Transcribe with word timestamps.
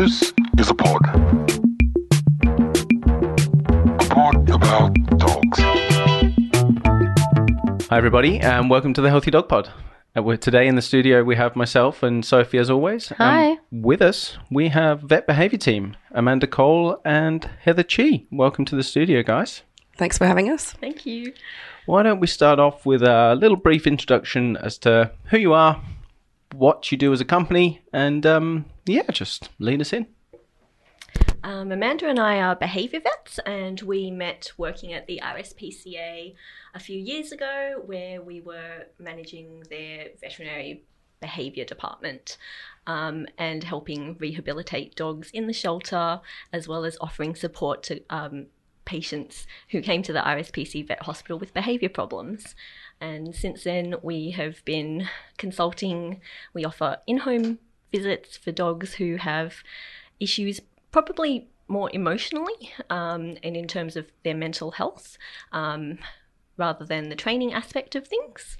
This 0.00 0.32
is 0.56 0.70
a 0.70 0.74
pod. 0.74 1.04
A 2.46 4.06
pod 4.08 4.48
about 4.48 4.94
dogs. 5.18 5.58
Hi, 7.90 7.98
everybody, 7.98 8.40
and 8.40 8.70
welcome 8.70 8.94
to 8.94 9.02
the 9.02 9.10
Healthy 9.10 9.30
Dog 9.30 9.50
Pod. 9.50 9.70
Uh, 10.16 10.22
we're, 10.22 10.38
today 10.38 10.66
in 10.66 10.74
the 10.74 10.80
studio, 10.80 11.22
we 11.22 11.36
have 11.36 11.54
myself 11.54 12.02
and 12.02 12.24
Sophie, 12.24 12.56
as 12.56 12.70
always. 12.70 13.08
Hi. 13.18 13.58
And 13.70 13.84
with 13.84 14.00
us, 14.00 14.38
we 14.50 14.68
have 14.68 15.02
Vet 15.02 15.26
Behaviour 15.26 15.58
Team, 15.58 15.98
Amanda 16.12 16.46
Cole 16.46 16.98
and 17.04 17.50
Heather 17.60 17.84
Chi. 17.84 18.24
Welcome 18.30 18.64
to 18.64 18.76
the 18.76 18.82
studio, 18.82 19.22
guys. 19.22 19.64
Thanks 19.98 20.16
for 20.16 20.24
having 20.24 20.48
us. 20.48 20.72
Thank 20.72 21.04
you. 21.04 21.34
Why 21.84 22.04
don't 22.04 22.20
we 22.20 22.26
start 22.26 22.58
off 22.58 22.86
with 22.86 23.02
a 23.02 23.34
little 23.34 23.58
brief 23.58 23.86
introduction 23.86 24.56
as 24.56 24.78
to 24.78 25.10
who 25.24 25.36
you 25.36 25.52
are, 25.52 25.78
what 26.54 26.90
you 26.90 26.96
do 26.96 27.12
as 27.12 27.20
a 27.20 27.26
company, 27.26 27.82
and 27.92 28.24
um, 28.24 28.64
yeah, 28.86 29.10
just 29.10 29.50
lean 29.58 29.80
us 29.80 29.92
in. 29.92 30.06
Um, 31.42 31.72
Amanda 31.72 32.08
and 32.08 32.18
I 32.18 32.40
are 32.40 32.54
behaviour 32.54 33.00
vets, 33.00 33.38
and 33.46 33.80
we 33.80 34.10
met 34.10 34.52
working 34.58 34.92
at 34.92 35.06
the 35.06 35.20
RSPCA 35.22 36.34
a 36.74 36.78
few 36.78 36.98
years 36.98 37.32
ago, 37.32 37.82
where 37.86 38.20
we 38.20 38.40
were 38.40 38.86
managing 38.98 39.64
their 39.70 40.08
veterinary 40.20 40.84
behaviour 41.20 41.64
department 41.64 42.36
um, 42.86 43.26
and 43.38 43.64
helping 43.64 44.16
rehabilitate 44.18 44.96
dogs 44.96 45.30
in 45.32 45.46
the 45.46 45.52
shelter, 45.52 46.20
as 46.52 46.68
well 46.68 46.84
as 46.84 46.96
offering 47.00 47.34
support 47.34 47.82
to 47.84 48.02
um, 48.10 48.46
patients 48.84 49.46
who 49.70 49.80
came 49.80 50.02
to 50.02 50.12
the 50.12 50.20
RSPC 50.20 50.86
vet 50.88 51.02
hospital 51.04 51.38
with 51.38 51.54
behaviour 51.54 51.88
problems. 51.88 52.54
And 53.00 53.34
since 53.34 53.64
then, 53.64 53.94
we 54.02 54.32
have 54.32 54.64
been 54.64 55.08
consulting. 55.38 56.20
We 56.52 56.64
offer 56.64 56.98
in 57.06 57.18
home 57.18 57.60
visits 57.92 58.36
for 58.36 58.52
dogs 58.52 58.94
who 58.94 59.16
have 59.16 59.56
issues, 60.18 60.60
probably 60.92 61.48
more 61.68 61.90
emotionally 61.92 62.72
um, 62.90 63.36
and 63.42 63.56
in 63.56 63.68
terms 63.68 63.96
of 63.96 64.10
their 64.24 64.34
mental 64.34 64.72
health, 64.72 65.16
um, 65.52 65.98
rather 66.56 66.84
than 66.84 67.08
the 67.08 67.16
training 67.16 67.52
aspect 67.52 67.94
of 67.94 68.06
things. 68.06 68.58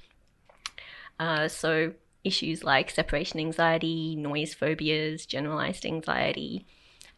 Uh, 1.19 1.48
so, 1.48 1.92
issues 2.25 2.62
like 2.64 2.91
separation 2.91 3.41
anxiety, 3.41 4.14
noise 4.14 4.55
phobias, 4.55 5.27
generalized 5.27 5.84
anxiety. 5.84 6.67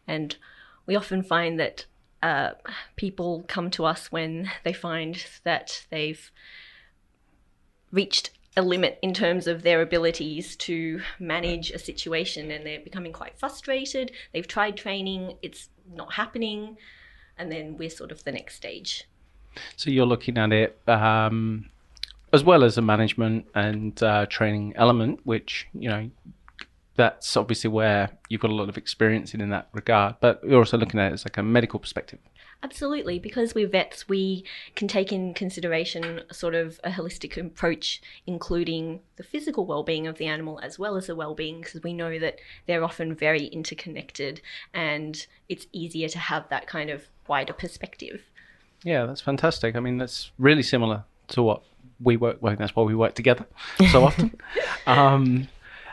And 0.07 0.35
we 0.85 0.95
often 0.95 1.23
find 1.23 1.59
that 1.59 1.85
uh, 2.21 2.51
people 2.95 3.43
come 3.47 3.69
to 3.71 3.85
us 3.85 4.11
when 4.11 4.49
they 4.63 4.73
find 4.73 5.25
that 5.43 5.85
they've 5.89 6.31
reached 7.91 8.31
a 8.55 8.61
limit 8.61 8.99
in 9.01 9.13
terms 9.13 9.47
of 9.47 9.63
their 9.63 9.81
abilities 9.81 10.55
to 10.55 11.01
manage 11.19 11.71
a 11.71 11.79
situation 11.79 12.51
and 12.51 12.65
they're 12.65 12.79
becoming 12.79 13.11
quite 13.11 13.37
frustrated. 13.37 14.11
They've 14.31 14.47
tried 14.47 14.77
training, 14.77 15.37
it's 15.41 15.69
not 15.91 16.13
happening, 16.13 16.77
and 17.37 17.51
then 17.51 17.77
we're 17.77 17.89
sort 17.89 18.11
of 18.11 18.23
the 18.23 18.31
next 18.31 18.55
stage. 18.55 19.07
So 19.75 19.89
you're 19.89 20.05
looking 20.05 20.37
at 20.37 20.51
it 20.51 20.79
um, 20.87 21.69
as 22.31 22.43
well 22.43 22.63
as 22.63 22.77
a 22.77 22.81
management 22.81 23.45
and 23.55 24.01
uh, 24.01 24.25
training 24.27 24.73
element, 24.75 25.21
which 25.23 25.67
you 25.73 25.89
know 25.89 26.09
that's 26.95 27.35
obviously 27.35 27.69
where 27.69 28.09
you've 28.29 28.41
got 28.41 28.51
a 28.51 28.55
lot 28.55 28.69
of 28.69 28.77
experience 28.77 29.33
in 29.33 29.41
in 29.41 29.49
that 29.49 29.69
regard. 29.73 30.15
But 30.19 30.41
you're 30.43 30.59
also 30.59 30.77
looking 30.77 30.99
at 30.99 31.11
it 31.11 31.13
as 31.13 31.25
like 31.25 31.37
a 31.37 31.43
medical 31.43 31.79
perspective. 31.79 32.19
Absolutely, 32.63 33.19
because 33.19 33.53
we're 33.53 33.67
vets, 33.67 34.07
we 34.07 34.45
can 34.75 34.87
take 34.87 35.11
in 35.11 35.33
consideration 35.33 36.21
sort 36.31 36.55
of 36.55 36.79
a 36.85 36.91
holistic 36.91 37.35
approach, 37.37 38.01
including 38.25 39.01
the 39.17 39.23
physical 39.23 39.65
well-being 39.65 40.07
of 40.07 40.17
the 40.17 40.27
animal 40.27 40.61
as 40.63 40.79
well 40.79 40.95
as 40.95 41.07
the 41.07 41.15
well-being, 41.15 41.59
because 41.59 41.83
we 41.83 41.91
know 41.91 42.17
that 42.19 42.39
they're 42.65 42.85
often 42.85 43.13
very 43.13 43.47
interconnected, 43.47 44.39
and 44.73 45.27
it's 45.49 45.67
easier 45.73 46.07
to 46.07 46.19
have 46.19 46.47
that 46.47 46.65
kind 46.65 46.89
of 46.89 47.03
wider 47.27 47.51
perspective. 47.51 48.21
Yeah, 48.83 49.05
that's 49.05 49.21
fantastic. 49.21 49.75
I 49.75 49.81
mean, 49.81 49.97
that's 49.97 50.31
really 50.37 50.63
similar 50.63 51.03
to 51.29 51.43
what 51.43 51.63
we 52.01 52.15
work. 52.15 52.37
Well, 52.39 52.55
that's 52.55 52.75
why 52.75 52.83
we 52.83 52.95
work 52.95 53.13
together 53.13 53.45
so 53.91 54.05
often. 54.05 54.39
um, 54.87 55.49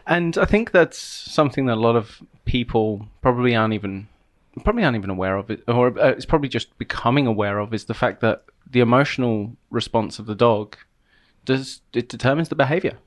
and 0.07 0.39
I 0.39 0.45
think 0.45 0.71
that's 0.71 0.99
something 0.99 1.67
that 1.67 1.75
a 1.75 1.81
lot 1.81 1.97
of 1.97 2.23
people 2.45 3.07
probably 3.23 3.57
aren't 3.57 3.75
even 3.75 4.09
probably 4.65 4.85
aren't 4.85 4.97
even 4.97 5.11
aware 5.11 5.37
of 5.37 5.51
it, 5.51 5.63
or 5.69 5.99
uh, 5.99 6.09
it's 6.09 6.27
probably 6.27 6.49
just 6.49 6.77
becoming 6.79 7.27
aware 7.27 7.59
of 7.59 7.73
is 7.73 7.85
the 7.85 7.95
fact 7.95 8.21
that 8.21 8.45
the 8.69 8.81
emotional 8.81 9.57
response 9.71 10.19
of 10.19 10.27
the 10.27 10.35
dog 10.35 10.77
does 11.45 11.81
it 11.93 12.09
determines 12.09 12.49
the 12.49 12.55
behavior 12.55 12.99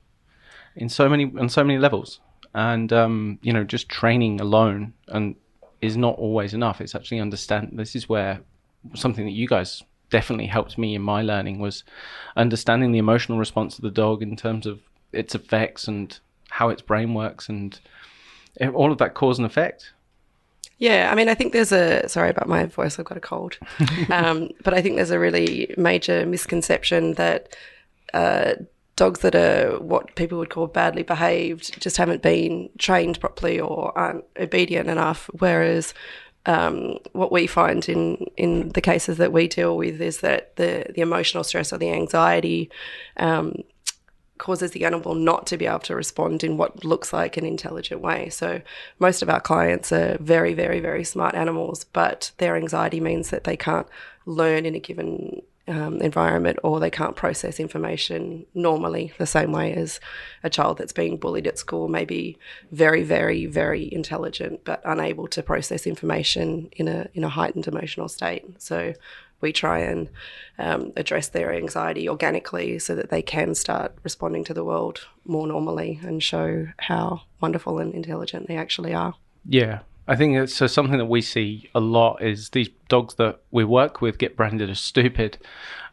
in 0.76 0.88
so 0.88 1.08
many 1.08 1.32
on 1.38 1.48
so 1.48 1.62
many 1.62 1.78
levels, 1.78 2.20
and 2.54 2.92
um, 2.92 3.38
you 3.42 3.52
know 3.52 3.64
just 3.64 3.88
training 3.88 4.40
alone 4.40 4.92
and 5.08 5.36
is 5.80 5.96
not 5.96 6.16
always 6.18 6.54
enough. 6.54 6.80
It's 6.80 6.94
actually 6.94 7.20
understand. 7.20 7.72
This 7.74 7.94
is 7.94 8.08
where 8.08 8.40
something 8.94 9.24
that 9.24 9.32
you 9.32 9.46
guys 9.46 9.82
definitely 10.10 10.46
helped 10.46 10.78
me 10.78 10.94
in 10.94 11.02
my 11.02 11.22
learning 11.22 11.58
was 11.58 11.84
understanding 12.36 12.92
the 12.92 12.98
emotional 12.98 13.38
response 13.38 13.76
of 13.76 13.82
the 13.82 13.90
dog 13.90 14.22
in 14.22 14.36
terms 14.36 14.66
of 14.66 14.80
its 15.12 15.34
effects 15.34 15.88
and 15.88 16.18
how 16.50 16.68
its 16.68 16.82
brain 16.82 17.14
works 17.14 17.48
and 17.48 17.80
all 18.74 18.92
of 18.92 18.98
that 18.98 19.14
cause 19.14 19.38
and 19.38 19.46
effect. 19.46 19.92
Yeah, 20.78 21.08
I 21.10 21.14
mean, 21.14 21.28
I 21.28 21.34
think 21.34 21.52
there's 21.52 21.72
a 21.72 22.08
sorry 22.08 22.30
about 22.30 22.48
my 22.48 22.66
voice, 22.66 22.98
I've 22.98 23.04
got 23.04 23.16
a 23.16 23.20
cold. 23.20 23.58
um, 24.10 24.50
but 24.62 24.74
I 24.74 24.82
think 24.82 24.96
there's 24.96 25.10
a 25.10 25.18
really 25.18 25.72
major 25.76 26.26
misconception 26.26 27.14
that 27.14 27.54
uh, 28.12 28.54
dogs 28.96 29.20
that 29.20 29.34
are 29.34 29.78
what 29.80 30.14
people 30.14 30.38
would 30.38 30.50
call 30.50 30.66
badly 30.66 31.02
behaved 31.02 31.80
just 31.80 31.96
haven't 31.96 32.22
been 32.22 32.70
trained 32.78 33.20
properly 33.20 33.60
or 33.60 33.96
aren't 33.96 34.24
obedient 34.38 34.88
enough. 34.88 35.28
Whereas 35.38 35.94
um, 36.46 36.98
what 37.12 37.32
we 37.32 37.46
find 37.46 37.88
in 37.88 38.26
in 38.36 38.68
the 38.70 38.80
cases 38.80 39.16
that 39.18 39.32
we 39.32 39.48
deal 39.48 39.76
with 39.76 40.00
is 40.00 40.20
that 40.20 40.56
the 40.56 40.86
the 40.94 41.00
emotional 41.00 41.44
stress 41.44 41.72
or 41.72 41.78
the 41.78 41.90
anxiety 41.90 42.70
um, 43.16 43.54
causes 44.38 44.72
the 44.72 44.84
animal 44.84 45.14
not 45.14 45.46
to 45.46 45.56
be 45.56 45.66
able 45.66 45.78
to 45.80 45.94
respond 45.94 46.42
in 46.42 46.56
what 46.56 46.84
looks 46.84 47.12
like 47.12 47.36
an 47.36 47.46
intelligent 47.46 48.00
way. 48.00 48.28
So 48.28 48.62
most 48.98 49.22
of 49.22 49.30
our 49.30 49.40
clients 49.40 49.92
are 49.92 50.18
very, 50.20 50.54
very, 50.54 50.80
very 50.80 51.04
smart 51.04 51.34
animals, 51.34 51.84
but 51.84 52.32
their 52.38 52.56
anxiety 52.56 53.00
means 53.00 53.30
that 53.30 53.44
they 53.44 53.56
can't 53.56 53.86
learn 54.26 54.66
in 54.66 54.74
a 54.74 54.80
given 54.80 55.42
um, 55.66 56.02
environment 56.02 56.58
or 56.62 56.78
they 56.78 56.90
can't 56.90 57.16
process 57.16 57.58
information 57.58 58.44
normally 58.52 59.14
the 59.16 59.26
same 59.26 59.50
way 59.50 59.72
as 59.72 59.98
a 60.42 60.50
child 60.50 60.76
that's 60.76 60.92
being 60.92 61.16
bullied 61.16 61.46
at 61.46 61.58
school 61.58 61.88
may 61.88 62.04
be 62.04 62.36
very 62.70 63.02
very 63.02 63.46
very 63.46 63.90
intelligent 63.90 64.62
but 64.64 64.82
unable 64.84 65.26
to 65.26 65.42
process 65.42 65.86
information 65.86 66.68
in 66.72 66.86
a 66.86 67.08
in 67.14 67.24
a 67.24 67.30
heightened 67.30 67.66
emotional 67.66 68.08
state 68.08 68.44
so 68.60 68.92
we 69.44 69.52
try 69.52 69.78
and 69.78 70.08
um, 70.58 70.92
address 70.96 71.28
their 71.28 71.52
anxiety 71.52 72.08
organically 72.08 72.80
so 72.80 72.94
that 72.96 73.10
they 73.10 73.22
can 73.22 73.54
start 73.54 73.94
responding 74.02 74.42
to 74.44 74.54
the 74.54 74.64
world 74.64 75.06
more 75.24 75.46
normally 75.46 76.00
and 76.02 76.22
show 76.22 76.66
how 76.78 77.20
wonderful 77.40 77.78
and 77.78 77.94
intelligent 77.94 78.48
they 78.48 78.56
actually 78.56 78.94
are. 78.94 79.14
Yeah. 79.46 79.80
I 80.06 80.16
think 80.16 80.36
it's 80.36 80.60
uh, 80.60 80.68
something 80.68 80.98
that 80.98 81.06
we 81.06 81.22
see 81.22 81.70
a 81.74 81.80
lot 81.80 82.22
is 82.22 82.50
these 82.50 82.68
dogs 82.88 83.14
that 83.14 83.40
we 83.50 83.64
work 83.64 84.00
with 84.00 84.18
get 84.18 84.36
branded 84.36 84.68
as 84.68 84.80
stupid. 84.80 85.38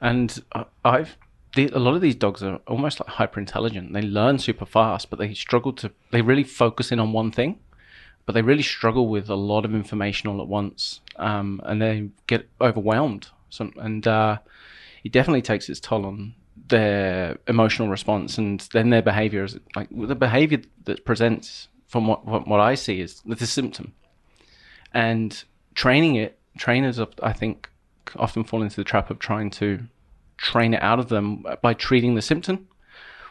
And 0.01 0.43
I've 0.83 1.17
a 1.57 1.79
lot 1.79 1.95
of 1.95 2.01
these 2.01 2.15
dogs 2.15 2.41
are 2.43 2.59
almost 2.67 2.99
like 2.99 3.09
hyper 3.09 3.39
intelligent. 3.39 3.93
They 3.93 4.01
learn 4.01 4.39
super 4.39 4.65
fast, 4.65 5.09
but 5.09 5.19
they 5.19 5.33
struggle 5.33 5.73
to. 5.73 5.91
They 6.11 6.21
really 6.21 6.43
focus 6.43 6.91
in 6.91 6.99
on 6.99 7.11
one 7.11 7.31
thing, 7.31 7.59
but 8.25 8.33
they 8.33 8.41
really 8.41 8.63
struggle 8.63 9.07
with 9.07 9.29
a 9.29 9.35
lot 9.35 9.65
of 9.65 9.73
information 9.73 10.29
all 10.29 10.41
at 10.41 10.47
once, 10.47 11.01
um, 11.17 11.61
and 11.65 11.81
they 11.81 12.09
get 12.27 12.47
overwhelmed 12.59 13.27
and 13.59 14.07
uh, 14.07 14.37
it 15.03 15.11
definitely 15.11 15.41
takes 15.41 15.69
its 15.69 15.79
toll 15.79 16.05
on 16.05 16.33
their 16.67 17.37
emotional 17.47 17.89
response 17.89 18.37
and 18.37 18.61
then 18.73 18.89
their 18.89 19.01
behavior. 19.01 19.43
Is 19.43 19.59
like 19.75 19.89
the 19.91 20.15
behavior 20.15 20.61
that 20.85 21.05
presents 21.05 21.67
from 21.87 22.07
what, 22.07 22.25
what, 22.25 22.47
what 22.47 22.59
I 22.59 22.75
see 22.75 23.01
is 23.01 23.21
the 23.25 23.47
symptom, 23.47 23.93
and 24.93 25.43
training 25.75 26.15
it. 26.15 26.37
Trainers, 26.57 26.99
I 27.23 27.31
think, 27.31 27.69
often 28.17 28.43
fall 28.43 28.61
into 28.61 28.75
the 28.75 28.83
trap 28.83 29.09
of 29.09 29.19
trying 29.19 29.51
to 29.51 29.79
train 30.35 30.73
it 30.73 30.83
out 30.83 30.99
of 30.99 31.07
them 31.07 31.45
by 31.61 31.73
treating 31.73 32.15
the 32.15 32.21
symptom, 32.21 32.67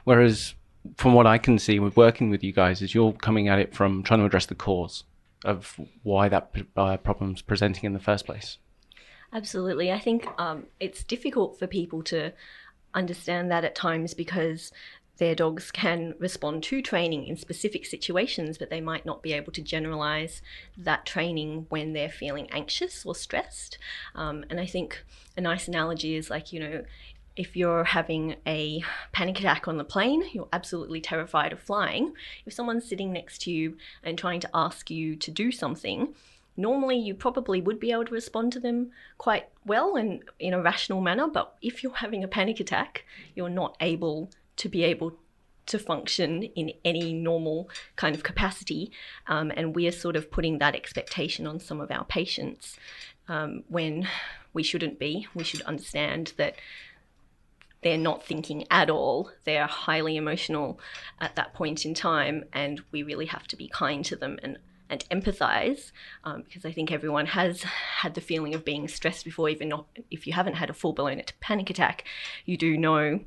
whereas 0.05 0.55
from 0.97 1.13
what 1.13 1.27
I 1.27 1.37
can 1.37 1.59
see 1.59 1.79
with 1.79 1.97
working 1.97 2.31
with 2.31 2.43
you 2.43 2.53
guys 2.53 2.81
is 2.81 2.95
you're 2.95 3.13
coming 3.13 3.49
at 3.49 3.59
it 3.59 3.75
from 3.75 4.03
trying 4.03 4.21
to 4.21 4.27
address 4.27 4.47
the 4.47 4.55
cause 4.55 5.05
of 5.45 5.79
why 6.03 6.29
that 6.29 6.55
uh, 6.77 6.97
problem's 6.99 7.43
presenting 7.43 7.85
in 7.85 7.93
the 7.93 7.99
first 7.99 8.27
place. 8.27 8.59
Absolutely. 9.33 9.93
I 9.93 9.99
think 9.99 10.27
um, 10.39 10.67
it's 10.81 11.05
difficult 11.05 11.59
for 11.59 11.67
people 11.67 12.03
to 12.05 12.33
understand 12.95 13.51
that 13.51 13.65
at 13.65 13.75
times 13.75 14.15
because 14.15 14.73
their 15.19 15.35
dogs 15.35 15.71
can 15.71 16.15
respond 16.19 16.63
to 16.65 16.81
training 16.81 17.27
in 17.27 17.37
specific 17.37 17.85
situations, 17.85 18.57
but 18.57 18.71
they 18.71 18.81
might 18.81 19.05
not 19.05 19.23
be 19.23 19.35
able 19.35 19.53
to 19.53 19.63
generalize 19.63 20.41
that 20.79 21.05
training 21.05 21.67
when 21.69 21.93
they're 21.93 22.09
feeling 22.09 22.49
anxious 22.51 23.05
or 23.05 23.15
stressed. 23.15 23.79
Um, 24.15 24.45
and 24.49 24.59
I 24.59 24.67
think 24.67 25.05
a 25.37 25.43
nice 25.43 25.69
analogy 25.69 26.17
is 26.17 26.31
like, 26.31 26.53
you 26.53 26.61
know, 26.61 26.85
if 27.37 27.55
you're 27.55 27.85
having 27.85 28.37
a 28.47 28.83
panic 29.13 29.39
attack 29.39 29.69
on 29.69 29.77
the 29.77 29.85
plane, 29.85 30.25
you're 30.33 30.49
absolutely 30.53 31.03
terrified 31.03 31.53
of 31.53 31.61
flying. 31.61 32.15
If 32.47 32.55
someone's 32.55 32.89
sitting 32.89 33.13
next 33.13 33.43
to 33.43 33.53
you 33.53 33.77
and 34.03 34.19
trying 34.19 34.41
to 34.41 34.51
ask 34.55 34.91
you 34.91 35.17
to 35.17 35.31
do 35.31 35.53
something, 35.53 36.15
normally 36.61 36.99
you 36.99 37.15
probably 37.15 37.61
would 37.61 37.81
be 37.81 37.93
able 37.93 38.05
to 38.05 38.13
respond 38.13 38.53
to 38.53 38.61
them 38.61 38.91
quite 39.19 39.49
well 39.65 39.97
and 39.97 40.23
in 40.39 40.55
a 40.55 40.63
rational 40.63 41.01
manner. 41.01 41.29
But 41.29 41.55
if 41.63 41.83
you're 41.83 41.95
having 41.95 42.23
a 42.23 42.29
panic 42.29 42.61
attack, 42.61 43.05
you're 43.35 43.49
not 43.49 43.77
able 43.81 44.31
to 44.57 44.69
be 44.69 44.85
able 44.85 45.17
to 45.67 45.79
function 45.79 46.43
in 46.43 46.73
any 46.85 47.13
normal 47.13 47.69
kind 47.97 48.15
of 48.15 48.23
capacity. 48.23 48.91
Um, 49.27 49.53
and 49.57 49.75
we 49.75 49.87
are 49.87 49.93
sort 49.93 50.17
of 50.17 50.31
putting 50.31 50.59
that 50.59 50.75
expectation 50.75 51.47
on 51.47 51.61
some 51.61 51.81
of 51.81 51.91
our 51.91 52.05
patients 52.05 52.77
um, 53.29 53.65
when 53.69 54.09
we 54.53 54.63
shouldn't 54.63 54.99
be. 54.99 55.29
We 55.35 55.45
should 55.45 55.63
understand 55.63 56.33
that 56.37 56.57
they're 57.83 57.97
not 57.97 58.25
thinking 58.25 58.67
at 58.71 58.91
all. 58.91 59.31
They're 59.45 59.67
highly 59.67 60.17
emotional 60.17 60.79
at 61.21 61.37
that 61.37 61.55
point 61.55 61.87
in 61.87 61.95
time, 61.95 62.45
and 62.53 62.83
we 62.91 63.03
really 63.03 63.27
have 63.27 63.47
to 63.49 63.57
be 63.57 63.69
kind 63.69 64.05
to 64.07 64.17
them 64.17 64.39
and 64.43 64.59
and 64.91 65.05
empathize 65.11 65.93
um, 66.25 66.43
because 66.43 66.65
I 66.65 66.73
think 66.73 66.93
everyone 66.93 67.27
has 67.27 67.63
had 67.63 68.15
the 68.15 68.21
feeling 68.21 68.55
of 68.55 68.65
being 68.65 68.89
stressed 68.89 69.25
before, 69.25 69.49
even 69.49 69.69
not, 69.69 69.87
if 70.11 70.27
you 70.27 70.33
haven't 70.33 70.55
had 70.55 70.69
a 70.69 70.75
full 70.75 70.93
blown 70.93 71.23
panic 71.41 71.71
attack, 71.71 72.05
you 72.45 72.57
do 72.57 72.77
know 72.77 73.21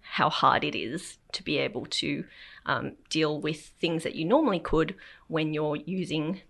how 0.00 0.30
hard 0.30 0.64
it 0.64 0.74
is 0.74 1.18
to 1.32 1.42
be 1.42 1.58
able 1.58 1.84
to 1.86 2.24
um, 2.64 2.92
deal 3.10 3.40
with 3.40 3.72
things 3.80 4.04
that 4.04 4.14
you 4.14 4.24
normally 4.24 4.60
could 4.60 4.94
when 5.26 5.52
you're 5.52 5.76
using 5.76 6.40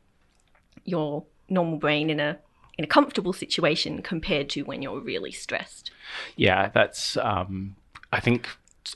your 0.84 1.24
normal 1.48 1.78
brain 1.78 2.10
in 2.10 2.20
a 2.20 2.38
in 2.76 2.84
a 2.84 2.88
comfortable 2.88 3.32
situation 3.32 4.02
compared 4.02 4.48
to 4.48 4.62
when 4.62 4.82
you're 4.82 5.00
really 5.00 5.32
stressed. 5.32 5.90
Yeah, 6.36 6.70
that's. 6.72 7.16
Um, 7.16 7.74
I 8.12 8.20
think 8.20 8.48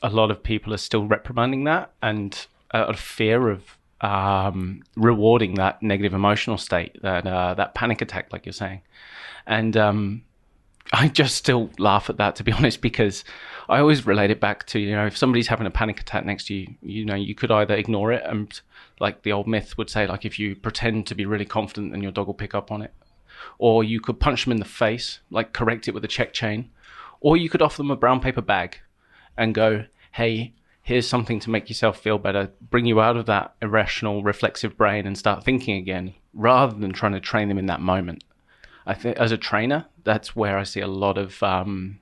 a 0.02 0.08
lot 0.08 0.30
of 0.30 0.42
people 0.42 0.72
are 0.72 0.78
still 0.78 1.04
reprimanding 1.04 1.64
that 1.64 1.92
and 2.00 2.46
out 2.72 2.90
of 2.90 3.00
fear 3.00 3.48
of 3.48 3.76
um, 4.02 4.82
rewarding 4.96 5.54
that 5.54 5.82
negative 5.82 6.12
emotional 6.12 6.58
state, 6.58 7.00
that 7.02 7.26
uh, 7.26 7.54
that 7.54 7.74
panic 7.74 8.02
attack, 8.02 8.32
like 8.32 8.44
you're 8.44 8.52
saying, 8.52 8.82
and 9.46 9.76
um, 9.76 10.22
I 10.92 11.08
just 11.08 11.36
still 11.36 11.70
laugh 11.78 12.10
at 12.10 12.16
that 12.18 12.36
to 12.36 12.44
be 12.44 12.52
honest 12.52 12.80
because 12.80 13.24
I 13.68 13.78
always 13.78 14.06
relate 14.06 14.30
it 14.30 14.40
back 14.40 14.66
to 14.68 14.78
you 14.78 14.94
know 14.94 15.06
if 15.06 15.16
somebody's 15.16 15.46
having 15.46 15.66
a 15.66 15.70
panic 15.70 16.00
attack 16.00 16.24
next 16.24 16.48
to 16.48 16.54
you, 16.54 16.74
you 16.82 17.04
know 17.04 17.14
you 17.14 17.34
could 17.34 17.50
either 17.50 17.74
ignore 17.74 18.12
it 18.12 18.22
and 18.26 18.60
like 19.00 19.22
the 19.22 19.32
old 19.32 19.46
myth 19.46 19.78
would 19.78 19.88
say 19.88 20.06
like 20.06 20.24
if 20.24 20.38
you 20.38 20.56
pretend 20.56 21.06
to 21.06 21.14
be 21.14 21.24
really 21.24 21.46
confident 21.46 21.92
then 21.92 22.02
your 22.02 22.12
dog 22.12 22.26
will 22.26 22.34
pick 22.34 22.54
up 22.54 22.72
on 22.72 22.82
it, 22.82 22.92
or 23.58 23.84
you 23.84 24.00
could 24.00 24.18
punch 24.18 24.44
them 24.44 24.52
in 24.52 24.58
the 24.58 24.64
face 24.64 25.20
like 25.30 25.52
correct 25.52 25.86
it 25.86 25.94
with 25.94 26.04
a 26.04 26.08
check 26.08 26.32
chain, 26.32 26.70
or 27.20 27.36
you 27.36 27.48
could 27.48 27.62
offer 27.62 27.78
them 27.78 27.90
a 27.90 27.96
brown 27.96 28.20
paper 28.20 28.42
bag, 28.42 28.78
and 29.36 29.54
go 29.54 29.84
hey 30.12 30.52
here's 30.82 31.08
something 31.08 31.38
to 31.40 31.50
make 31.50 31.68
yourself 31.68 31.98
feel 31.98 32.18
better, 32.18 32.50
bring 32.60 32.86
you 32.86 33.00
out 33.00 33.16
of 33.16 33.26
that 33.26 33.54
irrational 33.62 34.22
reflexive 34.22 34.76
brain 34.76 35.06
and 35.06 35.16
start 35.16 35.44
thinking 35.44 35.76
again 35.76 36.14
rather 36.34 36.76
than 36.76 36.92
trying 36.92 37.12
to 37.12 37.20
train 37.20 37.48
them 37.48 37.58
in 37.58 37.66
that 37.66 37.80
moment. 37.80 38.24
I 38.84 38.94
think 38.94 39.16
as 39.16 39.30
a 39.30 39.38
trainer, 39.38 39.86
that's 40.02 40.34
where 40.34 40.58
I 40.58 40.64
see 40.64 40.80
a 40.80 40.88
lot 40.88 41.18
of 41.18 41.40
um, 41.42 42.00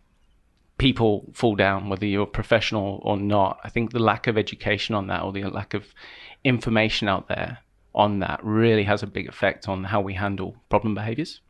people 0.79 1.27
fall 1.35 1.55
down, 1.55 1.91
whether 1.91 2.07
you're 2.07 2.27
professional 2.27 3.01
or 3.03 3.19
not. 3.19 3.61
I 3.63 3.69
think 3.69 3.93
the 3.93 3.99
lack 3.99 4.27
of 4.27 4.39
education 4.39 4.95
on 4.95 5.09
that 5.09 5.23
or 5.23 5.33
the 5.33 5.45
lack 5.45 5.75
of 5.75 5.95
information 6.43 7.07
out 7.07 7.29
there 7.29 7.59
on 7.95 8.21
that 8.21 8.41
really 8.43 8.85
has 8.85 9.03
a 9.03 9.07
big 9.07 9.29
effect 9.29 9.69
on 9.69 9.85
how 9.85 10.01
we 10.01 10.15
handle 10.15 10.57
problem 10.71 10.95
behaviors. 10.95 11.43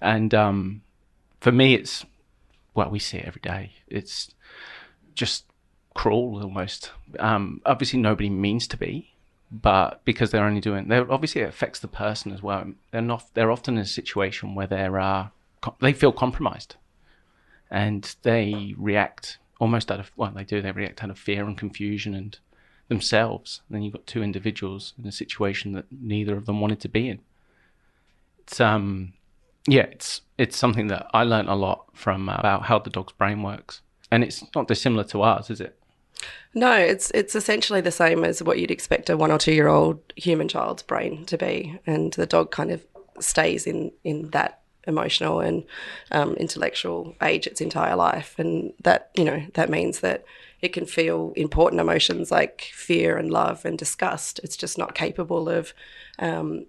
And 0.00 0.32
um, 0.32 0.82
for 1.40 1.52
me, 1.52 1.74
it's 1.74 2.06
well, 2.74 2.90
we 2.90 2.98
see 2.98 3.18
it 3.18 3.26
every 3.26 3.40
day. 3.40 3.72
It's 3.86 4.34
just 5.14 5.44
cruel 5.94 6.42
almost. 6.42 6.90
Um, 7.18 7.60
obviously, 7.64 8.00
nobody 8.00 8.30
means 8.30 8.66
to 8.68 8.76
be, 8.76 9.14
but 9.50 10.04
because 10.04 10.30
they're 10.30 10.44
only 10.44 10.60
doing, 10.60 10.88
they're 10.88 11.10
obviously 11.10 11.42
it 11.42 11.48
affects 11.48 11.80
the 11.80 11.88
person 11.88 12.32
as 12.32 12.42
well. 12.42 12.72
They're 12.90 13.00
not. 13.00 13.24
They're 13.34 13.52
often 13.52 13.76
in 13.76 13.82
a 13.82 13.86
situation 13.86 14.54
where 14.54 14.66
they're 14.66 14.98
uh, 14.98 15.28
they 15.80 15.92
feel 15.92 16.12
compromised, 16.12 16.76
and 17.70 18.14
they 18.22 18.74
react 18.76 19.38
almost 19.60 19.90
out 19.90 20.00
of 20.00 20.10
well, 20.16 20.32
they 20.34 20.44
do. 20.44 20.60
They 20.60 20.72
react 20.72 21.02
out 21.02 21.10
of 21.10 21.18
fear 21.18 21.44
and 21.44 21.56
confusion 21.56 22.14
and 22.14 22.36
themselves. 22.88 23.62
And 23.68 23.76
then 23.76 23.82
you've 23.82 23.94
got 23.94 24.06
two 24.06 24.22
individuals 24.22 24.94
in 24.98 25.06
a 25.06 25.12
situation 25.12 25.72
that 25.72 25.86
neither 25.90 26.36
of 26.36 26.46
them 26.46 26.60
wanted 26.60 26.80
to 26.80 26.88
be 26.88 27.08
in. 27.08 27.20
It's 28.40 28.60
um, 28.60 29.14
yeah, 29.66 29.84
it's 29.84 30.20
it's 30.36 30.56
something 30.56 30.88
that 30.88 31.06
I 31.14 31.22
learned 31.22 31.48
a 31.48 31.54
lot 31.54 31.86
from 31.94 32.28
uh, 32.28 32.36
about 32.36 32.64
how 32.64 32.78
the 32.78 32.90
dog's 32.90 33.12
brain 33.12 33.42
works, 33.42 33.80
and 34.10 34.22
it's 34.22 34.44
not 34.54 34.68
dissimilar 34.68 35.04
to 35.04 35.22
ours, 35.22 35.50
is 35.50 35.60
it? 35.60 35.78
No, 36.54 36.76
it's 36.76 37.10
it's 37.10 37.34
essentially 37.34 37.80
the 37.80 37.90
same 37.90 38.24
as 38.24 38.42
what 38.42 38.58
you'd 38.58 38.70
expect 38.70 39.10
a 39.10 39.16
one 39.16 39.32
or 39.32 39.38
two 39.38 39.52
year 39.52 39.68
old 39.68 40.00
human 40.16 40.48
child's 40.48 40.82
brain 40.82 41.24
to 41.26 41.36
be, 41.36 41.78
and 41.86 42.12
the 42.14 42.26
dog 42.26 42.50
kind 42.50 42.70
of 42.70 42.84
stays 43.20 43.66
in 43.66 43.92
in 44.04 44.30
that 44.30 44.60
emotional 44.86 45.40
and 45.40 45.64
um, 46.12 46.34
intellectual 46.34 47.16
age 47.22 47.46
its 47.46 47.60
entire 47.60 47.96
life, 47.96 48.36
and 48.38 48.72
that 48.82 49.10
you 49.16 49.24
know 49.24 49.44
that 49.54 49.68
means 49.68 50.00
that 50.00 50.24
it 50.60 50.72
can 50.72 50.86
feel 50.86 51.32
important 51.36 51.80
emotions 51.80 52.30
like 52.30 52.70
fear 52.72 53.18
and 53.18 53.30
love 53.30 53.64
and 53.64 53.76
disgust. 53.76 54.40
It's 54.44 54.56
just 54.56 54.78
not 54.78 54.94
capable 54.94 55.48
of 55.48 55.74
um, 56.20 56.66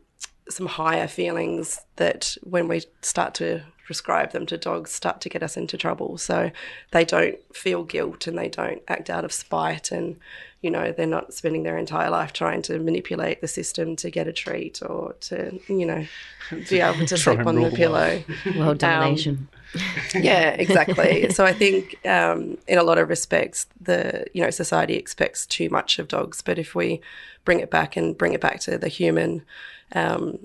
some 0.50 0.66
higher 0.66 1.08
feelings 1.08 1.82
that 1.96 2.36
when 2.44 2.68
we 2.68 2.84
start 3.02 3.34
to 3.36 3.64
prescribe 3.86 4.32
them 4.32 4.46
to 4.48 4.58
dogs 4.58 4.92
start 4.92 5.22
to 5.22 5.30
get 5.30 5.44
us 5.44 5.56
into 5.56 5.78
trouble. 5.78 6.18
So 6.18 6.52
they 6.92 7.06
don't 7.06 7.38
feel 7.56 7.84
guilt 7.84 8.28
and 8.28 8.38
they 8.38 8.50
don't 8.50 8.82
act 8.88 9.10
out 9.10 9.24
of 9.24 9.32
spite 9.32 9.92
and 9.92 10.18
you 10.62 10.72
know 10.72 10.92
they're 10.92 11.06
not 11.06 11.32
spending 11.32 11.62
their 11.62 11.78
entire 11.78 12.10
life 12.10 12.34
trying 12.34 12.64
to 12.64 12.80
manipulate 12.80 13.40
the 13.40 13.48
system 13.48 13.96
to 13.98 14.10
get 14.10 14.28
a 14.28 14.34
treat 14.34 14.82
or 14.82 15.14
to 15.20 15.60
you 15.68 15.86
know 15.86 16.08
be 16.70 16.80
able 16.82 17.06
to 17.06 17.18
sleep 17.18 17.46
on 17.46 17.56
the 17.56 17.70
pillow. 17.70 18.24
World 18.58 18.80
domination. 18.80 19.48
Um, 19.76 19.90
yeah, 20.24 20.50
exactly. 20.52 21.30
so 21.32 21.46
I 21.46 21.54
think 21.54 22.00
um, 22.08 22.58
in 22.68 22.78
a 22.78 22.84
lot 22.84 22.98
of 22.98 23.10
respects, 23.10 23.68
the 23.80 24.26
you 24.34 24.42
know 24.42 24.50
society 24.50 24.96
expects 24.96 25.46
too 25.46 25.70
much 25.70 26.00
of 26.00 26.08
dogs, 26.08 26.42
but 26.42 26.58
if 26.58 26.74
we 26.74 27.02
bring 27.44 27.60
it 27.60 27.70
back 27.70 27.96
and 27.96 28.18
bring 28.18 28.34
it 28.34 28.42
back 28.42 28.60
to 28.62 28.80
the 28.80 28.88
human 28.88 29.44
um, 29.92 30.40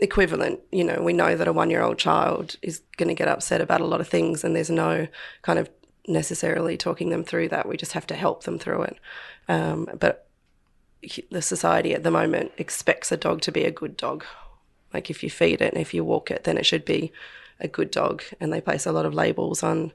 equivalent. 0.00 0.60
You 0.72 0.84
know, 0.84 1.00
we 1.02 1.12
know 1.12 1.36
that 1.36 1.48
a 1.48 1.52
one 1.52 1.70
year 1.70 1.82
old 1.82 1.98
child 1.98 2.56
is 2.62 2.82
going 2.96 3.08
to 3.08 3.14
get 3.14 3.28
upset 3.28 3.60
about 3.60 3.80
a 3.80 3.86
lot 3.86 4.00
of 4.00 4.08
things, 4.08 4.44
and 4.44 4.56
there's 4.56 4.70
no 4.70 5.06
kind 5.42 5.58
of 5.58 5.70
necessarily 6.08 6.76
talking 6.76 7.10
them 7.10 7.24
through 7.24 7.48
that. 7.48 7.68
We 7.68 7.76
just 7.76 7.92
have 7.92 8.06
to 8.08 8.14
help 8.14 8.44
them 8.44 8.58
through 8.58 8.82
it. 8.82 8.98
Um, 9.48 9.88
but 9.98 10.26
the 11.30 11.42
society 11.42 11.94
at 11.94 12.02
the 12.02 12.10
moment 12.10 12.52
expects 12.58 13.10
a 13.10 13.16
dog 13.16 13.40
to 13.42 13.52
be 13.52 13.64
a 13.64 13.70
good 13.70 13.96
dog. 13.96 14.24
Like 14.92 15.10
if 15.10 15.22
you 15.22 15.30
feed 15.30 15.60
it 15.62 15.72
and 15.72 15.80
if 15.80 15.94
you 15.94 16.04
walk 16.04 16.30
it, 16.30 16.44
then 16.44 16.58
it 16.58 16.66
should 16.66 16.84
be 16.84 17.12
a 17.58 17.68
good 17.68 17.90
dog. 17.90 18.22
And 18.40 18.52
they 18.52 18.60
place 18.60 18.86
a 18.86 18.92
lot 18.92 19.06
of 19.06 19.14
labels 19.14 19.62
on 19.62 19.92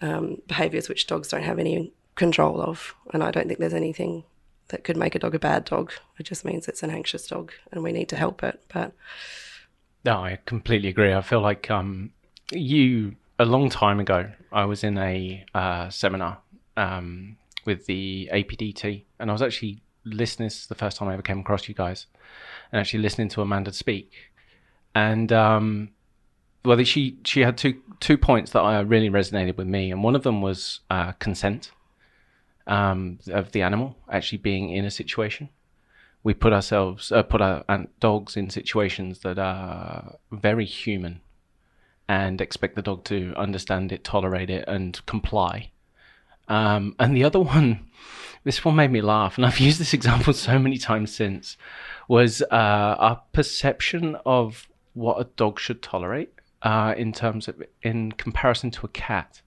um, 0.00 0.40
behaviours 0.46 0.88
which 0.88 1.06
dogs 1.06 1.28
don't 1.28 1.42
have 1.42 1.58
any 1.58 1.92
control 2.14 2.60
of. 2.60 2.94
And 3.12 3.22
I 3.22 3.30
don't 3.30 3.48
think 3.48 3.58
there's 3.58 3.74
anything 3.74 4.24
that 4.68 4.84
could 4.84 4.96
make 4.96 5.14
a 5.14 5.18
dog 5.18 5.34
a 5.34 5.38
bad 5.38 5.64
dog. 5.64 5.92
It 6.18 6.24
just 6.24 6.44
means 6.44 6.68
it's 6.68 6.82
an 6.82 6.90
anxious 6.90 7.26
dog 7.26 7.52
and 7.70 7.82
we 7.82 7.92
need 7.92 8.08
to 8.10 8.16
help 8.16 8.42
it. 8.42 8.60
But 8.72 8.92
no, 10.06 10.22
I 10.22 10.38
completely 10.46 10.88
agree. 10.88 11.12
I 11.12 11.20
feel 11.20 11.40
like 11.40 11.68
um, 11.70 12.12
you 12.52 13.16
a 13.38 13.44
long 13.44 13.68
time 13.68 13.98
ago. 14.00 14.30
I 14.52 14.64
was 14.64 14.84
in 14.84 14.96
a 14.96 15.44
uh, 15.52 15.90
seminar 15.90 16.38
um, 16.76 17.36
with 17.64 17.86
the 17.86 18.30
APDT, 18.32 19.02
and 19.18 19.30
I 19.30 19.32
was 19.32 19.42
actually 19.42 19.82
listening. 20.04 20.46
This 20.46 20.60
is 20.60 20.66
the 20.68 20.76
first 20.76 20.96
time 20.96 21.08
I 21.08 21.14
ever 21.14 21.22
came 21.22 21.40
across 21.40 21.68
you 21.68 21.74
guys, 21.74 22.06
and 22.70 22.80
actually 22.80 23.00
listening 23.00 23.28
to 23.30 23.42
Amanda 23.42 23.72
speak. 23.72 24.12
And 24.94 25.32
um, 25.32 25.90
well, 26.64 26.82
she 26.84 27.18
she 27.24 27.40
had 27.40 27.58
two 27.58 27.82
two 27.98 28.16
points 28.16 28.52
that 28.52 28.60
I 28.60 28.78
really 28.80 29.10
resonated 29.10 29.56
with 29.56 29.66
me, 29.66 29.90
and 29.90 30.04
one 30.04 30.14
of 30.14 30.22
them 30.22 30.40
was 30.40 30.80
uh, 30.88 31.12
consent 31.12 31.72
um, 32.68 33.18
of 33.26 33.50
the 33.50 33.62
animal 33.62 33.96
actually 34.10 34.38
being 34.38 34.70
in 34.70 34.84
a 34.84 34.90
situation. 34.90 35.48
We 36.26 36.34
put 36.34 36.52
ourselves, 36.52 37.12
uh, 37.12 37.22
put 37.22 37.40
our 37.40 37.64
dogs 38.00 38.36
in 38.36 38.50
situations 38.50 39.20
that 39.20 39.38
are 39.38 40.16
very 40.32 40.64
human, 40.64 41.20
and 42.08 42.40
expect 42.40 42.74
the 42.74 42.82
dog 42.82 43.04
to 43.04 43.32
understand 43.36 43.92
it, 43.92 44.02
tolerate 44.02 44.50
it, 44.50 44.64
and 44.66 45.00
comply. 45.06 45.70
Um, 46.48 46.96
and 46.98 47.16
the 47.16 47.22
other 47.22 47.38
one, 47.38 47.86
this 48.42 48.64
one 48.64 48.74
made 48.74 48.90
me 48.90 49.02
laugh, 49.02 49.38
and 49.38 49.46
I've 49.46 49.60
used 49.60 49.78
this 49.78 49.94
example 49.94 50.32
so 50.32 50.58
many 50.58 50.78
times 50.78 51.14
since, 51.14 51.56
was 52.08 52.42
uh, 52.42 52.96
our 52.98 53.22
perception 53.32 54.16
of 54.26 54.66
what 54.94 55.20
a 55.20 55.28
dog 55.36 55.60
should 55.60 55.80
tolerate 55.80 56.32
uh, 56.62 56.92
in 56.96 57.12
terms 57.12 57.46
of 57.46 57.62
in 57.82 58.10
comparison 58.10 58.72
to 58.72 58.86
a 58.86 58.88
cat. 58.88 59.42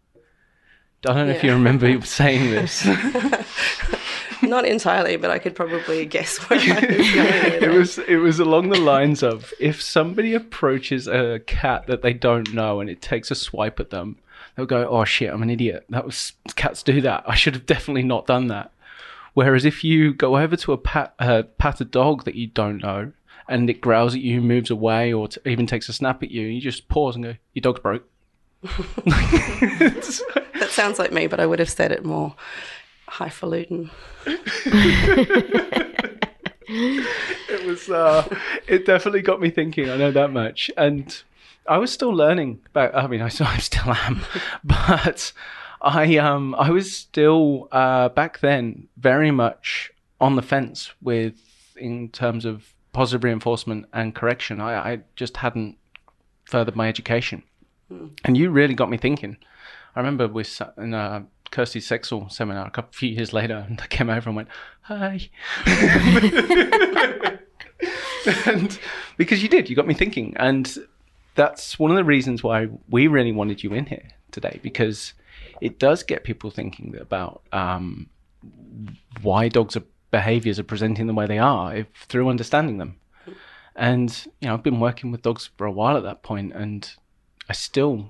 I 1.06 1.14
don't 1.14 1.28
know 1.28 1.34
yeah. 1.34 1.38
if 1.40 1.44
you 1.44 1.52
remember 1.52 2.02
saying 2.06 2.52
this. 2.52 2.88
Not 4.41 4.65
entirely, 4.65 5.17
but 5.17 5.31
I 5.31 5.39
could 5.39 5.55
probably 5.55 6.05
guess 6.05 6.38
where 6.50 6.60
it 6.63 7.72
was. 7.72 7.98
It 8.00 8.17
was 8.17 8.39
along 8.39 8.69
the 8.69 8.79
lines 8.79 9.22
of 9.24 9.53
if 9.60 9.81
somebody 9.81 10.34
approaches 10.34 11.08
a 11.08 11.39
cat 11.46 11.88
that 11.88 12.01
they 12.01 12.13
don't 12.13 12.53
know 12.53 12.79
and 12.79 12.89
it 12.89 13.01
takes 13.01 13.31
a 13.31 13.36
swipe 13.36 13.79
at 13.79 13.89
them, 13.89 14.17
they'll 14.55 14.65
go, 14.65 14.88
"Oh 14.88 15.03
shit, 15.03 15.31
I'm 15.31 15.43
an 15.43 15.50
idiot. 15.50 15.86
That 15.89 16.05
was 16.05 16.34
cats 16.55 16.84
do 16.84 17.01
that. 17.01 17.24
I 17.27 17.36
should 17.36 17.53
have 17.53 17.65
definitely 17.65 18.03
not 18.03 18.27
done 18.27 18.48
that." 18.48 18.72
Whereas 19.34 19.65
if 19.65 19.84
you 19.84 20.13
go 20.13 20.38
over 20.38 20.55
to 20.55 20.74
a 20.74 20.77
pat, 20.77 21.13
uh, 21.19 21.43
pat 21.58 21.81
a 21.81 21.86
dog 21.86 22.24
that 22.25 22.36
you 22.36 22.48
don't 22.48 22.79
know, 22.81 23.12
and 23.48 23.69
it 23.69 23.81
growls 23.81 24.15
at 24.15 24.22
you, 24.22 24.41
moves 24.41 24.72
away, 24.72 25.13
or 25.13 25.27
t- 25.27 25.41
even 25.46 25.67
takes 25.67 25.89
a 25.89 25.93
snap 25.93 26.24
at 26.24 26.31
you, 26.31 26.48
you 26.48 26.62
just 26.62 26.88
pause 26.88 27.15
and 27.15 27.25
go, 27.25 27.36
"Your 27.53 27.62
dog's 27.62 27.79
broke." 27.81 28.05
That 30.60 30.72
sounds 30.72 31.00
like 31.00 31.12
me, 31.12 31.27
but 31.27 31.39
I 31.39 31.46
would 31.46 31.60
have 31.60 31.69
said 31.69 31.91
it 31.91 32.05
more 32.05 32.36
highfalutin. 33.10 33.89
it 36.68 37.66
was 37.66 37.89
uh, 37.89 38.28
it 38.68 38.86
definitely 38.86 39.22
got 39.22 39.42
me 39.42 39.50
thinking 39.50 39.89
i 39.89 39.98
know 39.98 40.12
that 40.12 40.32
much. 40.32 40.70
And 40.78 41.22
i 41.68 41.78
was 41.78 41.92
still 41.92 42.12
learning 42.13 42.60
but 42.74 42.96
i 42.96 43.06
mean 43.08 43.22
i, 43.22 43.28
still- 43.30 43.48
I 43.58 43.58
still 43.58 43.92
am 43.94 44.22
but 44.63 45.34
i 45.82 46.18
um 46.18 46.56
i 46.56 46.70
was 46.70 46.96
still 46.96 47.68
uh 47.72 48.10
back 48.10 48.39
then 48.39 48.88
very 48.98 49.32
much 49.32 49.92
on 50.20 50.36
the 50.36 50.42
fence 50.42 50.92
with 51.01 51.36
in 51.75 52.10
terms 52.10 52.46
of 52.46 52.74
positive 52.92 53.24
reinforcement 53.24 53.86
and 53.94 54.13
correction. 54.16 54.60
I 54.60 54.92
i 54.94 55.00
just 55.16 55.38
hadn't 55.38 55.78
furthered 56.46 56.75
my 56.75 56.88
education. 56.89 57.44
And 58.24 58.38
you 58.38 58.50
really 58.51 58.74
got 58.75 58.89
me 58.89 58.98
thinking. 58.98 59.38
I 59.96 60.00
remember 60.00 60.28
we 60.28 60.44
sat 60.44 60.74
in 60.78 60.94
a 60.94 61.25
Kersti 61.51 61.82
Seksel 61.82 62.32
seminar 62.32 62.68
a 62.68 62.72
couple 62.72 62.91
few 62.94 63.10
years 63.10 63.34
later, 63.34 63.65
and 63.68 63.79
I 63.82 63.88
came 63.88 64.10
over 64.10 64.29
and 64.29 64.36
went, 64.36 64.50
"Hi," 64.82 65.29
and 68.46 68.79
because 69.18 69.41
you 69.41 69.50
did, 69.50 69.70
you 69.70 69.75
got 69.75 69.88
me 69.88 69.94
thinking, 69.94 70.36
and 70.38 70.77
that's 71.36 71.79
one 71.79 71.91
of 71.91 71.98
the 71.98 72.03
reasons 72.03 72.44
why 72.44 72.68
we 72.89 73.08
really 73.08 73.32
wanted 73.32 73.63
you 73.63 73.74
in 73.74 73.86
here 73.86 74.10
today 74.32 74.60
because 74.62 75.13
it 75.62 75.79
does 75.79 76.03
get 76.03 76.24
people 76.24 76.50
thinking 76.50 76.98
about 77.00 77.41
um, 77.51 78.10
why 79.22 79.48
dogs' 79.48 79.77
are, 79.77 79.84
behaviors 80.12 80.60
are 80.60 80.63
presenting 80.63 81.08
the 81.08 81.13
way 81.13 81.25
they 81.25 81.39
are 81.39 81.75
if, 81.75 81.88
through 82.08 82.29
understanding 82.29 82.77
them. 82.77 82.98
And 83.75 84.10
you 84.41 84.48
know, 84.48 84.53
I've 84.53 84.63
been 84.63 84.79
working 84.79 85.12
with 85.12 85.22
dogs 85.22 85.50
for 85.58 85.65
a 85.65 85.72
while 85.72 85.96
at 85.96 86.03
that 86.03 86.24
point, 86.24 86.53
and 86.53 86.89
I 87.50 87.53
still 87.53 88.10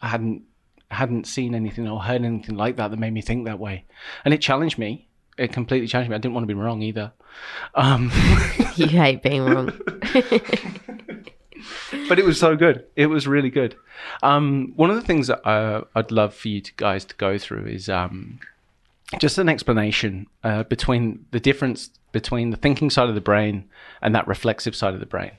I 0.00 0.08
hadn't 0.08 0.42
hadn't 0.90 1.26
seen 1.26 1.54
anything 1.54 1.88
or 1.88 2.02
heard 2.02 2.22
anything 2.22 2.56
like 2.56 2.76
that 2.76 2.90
that 2.90 2.98
made 2.98 3.12
me 3.12 3.20
think 3.20 3.46
that 3.46 3.58
way, 3.58 3.84
and 4.24 4.32
it 4.32 4.40
challenged 4.40 4.78
me. 4.78 5.08
It 5.38 5.52
completely 5.52 5.86
challenged 5.86 6.10
me. 6.10 6.16
I 6.16 6.18
didn't 6.18 6.34
want 6.34 6.44
to 6.44 6.54
be 6.54 6.54
wrong 6.54 6.80
either. 6.82 7.12
Um, 7.74 8.10
You 8.76 8.86
hate 8.88 9.22
being 9.22 9.42
wrong. 9.42 9.72
but 12.08 12.18
it 12.18 12.24
was 12.24 12.38
so 12.38 12.56
good. 12.56 12.84
It 12.94 13.06
was 13.06 13.26
really 13.26 13.48
good. 13.48 13.74
Um, 14.22 14.74
one 14.76 14.90
of 14.90 14.96
the 14.96 15.02
things 15.02 15.28
that 15.28 15.46
uh, 15.48 15.84
I'd 15.94 16.10
love 16.10 16.34
for 16.34 16.48
you 16.48 16.60
to, 16.60 16.74
guys 16.74 17.06
to 17.06 17.14
go 17.16 17.38
through 17.38 17.66
is 17.66 17.88
um, 17.88 18.38
just 19.18 19.38
an 19.38 19.48
explanation 19.48 20.26
uh, 20.44 20.64
between 20.64 21.24
the 21.30 21.40
difference 21.40 21.90
between 22.12 22.50
the 22.50 22.56
thinking 22.56 22.90
side 22.90 23.08
of 23.08 23.14
the 23.14 23.20
brain 23.20 23.68
and 24.00 24.14
that 24.14 24.28
reflexive 24.28 24.76
side 24.76 24.94
of 24.94 25.00
the 25.00 25.06
brain, 25.06 25.32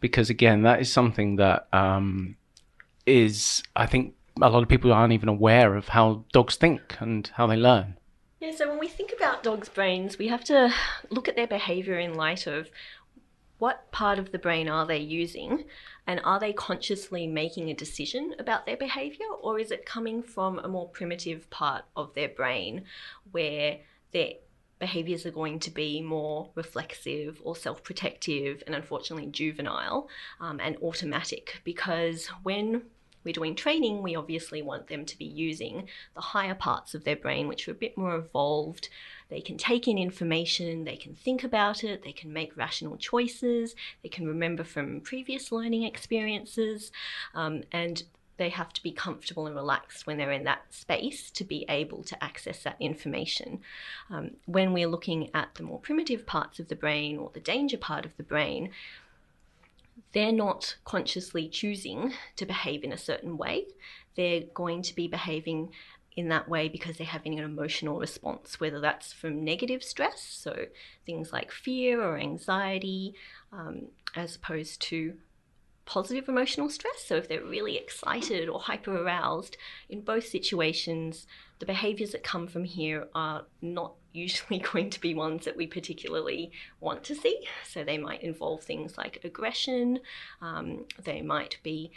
because 0.00 0.28
again, 0.28 0.62
that 0.62 0.80
is 0.80 0.92
something 0.92 1.36
that 1.36 1.68
um, 1.72 2.36
is 3.06 3.62
I 3.76 3.86
think 3.86 4.14
a 4.40 4.48
lot 4.48 4.62
of 4.62 4.68
people 4.68 4.92
aren't 4.92 5.12
even 5.12 5.28
aware 5.28 5.74
of 5.74 5.88
how 5.88 6.24
dogs 6.32 6.56
think 6.56 6.96
and 7.00 7.30
how 7.34 7.46
they 7.46 7.56
learn. 7.56 7.96
Yeah, 8.40 8.52
so 8.52 8.68
when 8.68 8.78
we 8.78 8.88
think 8.88 9.12
about 9.16 9.42
dogs' 9.42 9.68
brains, 9.68 10.18
we 10.18 10.28
have 10.28 10.44
to 10.44 10.72
look 11.10 11.28
at 11.28 11.36
their 11.36 11.46
behavior 11.46 11.98
in 11.98 12.14
light 12.14 12.46
of 12.46 12.70
what 13.58 13.92
part 13.92 14.18
of 14.18 14.32
the 14.32 14.38
brain 14.38 14.68
are 14.68 14.84
they 14.84 14.98
using 14.98 15.62
and 16.08 16.20
are 16.24 16.40
they 16.40 16.52
consciously 16.52 17.28
making 17.28 17.70
a 17.70 17.74
decision 17.74 18.34
about 18.40 18.66
their 18.66 18.76
behavior 18.76 19.26
or 19.40 19.56
is 19.56 19.70
it 19.70 19.86
coming 19.86 20.20
from 20.20 20.58
a 20.58 20.66
more 20.66 20.88
primitive 20.88 21.48
part 21.48 21.84
of 21.94 22.12
their 22.14 22.28
brain 22.28 22.82
where 23.30 23.78
their 24.10 24.32
behaviors 24.80 25.24
are 25.24 25.30
going 25.30 25.60
to 25.60 25.70
be 25.70 26.00
more 26.00 26.50
reflexive 26.56 27.40
or 27.44 27.54
self-protective 27.54 28.64
and 28.66 28.74
unfortunately 28.74 29.28
juvenile 29.28 30.08
um, 30.40 30.58
and 30.58 30.76
automatic 30.82 31.60
because 31.62 32.26
when 32.42 32.82
we're 33.24 33.32
doing 33.32 33.54
training, 33.54 34.02
we 34.02 34.16
obviously 34.16 34.62
want 34.62 34.88
them 34.88 35.04
to 35.04 35.18
be 35.18 35.24
using 35.24 35.88
the 36.14 36.20
higher 36.20 36.54
parts 36.54 36.94
of 36.94 37.04
their 37.04 37.16
brain, 37.16 37.48
which 37.48 37.68
are 37.68 37.72
a 37.72 37.74
bit 37.74 37.96
more 37.96 38.14
evolved. 38.14 38.88
They 39.28 39.40
can 39.40 39.56
take 39.56 39.88
in 39.88 39.98
information, 39.98 40.84
they 40.84 40.96
can 40.96 41.14
think 41.14 41.42
about 41.42 41.84
it, 41.84 42.02
they 42.02 42.12
can 42.12 42.32
make 42.32 42.56
rational 42.56 42.96
choices, 42.96 43.74
they 44.02 44.08
can 44.08 44.26
remember 44.26 44.64
from 44.64 45.00
previous 45.00 45.50
learning 45.50 45.84
experiences, 45.84 46.92
um, 47.34 47.62
and 47.72 48.02
they 48.38 48.48
have 48.48 48.72
to 48.72 48.82
be 48.82 48.90
comfortable 48.90 49.46
and 49.46 49.54
relaxed 49.54 50.06
when 50.06 50.16
they're 50.16 50.32
in 50.32 50.44
that 50.44 50.62
space 50.70 51.30
to 51.30 51.44
be 51.44 51.64
able 51.68 52.02
to 52.02 52.24
access 52.24 52.62
that 52.62 52.76
information. 52.80 53.60
Um, 54.10 54.32
when 54.46 54.72
we're 54.72 54.88
looking 54.88 55.30
at 55.34 55.54
the 55.54 55.62
more 55.62 55.78
primitive 55.78 56.26
parts 56.26 56.58
of 56.58 56.68
the 56.68 56.76
brain 56.76 57.18
or 57.18 57.30
the 57.32 57.40
danger 57.40 57.78
part 57.78 58.04
of 58.04 58.16
the 58.16 58.22
brain, 58.22 58.70
they're 60.12 60.32
not 60.32 60.76
consciously 60.84 61.48
choosing 61.48 62.12
to 62.36 62.46
behave 62.46 62.84
in 62.84 62.92
a 62.92 62.98
certain 62.98 63.36
way. 63.36 63.66
They're 64.16 64.42
going 64.54 64.82
to 64.82 64.94
be 64.94 65.08
behaving 65.08 65.70
in 66.16 66.28
that 66.28 66.48
way 66.48 66.68
because 66.68 66.98
they're 66.98 67.06
having 67.06 67.38
an 67.38 67.44
emotional 67.44 67.98
response, 67.98 68.60
whether 68.60 68.80
that's 68.80 69.12
from 69.12 69.44
negative 69.44 69.82
stress, 69.82 70.22
so 70.22 70.66
things 71.06 71.32
like 71.32 71.50
fear 71.50 72.02
or 72.02 72.18
anxiety, 72.18 73.14
um, 73.52 73.88
as 74.14 74.36
opposed 74.36 74.82
to 74.82 75.14
positive 75.84 76.28
emotional 76.28 76.68
stress. 76.68 77.04
So 77.04 77.16
if 77.16 77.28
they're 77.28 77.44
really 77.44 77.76
excited 77.76 78.48
or 78.48 78.60
hyper 78.60 78.96
aroused, 78.96 79.56
in 79.88 80.00
both 80.00 80.26
situations, 80.26 81.26
the 81.58 81.66
behaviors 81.66 82.12
that 82.12 82.22
come 82.22 82.46
from 82.46 82.64
here 82.64 83.08
are 83.14 83.44
not 83.60 83.94
usually 84.14 84.58
going 84.58 84.90
to 84.90 85.00
be 85.00 85.14
ones 85.14 85.46
that 85.46 85.56
we 85.56 85.66
particularly 85.66 86.52
want 86.80 87.02
to 87.04 87.14
see. 87.14 87.48
So 87.66 87.82
they 87.82 87.96
might 87.96 88.22
involve 88.22 88.62
things 88.62 88.98
like 88.98 89.24
aggression, 89.24 90.00
um, 90.42 90.84
they 91.02 91.22
might 91.22 91.56
be 91.62 91.92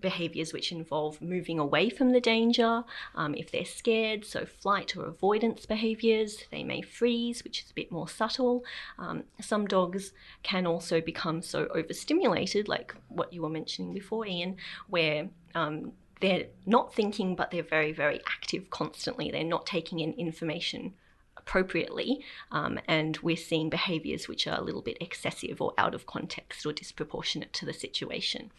behaviors 0.00 0.52
which 0.52 0.72
involve 0.72 1.20
moving 1.22 1.58
away 1.58 1.88
from 1.88 2.12
the 2.12 2.20
danger. 2.20 2.84
Um, 3.14 3.34
if 3.34 3.50
they're 3.50 3.64
scared, 3.64 4.24
so 4.24 4.44
flight 4.44 4.96
or 4.96 5.06
avoidance 5.06 5.66
behaviors, 5.66 6.44
they 6.50 6.62
may 6.62 6.82
freeze, 6.82 7.44
which 7.44 7.62
is 7.62 7.70
a 7.70 7.74
bit 7.74 7.90
more 7.92 8.08
subtle. 8.08 8.64
Um, 8.98 9.24
some 9.40 9.66
dogs 9.66 10.12
can 10.42 10.66
also 10.66 11.00
become 11.00 11.42
so 11.42 11.66
overstimulated, 11.74 12.68
like 12.68 12.94
what 13.08 13.32
you 13.32 13.42
were 13.42 13.48
mentioning 13.48 13.94
before, 13.94 14.26
Ian, 14.26 14.56
where 14.88 15.28
um, 15.54 15.92
they're 16.20 16.46
not 16.66 16.94
thinking, 16.94 17.34
but 17.34 17.50
they're 17.50 17.62
very, 17.62 17.92
very 17.92 18.20
active 18.26 18.70
constantly. 18.70 19.30
They're 19.30 19.44
not 19.44 19.66
taking 19.66 20.00
in 20.00 20.12
information 20.14 20.94
appropriately, 21.36 22.24
um, 22.50 22.78
and 22.88 23.18
we're 23.18 23.36
seeing 23.36 23.68
behaviors 23.68 24.28
which 24.28 24.46
are 24.46 24.58
a 24.58 24.62
little 24.62 24.80
bit 24.80 24.96
excessive 25.00 25.60
or 25.60 25.74
out 25.76 25.94
of 25.94 26.06
context 26.06 26.64
or 26.64 26.72
disproportionate 26.72 27.52
to 27.52 27.66
the 27.66 27.72
situation. 27.72 28.50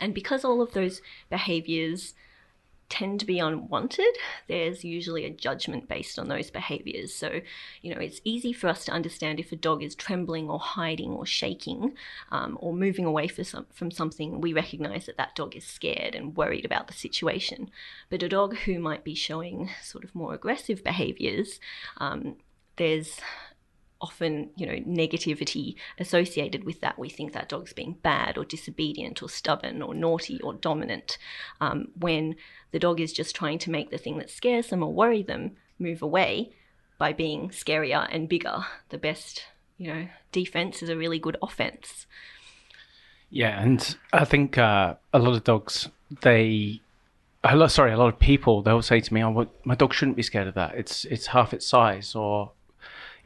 And 0.00 0.14
because 0.14 0.44
all 0.44 0.60
of 0.60 0.72
those 0.72 1.00
behaviors 1.30 2.14
tend 2.88 3.20
to 3.20 3.26
be 3.26 3.38
unwanted, 3.38 4.16
there's 4.46 4.84
usually 4.84 5.24
a 5.24 5.30
judgment 5.30 5.88
based 5.88 6.18
on 6.18 6.28
those 6.28 6.50
behaviors. 6.50 7.14
So, 7.14 7.40
you 7.82 7.94
know, 7.94 8.00
it's 8.00 8.20
easy 8.24 8.52
for 8.52 8.68
us 8.68 8.84
to 8.86 8.92
understand 8.92 9.38
if 9.38 9.52
a 9.52 9.56
dog 9.56 9.82
is 9.82 9.94
trembling 9.94 10.48
or 10.48 10.58
hiding 10.58 11.10
or 11.12 11.26
shaking 11.26 11.94
um, 12.30 12.56
or 12.60 12.72
moving 12.72 13.04
away 13.04 13.28
some, 13.28 13.66
from 13.72 13.90
something, 13.90 14.40
we 14.40 14.52
recognize 14.52 15.06
that 15.06 15.18
that 15.18 15.34
dog 15.34 15.54
is 15.54 15.64
scared 15.64 16.14
and 16.14 16.36
worried 16.36 16.64
about 16.64 16.86
the 16.86 16.94
situation. 16.94 17.70
But 18.08 18.22
a 18.22 18.28
dog 18.28 18.56
who 18.56 18.78
might 18.78 19.04
be 19.04 19.14
showing 19.14 19.70
sort 19.82 20.04
of 20.04 20.14
more 20.14 20.32
aggressive 20.32 20.82
behaviors, 20.82 21.60
um, 21.98 22.36
there's 22.76 23.20
often 24.00 24.50
you 24.56 24.66
know 24.66 24.74
negativity 24.74 25.74
associated 25.98 26.64
with 26.64 26.80
that. 26.80 26.98
We 26.98 27.08
think 27.08 27.32
that 27.32 27.48
dog's 27.48 27.72
being 27.72 27.98
bad 28.02 28.38
or 28.38 28.44
disobedient 28.44 29.22
or 29.22 29.28
stubborn 29.28 29.82
or 29.82 29.94
naughty 29.94 30.40
or 30.42 30.54
dominant. 30.54 31.18
Um, 31.60 31.88
when 31.98 32.36
the 32.70 32.78
dog 32.78 33.00
is 33.00 33.12
just 33.12 33.34
trying 33.34 33.58
to 33.60 33.70
make 33.70 33.90
the 33.90 33.98
thing 33.98 34.18
that 34.18 34.30
scares 34.30 34.68
them 34.68 34.82
or 34.82 34.92
worry 34.92 35.22
them 35.22 35.56
move 35.78 36.02
away 36.02 36.52
by 36.98 37.12
being 37.12 37.50
scarier 37.50 38.08
and 38.10 38.28
bigger. 38.28 38.66
The 38.90 38.98
best 38.98 39.44
you 39.76 39.92
know 39.92 40.08
defense 40.32 40.82
is 40.82 40.88
a 40.88 40.96
really 40.96 41.18
good 41.18 41.36
offense. 41.42 42.06
Yeah, 43.30 43.60
and 43.60 43.96
I 44.12 44.24
think 44.24 44.56
uh, 44.56 44.94
a 45.12 45.18
lot 45.18 45.34
of 45.34 45.44
dogs, 45.44 45.88
they, 46.22 46.80
a 47.44 47.54
lot, 47.56 47.70
sorry, 47.70 47.92
a 47.92 47.98
lot 47.98 48.08
of 48.08 48.18
people, 48.18 48.62
they'll 48.62 48.80
say 48.80 49.00
to 49.00 49.14
me, 49.14 49.22
"Oh, 49.22 49.48
my 49.64 49.74
dog 49.74 49.92
shouldn't 49.92 50.16
be 50.16 50.22
scared 50.22 50.48
of 50.48 50.54
that. 50.54 50.74
It's 50.74 51.04
it's 51.06 51.26
half 51.28 51.52
its 51.52 51.66
size, 51.66 52.14
or 52.14 52.52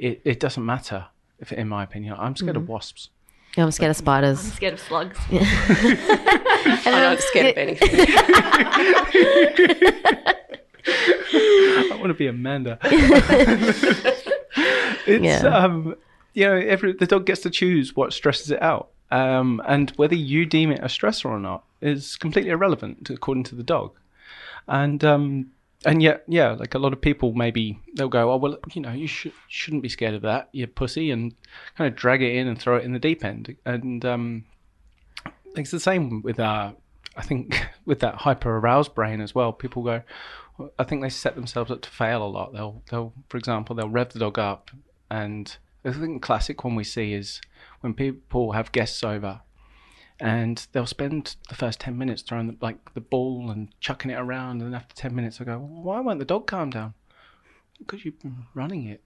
it, 0.07 0.21
it 0.25 0.41
doesn't 0.41 0.65
matter." 0.65 1.07
If, 1.39 1.51
in 1.53 1.69
my 1.69 1.83
opinion, 1.83 2.15
I'm 2.19 2.37
scared 2.37 2.57
of 2.57 2.69
wasps. 2.69 3.09
I'm 3.57 3.71
scared 3.73 3.91
of 3.91 3.97
spiders. 3.97 4.39
i'm 4.47 4.51
scared 4.53 4.75
of 4.75 4.81
slugs 4.81 5.19
I'm 5.31 7.03
not 7.09 7.19
scared 7.21 7.49
of 7.53 7.59
anything. 7.59 7.91
I 10.85 11.97
want 11.99 12.09
to 12.09 12.15
be 12.15 12.27
Amanda. 12.27 12.79
it's 15.07 15.25
Yeah. 15.25 15.39
um, 15.49 15.95
you 16.35 16.47
know, 16.47 16.57
every 16.57 16.93
the 16.93 17.07
dog 17.07 17.27
gets 17.27 17.41
to 17.43 17.51
choose 17.51 17.95
what 17.97 18.13
stresses 18.13 18.51
it 18.51 18.63
out, 18.63 18.89
um, 19.11 19.61
and 19.67 19.91
whether 19.97 20.15
you 20.15 20.47
deem 20.47 20.71
it 20.71 20.81
a 20.81 20.87
stressor 20.87 21.27
or 21.27 21.39
not 21.39 21.65
is 21.81 22.17
completely 22.17 22.51
irrelevant 22.51 23.11
according 23.11 23.45
to 23.45 23.55
the 23.55 23.63
dog. 23.63 23.93
and 24.69 25.05
um, 25.05 25.51
and 25.85 26.03
yet, 26.03 26.25
yeah, 26.29 26.53
like 26.53 26.75
a 26.75 26.79
lot 26.79 26.93
of 26.93 27.01
people 27.01 27.33
maybe 27.33 27.79
they'll 27.95 28.09
go, 28.09 28.33
oh 28.33 28.37
well, 28.37 28.59
you 28.73 28.83
know, 28.83 28.93
you 28.93 29.07
should 29.07 29.33
shouldn't 29.49 29.83
be 29.83 29.89
scared 29.89 30.15
of 30.15 30.23
that, 30.23 30.49
you 30.53 30.67
pussy, 30.67 31.11
and 31.11 31.35
kind 31.77 31.89
of 31.89 31.97
drag 31.99 32.23
it 32.23 32.35
in 32.35 32.49
and 32.49 32.59
throw 32.59 32.77
it 32.77 32.85
in 32.85 32.93
the 32.93 32.99
deep 32.99 33.25
end, 33.25 33.57
and 33.65 34.05
um, 34.05 34.45
it's 35.57 35.71
the 35.71 35.81
same 35.81 36.23
with 36.23 36.41
our, 36.41 36.75
I 37.17 37.23
think, 37.23 37.67
with 37.85 38.01
that 38.01 38.17
hyper 38.17 38.57
aroused 38.57 38.95
brain 38.95 39.21
as 39.21 39.35
well. 39.35 39.53
People 39.53 39.83
go, 39.83 40.03
I 40.79 40.85
think 40.85 41.03
they 41.03 41.09
set 41.09 41.35
themselves 41.35 41.71
up 41.71 41.83
to 41.83 41.91
fail 41.91 42.25
a 42.25 42.29
lot. 42.29 42.53
They'll, 42.53 42.83
they'll, 42.91 43.13
for 43.29 43.37
example, 43.37 43.75
they'll 43.75 43.89
rev 43.89 44.13
the 44.13 44.19
dog 44.19 44.39
up, 44.39 44.71
and 45.11 45.57
I 45.85 45.93
think 45.93 46.23
classic 46.23 46.65
one 46.65 46.75
we 46.75 46.85
see 46.85 47.13
is 47.13 47.41
when 47.81 47.95
people 47.95 48.53
have 48.53 48.73
guests 48.73 49.03
over, 49.03 49.41
and 50.23 50.67
they'll 50.73 50.87
spend 50.87 51.37
the 51.49 51.55
first 51.55 51.81
ten 51.81 51.99
minutes 51.99 52.23
throwing 52.23 52.47
the, 52.47 52.57
like 52.61 52.95
the 52.95 53.01
ball 53.01 53.51
and 53.51 53.69
chucking 53.81 54.11
it 54.11 54.19
around, 54.19 54.63
and 54.63 54.75
after 54.75 54.95
ten 54.95 55.15
minutes, 55.15 55.39
they 55.39 55.45
go, 55.45 55.59
"Why 55.59 56.01
won't 56.01 56.21
the 56.21 56.25
dog 56.25 56.47
calm 56.47 56.71
down?" 56.71 56.95
Because 57.79 58.05
you've 58.05 58.21
been 58.21 58.47
running 58.55 58.87
it 58.87 59.03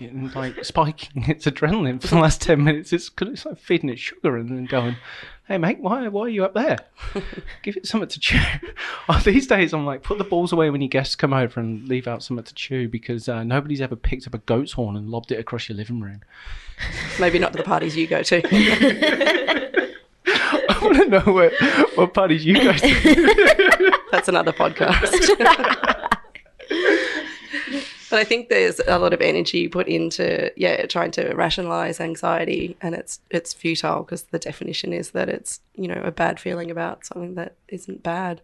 and 0.00 0.34
like 0.34 0.64
spiking 0.64 1.24
its 1.28 1.46
adrenaline 1.46 2.00
for 2.00 2.08
the 2.08 2.18
last 2.18 2.40
10 2.42 2.62
minutes. 2.62 2.92
It's 2.92 3.08
because 3.08 3.32
it's 3.32 3.46
like 3.46 3.58
feeding 3.58 3.90
it 3.90 3.98
sugar 3.98 4.36
and 4.36 4.48
then 4.48 4.66
going, 4.66 4.96
hey, 5.46 5.58
mate, 5.58 5.78
why, 5.80 6.08
why 6.08 6.22
are 6.22 6.28
you 6.28 6.44
up 6.44 6.54
there? 6.54 6.78
Give 7.62 7.76
it 7.76 7.86
something 7.86 8.08
to 8.08 8.20
chew. 8.20 8.38
oh, 9.08 9.20
these 9.24 9.46
days, 9.46 9.72
I'm 9.72 9.86
like, 9.86 10.02
put 10.02 10.18
the 10.18 10.24
balls 10.24 10.52
away 10.52 10.70
when 10.70 10.80
your 10.80 10.88
guests 10.88 11.14
come 11.14 11.32
over 11.32 11.60
and 11.60 11.86
leave 11.88 12.08
out 12.08 12.22
something 12.22 12.44
to 12.44 12.54
chew 12.54 12.88
because 12.88 13.28
uh, 13.28 13.44
nobody's 13.44 13.80
ever 13.80 13.96
picked 13.96 14.26
up 14.26 14.34
a 14.34 14.38
goat's 14.38 14.72
horn 14.72 14.96
and 14.96 15.10
lobbed 15.10 15.30
it 15.30 15.38
across 15.38 15.68
your 15.68 15.76
living 15.76 16.00
room. 16.00 16.22
Maybe 17.20 17.38
not 17.38 17.52
to 17.52 17.58
the 17.58 17.64
parties 17.64 17.96
you 17.96 18.06
go 18.06 18.22
to. 18.22 19.80
I 21.04 21.08
want 21.08 21.24
to 21.24 21.30
know 21.30 21.34
what, 21.34 21.52
what 21.96 22.14
parties 22.14 22.44
you 22.44 22.54
guys 22.54 22.80
to. 22.80 23.98
That's 24.10 24.28
another 24.28 24.52
podcast. 24.52 25.10
but 28.10 28.18
I 28.18 28.24
think 28.24 28.48
there's 28.48 28.80
a 28.86 28.98
lot 28.98 29.12
of 29.12 29.20
energy 29.20 29.68
put 29.68 29.86
into 29.86 30.50
yeah 30.56 30.86
trying 30.86 31.10
to 31.12 31.34
rationalize 31.34 32.00
anxiety, 32.00 32.76
and 32.80 32.94
it's 32.94 33.20
it's 33.30 33.52
futile 33.52 34.02
because 34.02 34.22
the 34.22 34.38
definition 34.38 34.92
is 34.92 35.10
that 35.10 35.28
it's 35.28 35.60
you 35.74 35.88
know 35.88 36.00
a 36.02 36.10
bad 36.10 36.40
feeling 36.40 36.70
about 36.70 37.04
something 37.04 37.34
that 37.34 37.54
isn't 37.68 38.02
bad. 38.02 38.40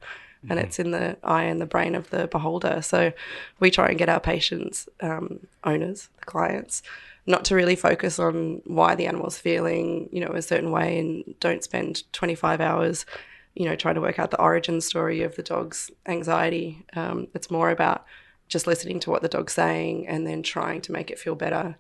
And 0.48 0.58
it's 0.58 0.78
in 0.78 0.90
the 0.90 1.18
eye 1.22 1.42
and 1.42 1.60
the 1.60 1.66
brain 1.66 1.94
of 1.94 2.08
the 2.08 2.26
beholder. 2.26 2.80
So 2.80 3.12
we 3.58 3.70
try 3.70 3.88
and 3.88 3.98
get 3.98 4.08
our 4.08 4.20
patients, 4.20 4.88
um, 5.02 5.40
owners, 5.64 6.08
the 6.18 6.24
clients, 6.24 6.82
not 7.26 7.44
to 7.46 7.54
really 7.54 7.76
focus 7.76 8.18
on 8.18 8.62
why 8.64 8.94
the 8.94 9.06
animal's 9.06 9.38
feeling, 9.38 10.08
you 10.12 10.20
know, 10.20 10.32
a 10.32 10.42
certain 10.42 10.70
way 10.70 10.98
and 10.98 11.34
don't 11.40 11.62
spend 11.62 12.10
25 12.12 12.60
hours, 12.60 13.06
you 13.54 13.66
know, 13.66 13.76
trying 13.76 13.94
to 13.94 14.00
work 14.00 14.18
out 14.18 14.30
the 14.30 14.40
origin 14.40 14.80
story 14.80 15.22
of 15.22 15.36
the 15.36 15.42
dog's 15.42 15.90
anxiety. 16.06 16.84
Um, 16.94 17.28
it's 17.34 17.50
more 17.50 17.70
about 17.70 18.04
just 18.48 18.66
listening 18.66 19.00
to 19.00 19.10
what 19.10 19.22
the 19.22 19.28
dog's 19.28 19.52
saying 19.52 20.06
and 20.08 20.26
then 20.26 20.42
trying 20.42 20.80
to 20.82 20.92
make 20.92 21.10
it 21.10 21.18
feel 21.18 21.34
better 21.34 21.76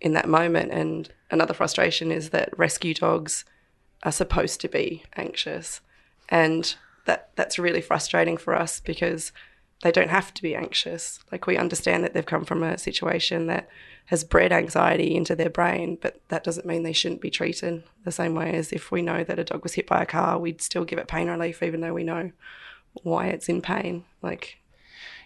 in 0.00 0.12
that 0.14 0.28
moment. 0.28 0.72
And 0.72 1.08
another 1.30 1.54
frustration 1.54 2.10
is 2.10 2.30
that 2.30 2.56
rescue 2.58 2.94
dogs 2.94 3.44
are 4.02 4.12
supposed 4.12 4.60
to 4.60 4.68
be 4.68 5.02
anxious. 5.16 5.80
And 6.28 6.74
that 7.04 7.30
that's 7.36 7.58
really 7.58 7.80
frustrating 7.80 8.36
for 8.36 8.54
us 8.54 8.80
because 8.80 9.32
they 9.82 9.92
don't 9.92 10.10
have 10.10 10.34
to 10.34 10.42
be 10.42 10.54
anxious. 10.54 11.20
Like 11.30 11.46
we 11.46 11.56
understand 11.56 12.04
that 12.04 12.14
they've 12.14 12.26
come 12.26 12.44
from 12.44 12.62
a 12.62 12.78
situation 12.78 13.46
that 13.46 13.68
has 14.06 14.24
bred 14.24 14.52
anxiety 14.52 15.14
into 15.14 15.36
their 15.36 15.50
brain, 15.50 15.98
but 16.00 16.20
that 16.28 16.42
doesn't 16.42 16.66
mean 16.66 16.82
they 16.82 16.92
shouldn't 16.92 17.20
be 17.20 17.30
treated 17.30 17.84
the 18.04 18.10
same 18.10 18.34
way 18.34 18.54
as 18.54 18.72
if 18.72 18.90
we 18.90 19.02
know 19.02 19.22
that 19.22 19.38
a 19.38 19.44
dog 19.44 19.62
was 19.62 19.74
hit 19.74 19.86
by 19.86 20.02
a 20.02 20.06
car, 20.06 20.38
we'd 20.38 20.62
still 20.62 20.84
give 20.84 20.98
it 20.98 21.08
pain 21.08 21.28
relief 21.28 21.62
even 21.62 21.80
though 21.80 21.92
we 21.92 22.04
know 22.04 22.32
why 23.02 23.26
it's 23.26 23.48
in 23.48 23.60
pain. 23.62 24.04
Like 24.22 24.58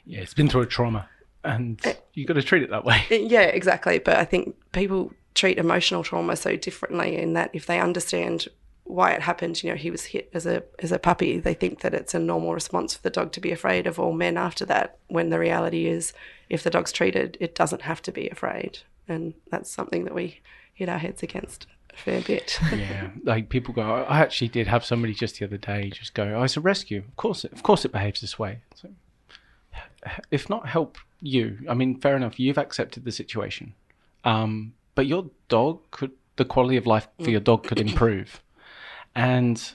yeah, 0.04 0.20
it's 0.20 0.34
been 0.34 0.48
through 0.48 0.62
a 0.62 0.66
trauma, 0.66 1.08
and 1.44 1.80
eh. 1.84 1.94
you've 2.14 2.26
got 2.26 2.34
to 2.34 2.42
treat 2.42 2.62
it 2.62 2.70
that 2.70 2.84
way. 2.84 3.02
Eh, 3.10 3.26
yeah, 3.28 3.42
exactly. 3.42 3.98
But 3.98 4.16
I 4.16 4.24
think 4.24 4.56
people 4.72 5.12
treat 5.34 5.58
emotional 5.58 6.02
trauma 6.02 6.36
so 6.36 6.56
differently 6.56 7.16
in 7.16 7.32
that 7.34 7.50
if 7.52 7.66
they 7.66 7.80
understand 7.80 8.48
why 8.84 9.12
it 9.12 9.22
happened, 9.22 9.62
you 9.62 9.70
know, 9.70 9.76
he 9.76 9.90
was 9.90 10.06
hit 10.06 10.28
as 10.34 10.46
a 10.46 10.62
as 10.80 10.92
a 10.92 10.98
puppy, 10.98 11.38
they 11.38 11.54
think 11.54 11.80
that 11.80 11.94
it's 11.94 12.14
a 12.14 12.18
normal 12.18 12.52
response 12.52 12.94
for 12.94 13.02
the 13.02 13.10
dog 13.10 13.32
to 13.32 13.40
be 13.40 13.52
afraid 13.52 13.86
of 13.86 13.98
all 13.98 14.12
men 14.12 14.36
after 14.36 14.64
that. 14.66 14.98
When 15.08 15.30
the 15.30 15.38
reality 15.38 15.86
is, 15.86 16.12
if 16.48 16.62
the 16.62 16.70
dog's 16.70 16.92
treated, 16.92 17.36
it 17.40 17.54
doesn't 17.54 17.82
have 17.82 18.02
to 18.02 18.12
be 18.12 18.28
afraid, 18.28 18.80
and 19.08 19.34
that's 19.50 19.70
something 19.70 20.04
that 20.04 20.14
we 20.14 20.40
hit 20.74 20.88
our 20.88 20.98
heads 20.98 21.22
against 21.22 21.66
a 21.92 21.96
fair 21.96 22.20
bit. 22.22 22.58
yeah, 22.72 23.10
like 23.22 23.48
people 23.48 23.72
go. 23.72 23.82
I 23.82 24.20
actually 24.20 24.48
did 24.48 24.66
have 24.66 24.84
somebody 24.84 25.14
just 25.14 25.38
the 25.38 25.46
other 25.46 25.58
day 25.58 25.90
just 25.90 26.14
go, 26.14 26.34
"Oh, 26.36 26.42
it's 26.42 26.56
a 26.56 26.60
rescue. 26.60 26.98
Of 27.06 27.16
course, 27.16 27.44
it, 27.44 27.52
of 27.52 27.62
course, 27.62 27.84
it 27.84 27.92
behaves 27.92 28.20
this 28.20 28.38
way." 28.38 28.60
So, 28.74 28.88
if 30.30 30.50
not 30.50 30.68
help 30.68 30.98
you, 31.20 31.58
I 31.68 31.74
mean, 31.74 32.00
fair 32.00 32.16
enough. 32.16 32.38
You've 32.40 32.58
accepted 32.58 33.04
the 33.04 33.12
situation, 33.12 33.74
um, 34.24 34.74
but 34.94 35.06
your 35.06 35.30
dog 35.48 35.80
could. 35.90 36.12
The 36.36 36.46
quality 36.46 36.78
of 36.78 36.86
life 36.86 37.08
for 37.22 37.28
your 37.28 37.40
dog 37.40 37.64
could 37.64 37.78
improve, 37.88 38.40
and 39.14 39.72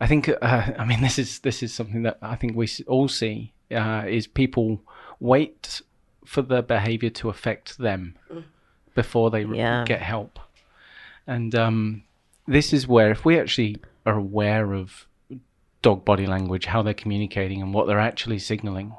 I 0.00 0.06
think. 0.06 0.28
Uh, 0.28 0.36
I 0.78 0.84
mean, 0.84 1.00
this 1.00 1.18
is 1.18 1.38
this 1.40 1.62
is 1.62 1.72
something 1.72 2.02
that 2.02 2.18
I 2.22 2.36
think 2.36 2.56
we 2.56 2.68
all 2.86 3.08
see 3.08 3.52
uh, 3.70 4.04
is 4.06 4.26
people 4.26 4.82
wait 5.20 5.80
for 6.24 6.42
the 6.42 6.62
behavior 6.62 7.10
to 7.10 7.28
affect 7.28 7.78
them 7.78 8.16
before 8.94 9.30
they 9.30 9.44
Yeah. 9.44 9.84
get 9.84 10.00
help, 10.02 10.38
and 11.26 11.54
um, 11.54 12.02
this 12.46 12.72
is 12.72 12.86
where 12.88 13.10
if 13.10 13.24
we 13.24 13.38
actually 13.38 13.76
are 14.06 14.16
aware 14.16 14.72
of 14.72 15.06
dog 15.82 16.04
body 16.04 16.26
language, 16.26 16.66
how 16.66 16.82
they're 16.82 16.94
communicating, 16.94 17.60
and 17.62 17.74
what 17.74 17.86
they're 17.86 18.00
actually 18.00 18.38
signaling, 18.38 18.94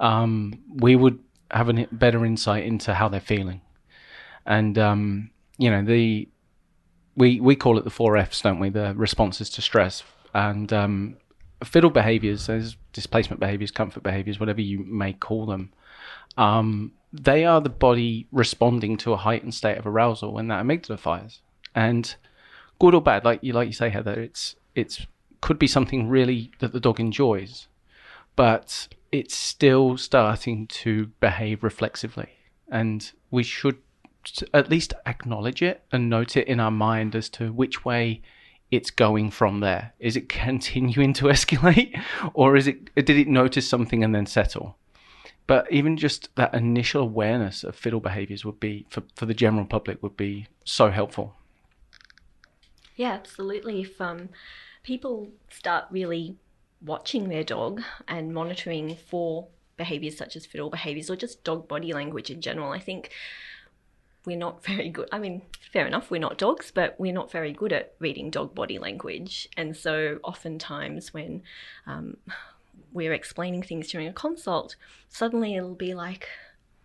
um, 0.00 0.58
we 0.74 0.96
would 0.96 1.18
have 1.52 1.68
a 1.68 1.86
better 1.92 2.24
insight 2.26 2.64
into 2.64 2.94
how 2.94 3.08
they're 3.08 3.20
feeling. 3.20 3.60
And 4.44 4.76
um, 4.78 5.30
you 5.58 5.70
know, 5.70 5.82
the 5.84 6.28
we 7.16 7.40
we 7.40 7.56
call 7.56 7.78
it 7.78 7.84
the 7.84 7.90
four 7.90 8.16
Fs, 8.16 8.42
don't 8.42 8.60
we? 8.60 8.68
The 8.68 8.94
responses 8.94 9.50
to 9.50 9.62
stress 9.62 10.02
and 10.34 10.72
um, 10.72 11.16
fiddle 11.64 11.90
behaviors, 11.90 12.48
as 12.48 12.76
displacement 12.92 13.40
behaviors, 13.40 13.70
comfort 13.70 14.02
behaviors, 14.02 14.38
whatever 14.38 14.60
you 14.60 14.80
may 14.80 15.12
call 15.12 15.46
them. 15.46 15.72
Um, 16.36 16.92
they 17.12 17.44
are 17.44 17.60
the 17.60 17.70
body 17.70 18.26
responding 18.30 18.98
to 18.98 19.12
a 19.12 19.16
heightened 19.16 19.54
state 19.54 19.78
of 19.78 19.86
arousal 19.86 20.32
when 20.34 20.48
that 20.48 20.62
amygdala 20.62 20.98
fires. 20.98 21.40
And 21.74 22.14
good 22.78 22.94
or 22.94 23.00
bad, 23.00 23.24
like 23.24 23.42
you 23.42 23.52
like 23.52 23.66
you 23.66 23.72
say, 23.72 23.88
Heather, 23.88 24.20
it's 24.20 24.56
it's 24.74 25.06
could 25.40 25.58
be 25.58 25.66
something 25.66 26.08
really 26.08 26.50
that 26.58 26.72
the 26.72 26.80
dog 26.80 27.00
enjoys, 27.00 27.68
but 28.34 28.88
it's 29.12 29.34
still 29.34 29.96
starting 29.96 30.66
to 30.66 31.06
behave 31.20 31.62
reflexively, 31.62 32.30
and 32.70 33.12
we 33.30 33.42
should 33.42 33.78
at 34.52 34.70
least 34.70 34.94
acknowledge 35.06 35.62
it 35.62 35.82
and 35.92 36.10
note 36.10 36.36
it 36.36 36.48
in 36.48 36.60
our 36.60 36.70
mind 36.70 37.14
as 37.14 37.28
to 37.30 37.52
which 37.52 37.84
way 37.84 38.22
it's 38.70 38.90
going 38.90 39.30
from 39.30 39.60
there. 39.60 39.92
Is 39.98 40.16
it 40.16 40.28
continuing 40.46 41.12
to 41.14 41.26
escalate, 41.26 42.00
or 42.34 42.56
is 42.56 42.66
it 42.66 42.94
did 42.94 43.10
it 43.10 43.28
notice 43.28 43.68
something 43.68 44.02
and 44.02 44.14
then 44.14 44.26
settle? 44.26 44.76
But 45.46 45.70
even 45.70 45.96
just 45.96 46.34
that 46.34 46.54
initial 46.54 47.02
awareness 47.02 47.62
of 47.62 47.76
fiddle 47.76 48.00
behaviors 48.00 48.44
would 48.44 48.58
be 48.58 48.86
for, 48.90 49.04
for 49.14 49.26
the 49.26 49.34
general 49.34 49.64
public 49.64 50.02
would 50.02 50.16
be 50.16 50.48
so 50.64 50.90
helpful. 50.90 51.34
Yeah, 52.96 53.12
absolutely. 53.12 53.82
If 53.82 54.00
um, 54.00 54.30
people 54.82 55.28
start 55.50 55.84
really 55.90 56.36
watching 56.84 57.28
their 57.28 57.44
dog 57.44 57.82
and 58.08 58.34
monitoring 58.34 58.96
for 58.96 59.46
behaviors 59.76 60.16
such 60.16 60.34
as 60.34 60.46
fiddle 60.46 60.70
behaviors 60.70 61.10
or 61.10 61.16
just 61.16 61.44
dog 61.44 61.68
body 61.68 61.92
language 61.92 62.30
in 62.30 62.40
general, 62.40 62.72
I 62.72 62.80
think 62.80 63.12
we're 64.26 64.36
not 64.36 64.62
very 64.64 64.90
good. 64.90 65.08
I 65.10 65.18
mean, 65.18 65.42
fair 65.72 65.86
enough, 65.86 66.10
we're 66.10 66.20
not 66.20 66.36
dogs, 66.36 66.70
but 66.70 66.96
we're 66.98 67.14
not 67.14 67.30
very 67.30 67.52
good 67.52 67.72
at 67.72 67.94
reading 67.98 68.30
dog 68.30 68.54
body 68.54 68.78
language. 68.78 69.48
And 69.56 69.74
so, 69.74 70.18
oftentimes, 70.22 71.14
when 71.14 71.42
um, 71.86 72.18
we're 72.92 73.14
explaining 73.14 73.62
things 73.62 73.88
during 73.88 74.08
a 74.08 74.12
consult, 74.12 74.76
suddenly 75.08 75.54
it'll 75.54 75.74
be 75.74 75.94
like 75.94 76.28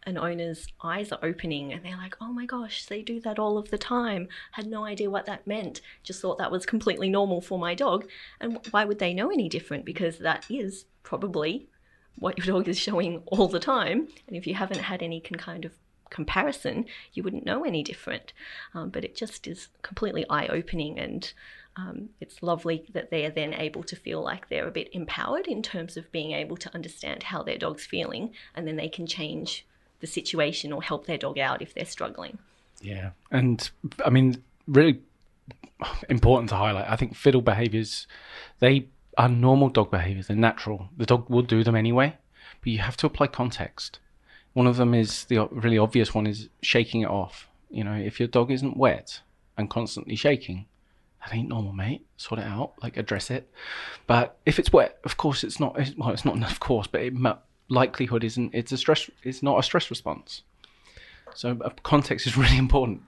an 0.03 0.17
owner's 0.17 0.67
eyes 0.83 1.11
are 1.11 1.19
opening 1.21 1.71
and 1.71 1.85
they're 1.85 1.97
like, 1.97 2.15
oh 2.19 2.33
my 2.33 2.45
gosh, 2.45 2.85
they 2.85 3.01
do 3.01 3.19
that 3.21 3.37
all 3.37 3.57
of 3.57 3.69
the 3.69 3.77
time. 3.77 4.27
Had 4.53 4.65
no 4.65 4.83
idea 4.83 5.11
what 5.11 5.25
that 5.27 5.45
meant. 5.45 5.81
Just 6.03 6.21
thought 6.21 6.39
that 6.39 6.51
was 6.51 6.65
completely 6.65 7.07
normal 7.09 7.39
for 7.39 7.59
my 7.59 7.75
dog. 7.75 8.07
And 8.39 8.59
why 8.71 8.83
would 8.83 8.97
they 8.97 9.13
know 9.13 9.29
any 9.29 9.47
different? 9.47 9.85
Because 9.85 10.17
that 10.19 10.45
is 10.49 10.85
probably 11.03 11.67
what 12.15 12.37
your 12.37 12.47
dog 12.47 12.67
is 12.67 12.79
showing 12.79 13.21
all 13.27 13.47
the 13.47 13.59
time. 13.59 14.07
And 14.27 14.35
if 14.35 14.47
you 14.47 14.55
haven't 14.55 14.81
had 14.81 15.03
any 15.03 15.19
kind 15.21 15.65
of 15.65 15.73
comparison, 16.11 16.85
you 17.13 17.23
wouldn't 17.23 17.45
know 17.45 17.63
any 17.63 17.81
different. 17.81 18.33
Um, 18.75 18.89
but 18.89 19.03
it 19.03 19.15
just 19.15 19.47
is 19.47 19.69
completely 19.81 20.25
eye 20.29 20.45
opening 20.47 20.99
and 20.99 21.33
um, 21.77 22.09
it's 22.19 22.43
lovely 22.43 22.85
that 22.93 23.09
they 23.09 23.25
are 23.25 23.31
then 23.31 23.53
able 23.53 23.81
to 23.83 23.95
feel 23.95 24.21
like 24.21 24.49
they're 24.49 24.67
a 24.67 24.71
bit 24.71 24.89
empowered 24.91 25.47
in 25.47 25.63
terms 25.63 25.97
of 25.97 26.11
being 26.11 26.33
able 26.33 26.57
to 26.57 26.73
understand 26.75 27.23
how 27.23 27.41
their 27.41 27.57
dog's 27.57 27.85
feeling 27.85 28.31
and 28.53 28.67
then 28.67 28.75
they 28.75 28.89
can 28.89 29.07
change 29.07 29.65
the 30.01 30.07
situation 30.07 30.73
or 30.73 30.83
help 30.83 31.05
their 31.05 31.17
dog 31.17 31.39
out 31.39 31.61
if 31.61 31.73
they're 31.73 31.85
struggling. 31.85 32.37
Yeah, 32.81 33.11
and 33.31 33.69
I 34.05 34.09
mean, 34.09 34.43
really 34.67 34.99
important 36.09 36.49
to 36.49 36.55
highlight. 36.55 36.89
I 36.89 36.95
think 36.95 37.15
fiddle 37.15 37.41
behaviors 37.41 38.07
they 38.59 38.87
are 39.17 39.29
normal 39.29 39.69
dog 39.69 39.91
behaviors. 39.91 40.27
They're 40.27 40.37
natural. 40.37 40.89
The 40.97 41.05
dog 41.05 41.29
will 41.29 41.41
do 41.41 41.63
them 41.63 41.75
anyway, 41.75 42.17
but 42.61 42.67
you 42.67 42.79
have 42.79 42.97
to 42.97 43.07
apply 43.07 43.27
context. 43.27 43.99
One 44.53 44.67
of 44.67 44.77
them 44.77 44.93
is 44.93 45.25
the 45.25 45.47
really 45.51 45.77
obvious 45.77 46.13
one 46.13 46.27
is 46.27 46.49
shaking 46.61 47.01
it 47.01 47.07
off. 47.09 47.47
You 47.69 47.83
know, 47.83 47.93
if 47.93 48.19
your 48.19 48.27
dog 48.27 48.51
isn't 48.51 48.75
wet 48.77 49.21
and 49.57 49.69
constantly 49.69 50.15
shaking, 50.15 50.65
that 51.21 51.33
ain't 51.33 51.47
normal, 51.49 51.71
mate. 51.71 52.05
Sort 52.17 52.39
it 52.39 52.45
out, 52.45 52.73
like 52.83 52.97
address 52.97 53.31
it. 53.31 53.49
But 54.07 54.37
if 54.45 54.59
it's 54.59 54.73
wet, 54.73 54.97
of 55.05 55.17
course 55.17 55.43
it's 55.43 55.59
not. 55.59 55.79
it's- 55.79 55.95
Well, 55.97 56.09
it's 56.09 56.25
not 56.25 56.41
of 56.51 56.59
course, 56.59 56.87
but 56.87 57.01
it, 57.01 57.13
likelihood 57.69 58.23
isn't. 58.23 58.53
It's 58.53 58.71
a 58.71 58.77
stress. 58.77 59.09
It's 59.23 59.41
not 59.41 59.57
a 59.59 59.63
stress 59.63 59.89
response. 59.89 60.43
So 61.33 61.57
uh, 61.63 61.69
context 61.83 62.27
is 62.27 62.35
really 62.43 62.57
important. 62.57 63.01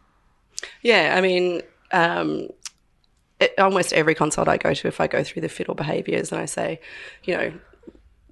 Yeah, 0.82 1.16
I 1.18 1.22
mean, 1.22 1.62
um, 1.92 2.48
it, 3.42 3.54
almost 3.60 3.92
every 3.92 4.16
consult 4.16 4.48
I 4.48 4.56
go 4.58 4.74
to, 4.74 4.88
if 4.88 5.02
I 5.02 5.08
go 5.08 5.24
through 5.26 5.42
the 5.42 5.50
fiddle 5.50 5.76
behaviours 5.76 6.32
and 6.32 6.40
I 6.40 6.46
say, 6.46 6.80
you 7.26 7.36
know, 7.36 7.54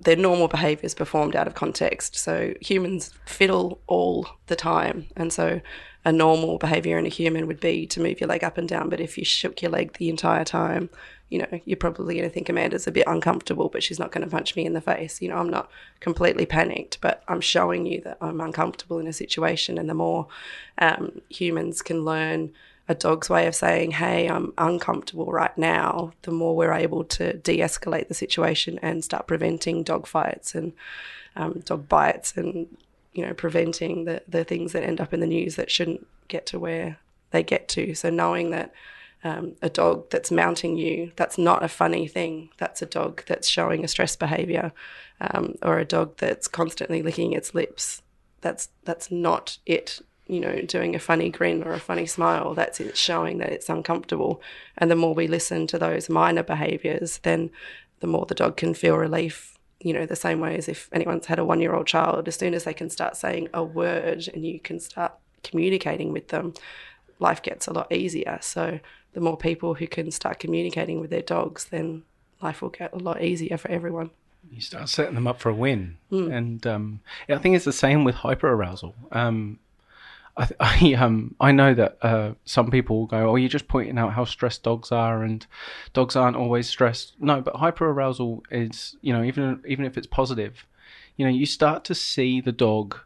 they're 0.01 0.15
normal 0.15 0.47
behaviours 0.47 0.93
performed 0.93 1.35
out 1.35 1.47
of 1.47 1.53
context. 1.53 2.15
So 2.15 2.53
humans 2.59 3.13
fiddle 3.25 3.79
all 3.87 4.27
the 4.47 4.55
time. 4.55 5.07
And 5.15 5.31
so 5.31 5.61
a 6.03 6.11
normal 6.11 6.57
behaviour 6.57 6.97
in 6.97 7.05
a 7.05 7.09
human 7.09 7.45
would 7.45 7.59
be 7.59 7.85
to 7.87 8.01
move 8.01 8.19
your 8.19 8.27
leg 8.27 8.43
up 8.43 8.57
and 8.57 8.67
down. 8.67 8.89
But 8.89 8.99
if 8.99 9.17
you 9.17 9.23
shook 9.23 9.61
your 9.61 9.71
leg 9.71 9.93
the 9.93 10.09
entire 10.09 10.43
time, 10.43 10.89
you 11.29 11.39
know, 11.39 11.61
you're 11.65 11.77
probably 11.77 12.15
going 12.15 12.27
to 12.27 12.33
think 12.33 12.49
Amanda's 12.49 12.87
a 12.87 12.91
bit 12.91 13.05
uncomfortable, 13.07 13.69
but 13.69 13.83
she's 13.83 13.99
not 13.99 14.11
going 14.11 14.23
to 14.23 14.29
punch 14.29 14.55
me 14.55 14.65
in 14.65 14.73
the 14.73 14.81
face. 14.81 15.21
You 15.21 15.29
know, 15.29 15.37
I'm 15.37 15.49
not 15.49 15.69
completely 15.99 16.45
panicked, 16.45 16.99
but 16.99 17.23
I'm 17.27 17.39
showing 17.39 17.85
you 17.85 18.01
that 18.01 18.17
I'm 18.19 18.41
uncomfortable 18.41 18.99
in 18.99 19.07
a 19.07 19.13
situation. 19.13 19.77
And 19.77 19.89
the 19.89 19.93
more 19.93 20.27
um, 20.79 21.21
humans 21.29 21.81
can 21.81 22.03
learn 22.03 22.51
a 22.91 22.95
dog's 22.95 23.30
way 23.30 23.47
of 23.47 23.56
saying, 23.56 23.91
hey, 23.91 24.27
I'm 24.27 24.54
uncomfortable 24.58 25.32
right 25.32 25.58
now, 25.58 26.12
the 26.23 26.32
more 26.32 26.56
we're 26.56 26.73
able 26.73 27.04
to 27.06 27.34
de 27.38 27.60
escalate 27.60 28.08
the 28.10 28.13
situation 28.13 28.80
and 28.82 29.04
start 29.04 29.27
preventing 29.27 29.84
dog 29.84 30.06
fights 30.06 30.54
and 30.54 30.73
um, 31.36 31.62
dog 31.65 31.88
bites 31.88 32.36
and, 32.36 32.67
you 33.13 33.25
know, 33.25 33.34
preventing 33.34 34.06
the, 34.06 34.21
the 34.27 34.43
things 34.43 34.73
that 34.73 34.84
end 34.84 34.99
up 34.99 35.13
in 35.13 35.21
the 35.21 35.27
news 35.38 35.56
that 35.56 35.71
shouldn't 35.71 36.06
get 36.27 36.45
to 36.47 36.60
where 36.60 36.97
they 37.32 37.43
get 37.43 37.67
to. 37.69 37.95
So 37.95 38.10
knowing 38.10 38.51
that 38.51 38.73
um, 39.23 39.56
a 39.62 39.69
dog 39.69 40.10
that's 40.10 40.32
mounting 40.32 40.75
you, 40.77 41.12
that's 41.15 41.38
not 41.38 41.63
a 41.63 41.69
funny 41.69 42.08
thing. 42.08 42.49
That's 42.58 42.82
a 42.82 42.86
dog 42.86 43.23
that's 43.27 43.47
showing 43.47 43.86
a 43.86 43.88
stress 43.88 44.15
behavior, 44.17 44.73
um, 45.21 45.56
or 45.62 45.77
a 45.77 45.86
dog 45.86 46.17
that's 46.17 46.47
constantly 46.49 47.01
licking 47.01 47.32
its 47.34 47.54
lips. 47.54 48.01
That's 48.41 48.69
that's 48.84 49.12
not 49.12 49.60
it. 49.65 50.01
You 50.27 50.39
know, 50.39 50.62
doing 50.62 50.95
a 50.95 50.99
funny 50.99 51.29
grin 51.29 51.63
or 51.63 51.73
a 51.73 51.79
funny 51.79 52.05
smile. 52.05 52.53
That's 52.53 52.79
it 52.79 52.95
showing 52.95 53.39
that 53.39 53.51
it's 53.51 53.69
uncomfortable. 53.69 54.41
And 54.77 54.89
the 54.89 54.95
more 54.95 55.13
we 55.13 55.27
listen 55.27 55.67
to 55.67 55.79
those 55.79 56.10
minor 56.10 56.43
behaviors, 56.43 57.17
then 57.19 57.49
the 57.99 58.07
more 58.07 58.25
the 58.25 58.36
dog 58.36 58.55
can 58.55 58.73
feel 58.73 58.97
relief. 58.97 59.57
You 59.79 59.93
know, 59.93 60.05
the 60.05 60.15
same 60.15 60.39
way 60.39 60.55
as 60.57 60.69
if 60.69 60.89
anyone's 60.93 61.25
had 61.25 61.39
a 61.39 61.45
one 61.45 61.60
year 61.60 61.73
old 61.73 61.88
child, 61.88 62.27
as 62.27 62.36
soon 62.36 62.53
as 62.53 62.63
they 62.63 62.73
can 62.73 62.89
start 62.89 63.17
saying 63.17 63.49
a 63.53 63.63
word 63.63 64.29
and 64.34 64.45
you 64.45 64.60
can 64.60 64.79
start 64.79 65.13
communicating 65.43 66.13
with 66.13 66.27
them, 66.29 66.53
life 67.19 67.41
gets 67.41 67.67
a 67.67 67.73
lot 67.73 67.91
easier. 67.91 68.38
So 68.41 68.79
the 69.13 69.19
more 69.19 69.38
people 69.38 69.73
who 69.73 69.88
can 69.88 70.12
start 70.12 70.39
communicating 70.39 70.99
with 71.01 71.10
their 71.10 71.21
dogs, 71.23 71.65
then 71.65 72.03
life 72.41 72.62
will 72.62 72.69
get 72.69 72.93
a 72.93 72.97
lot 72.97 73.21
easier 73.21 73.57
for 73.57 73.69
everyone. 73.69 74.12
you 74.49 74.62
start 74.62 74.89
setting 74.89 75.15
them 75.15 75.27
up 75.27 75.39
for 75.39 75.49
a 75.49 75.53
win. 75.55 75.97
And 76.31 76.65
um, 76.67 76.99
I 77.29 77.38
think 77.38 77.55
it's 77.55 77.65
the 77.65 77.73
same 77.73 78.03
with 78.03 78.15
hyperarousal. 78.15 78.93
Um, 79.12 79.60
I, 80.38 80.50
I 80.60 80.94
um 80.94 81.36
I 81.39 81.52
know 81.52 81.74
that 81.74 81.98
uh, 82.02 82.34
some 82.46 82.72
people 82.72 83.00
will 83.00 83.08
go, 83.08 83.30
"Oh, 83.30 83.36
you're 83.36 83.50
just 83.50 83.67
pointing 83.67 83.98
out 83.98 84.13
how 84.13 84.26
stressed 84.26 84.63
dogs 84.63 84.91
are, 84.91 85.24
and 85.24 85.46
dogs 85.94 86.15
aren't 86.15 86.38
always 86.38 86.67
stressed." 86.67 87.13
No, 87.20 87.41
but 87.41 87.56
hyperarousal 87.56 88.41
is, 88.52 88.96
you 89.02 89.13
know, 89.13 89.24
even 89.24 89.62
even 89.67 89.86
if 89.86 89.98
it's 89.98 90.08
positive, 90.08 90.65
you 91.17 91.26
know, 91.26 91.32
you 91.32 91.46
start 91.46 91.84
to 91.86 91.96
see 91.96 92.41
the 92.41 92.52
dog 92.52 92.98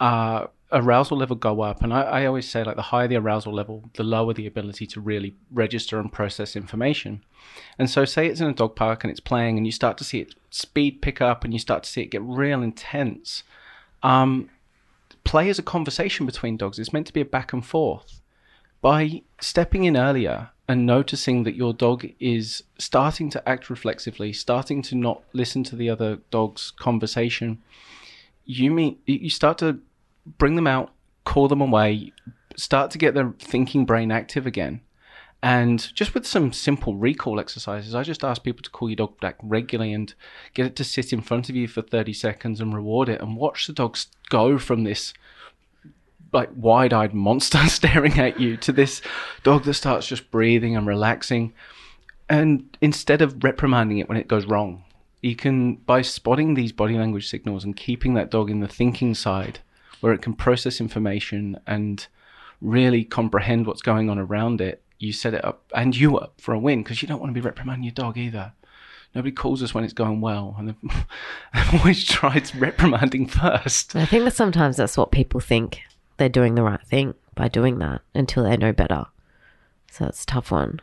uh, 0.00 0.46
arousal 0.72 1.18
level 1.18 1.36
go 1.36 1.60
up. 1.60 1.82
And 1.82 1.92
I, 1.92 2.02
I 2.02 2.26
always 2.26 2.48
say, 2.48 2.64
like, 2.64 2.76
the 2.76 2.82
higher 2.82 3.08
the 3.08 3.16
arousal 3.16 3.52
level, 3.52 3.90
the 3.94 4.04
lower 4.04 4.32
the 4.32 4.46
ability 4.46 4.86
to 4.88 5.00
really 5.00 5.34
register 5.50 5.98
and 5.98 6.12
process 6.12 6.56
information. 6.56 7.22
And 7.78 7.90
so, 7.90 8.04
say 8.04 8.26
it's 8.26 8.40
in 8.40 8.48
a 8.48 8.54
dog 8.54 8.76
park 8.76 9.04
and 9.04 9.10
it's 9.10 9.20
playing, 9.20 9.56
and 9.56 9.66
you 9.66 9.72
start 9.72 9.98
to 9.98 10.04
see 10.04 10.20
its 10.20 10.34
speed 10.50 11.02
pick 11.02 11.20
up, 11.20 11.44
and 11.44 11.52
you 11.52 11.58
start 11.58 11.82
to 11.84 11.90
see 11.90 12.02
it 12.02 12.10
get 12.10 12.22
real 12.22 12.62
intense. 12.62 13.42
Um, 14.02 14.48
play 15.24 15.48
is 15.48 15.58
a 15.58 15.62
conversation 15.62 16.26
between 16.26 16.56
dogs. 16.56 16.78
It's 16.78 16.92
meant 16.92 17.06
to 17.08 17.12
be 17.12 17.20
a 17.20 17.24
back 17.26 17.52
and 17.52 17.64
forth. 17.64 18.20
By 18.80 19.22
stepping 19.40 19.84
in 19.84 19.96
earlier 19.96 20.50
and 20.66 20.86
noticing 20.86 21.44
that 21.44 21.54
your 21.54 21.74
dog 21.74 22.06
is 22.18 22.62
starting 22.78 23.28
to 23.30 23.48
act 23.48 23.68
reflexively, 23.68 24.32
starting 24.32 24.82
to 24.82 24.94
not 24.94 25.22
listen 25.32 25.62
to 25.64 25.76
the 25.76 25.90
other 25.90 26.18
dog's 26.30 26.70
conversation, 26.70 27.62
you 28.44 28.70
mean 28.70 28.98
you 29.06 29.30
start 29.30 29.58
to 29.58 29.80
bring 30.38 30.56
them 30.56 30.66
out, 30.66 30.92
call 31.24 31.48
them 31.48 31.60
away, 31.60 32.12
start 32.56 32.90
to 32.92 32.98
get 32.98 33.14
their 33.14 33.32
thinking 33.38 33.84
brain 33.84 34.10
active 34.10 34.46
again. 34.46 34.80
And 35.42 35.94
just 35.94 36.12
with 36.12 36.26
some 36.26 36.52
simple 36.52 36.96
recall 36.96 37.40
exercises, 37.40 37.94
I 37.94 38.02
just 38.02 38.24
ask 38.24 38.42
people 38.42 38.62
to 38.62 38.70
call 38.70 38.90
your 38.90 38.96
dog 38.96 39.18
back 39.20 39.36
regularly 39.42 39.94
and 39.94 40.12
get 40.52 40.66
it 40.66 40.76
to 40.76 40.84
sit 40.84 41.12
in 41.12 41.22
front 41.22 41.48
of 41.48 41.56
you 41.56 41.66
for 41.66 41.80
30 41.80 42.12
seconds 42.12 42.60
and 42.60 42.74
reward 42.74 43.08
it 43.08 43.22
and 43.22 43.36
watch 43.36 43.66
the 43.66 43.72
dogs 43.72 44.08
go 44.28 44.58
from 44.58 44.84
this 44.84 45.14
like 46.32 46.50
wide-eyed 46.54 47.14
monster 47.14 47.58
staring 47.68 48.18
at 48.20 48.38
you 48.38 48.56
to 48.58 48.70
this 48.70 49.00
dog 49.42 49.64
that 49.64 49.74
starts 49.74 50.06
just 50.06 50.30
breathing 50.30 50.76
and 50.76 50.86
relaxing. 50.86 51.54
And 52.28 52.76
instead 52.80 53.22
of 53.22 53.42
reprimanding 53.42 53.98
it 53.98 54.08
when 54.08 54.18
it 54.18 54.28
goes 54.28 54.44
wrong 54.46 54.84
you 55.22 55.36
can 55.36 55.76
by 55.76 56.02
spotting 56.02 56.54
these 56.54 56.72
body 56.72 56.96
language 56.96 57.28
signals 57.28 57.64
and 57.64 57.76
keeping 57.76 58.14
that 58.14 58.30
dog 58.30 58.50
in 58.50 58.60
the 58.60 58.68
thinking 58.68 59.14
side 59.14 59.58
where 60.00 60.12
it 60.12 60.22
can 60.22 60.34
process 60.34 60.80
information 60.80 61.58
and 61.66 62.06
really 62.60 63.04
comprehend 63.04 63.66
what's 63.66 63.82
going 63.82 64.08
on 64.08 64.18
around 64.18 64.60
it 64.60 64.82
you 65.00 65.12
set 65.12 65.34
it 65.34 65.44
up 65.44 65.64
and 65.74 65.96
you 65.96 66.16
up 66.18 66.40
for 66.40 66.54
a 66.54 66.58
win 66.58 66.82
because 66.82 67.02
you 67.02 67.08
don't 67.08 67.18
want 67.20 67.30
to 67.30 67.34
be 67.34 67.40
reprimanding 67.40 67.84
your 67.84 67.92
dog 67.92 68.16
either 68.16 68.52
nobody 69.14 69.32
calls 69.32 69.62
us 69.62 69.74
when 69.74 69.82
it's 69.82 69.92
going 69.92 70.20
well 70.20 70.54
and 70.58 70.68
they've, 70.68 70.82
they've 71.54 71.80
always 71.80 72.04
tried 72.04 72.54
reprimanding 72.60 73.26
first 73.26 73.96
I 73.96 74.06
think 74.06 74.24
that 74.24 74.34
sometimes 74.34 74.76
that's 74.76 74.96
what 74.96 75.10
people 75.10 75.40
think 75.40 75.80
they're 76.20 76.28
doing 76.28 76.54
the 76.54 76.62
right 76.62 76.82
thing 76.86 77.14
by 77.34 77.48
doing 77.48 77.78
that 77.78 78.02
until 78.14 78.44
they 78.44 78.56
know 78.58 78.72
better. 78.72 79.06
So 79.90 80.04
it's 80.04 80.22
a 80.24 80.26
tough 80.26 80.50
one. 80.50 80.80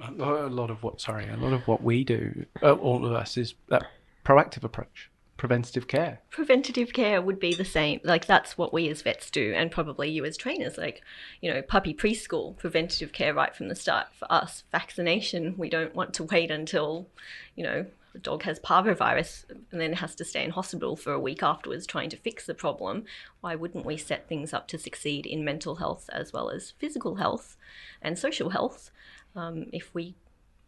a 0.00 0.12
lot 0.12 0.70
of 0.70 0.82
what 0.82 1.00
sorry 1.00 1.26
a 1.28 1.36
lot 1.36 1.54
of 1.54 1.66
what 1.66 1.82
we 1.82 2.04
do 2.04 2.44
uh, 2.62 2.72
all 2.72 3.06
of 3.06 3.12
us 3.12 3.36
is 3.36 3.54
that 3.68 3.84
proactive 4.24 4.62
approach 4.62 5.08
preventative 5.42 5.88
care 5.88 6.20
preventative 6.30 6.92
care 6.92 7.20
would 7.20 7.40
be 7.40 7.52
the 7.52 7.64
same. 7.64 7.98
Like 8.04 8.26
that's 8.26 8.56
what 8.56 8.72
we 8.72 8.88
as 8.88 9.02
vets 9.02 9.28
do, 9.28 9.52
and 9.56 9.72
probably 9.72 10.08
you 10.08 10.24
as 10.24 10.36
trainers. 10.36 10.78
Like, 10.78 11.02
you 11.40 11.52
know, 11.52 11.62
puppy 11.62 11.92
preschool, 11.92 12.56
preventative 12.56 13.10
care 13.10 13.34
right 13.34 13.52
from 13.52 13.66
the 13.66 13.74
start. 13.74 14.06
For 14.16 14.30
us, 14.30 14.62
vaccination, 14.70 15.56
we 15.58 15.68
don't 15.68 15.96
want 15.96 16.14
to 16.14 16.22
wait 16.22 16.52
until, 16.52 17.08
you 17.56 17.64
know, 17.64 17.86
the 18.12 18.20
dog 18.20 18.44
has 18.44 18.60
parvovirus 18.60 19.44
and 19.72 19.80
then 19.80 19.94
has 19.94 20.14
to 20.14 20.24
stay 20.24 20.44
in 20.44 20.50
hospital 20.50 20.94
for 20.94 21.12
a 21.12 21.18
week 21.18 21.42
afterwards 21.42 21.88
trying 21.88 22.10
to 22.10 22.16
fix 22.16 22.46
the 22.46 22.54
problem. 22.54 23.02
Why 23.40 23.56
wouldn't 23.56 23.84
we 23.84 23.96
set 23.96 24.28
things 24.28 24.52
up 24.52 24.68
to 24.68 24.78
succeed 24.78 25.26
in 25.26 25.44
mental 25.44 25.74
health 25.74 26.08
as 26.12 26.32
well 26.32 26.50
as 26.50 26.70
physical 26.78 27.16
health 27.16 27.56
and 28.00 28.16
social 28.16 28.50
health? 28.50 28.92
Um, 29.34 29.66
if 29.72 29.92
we 29.92 30.14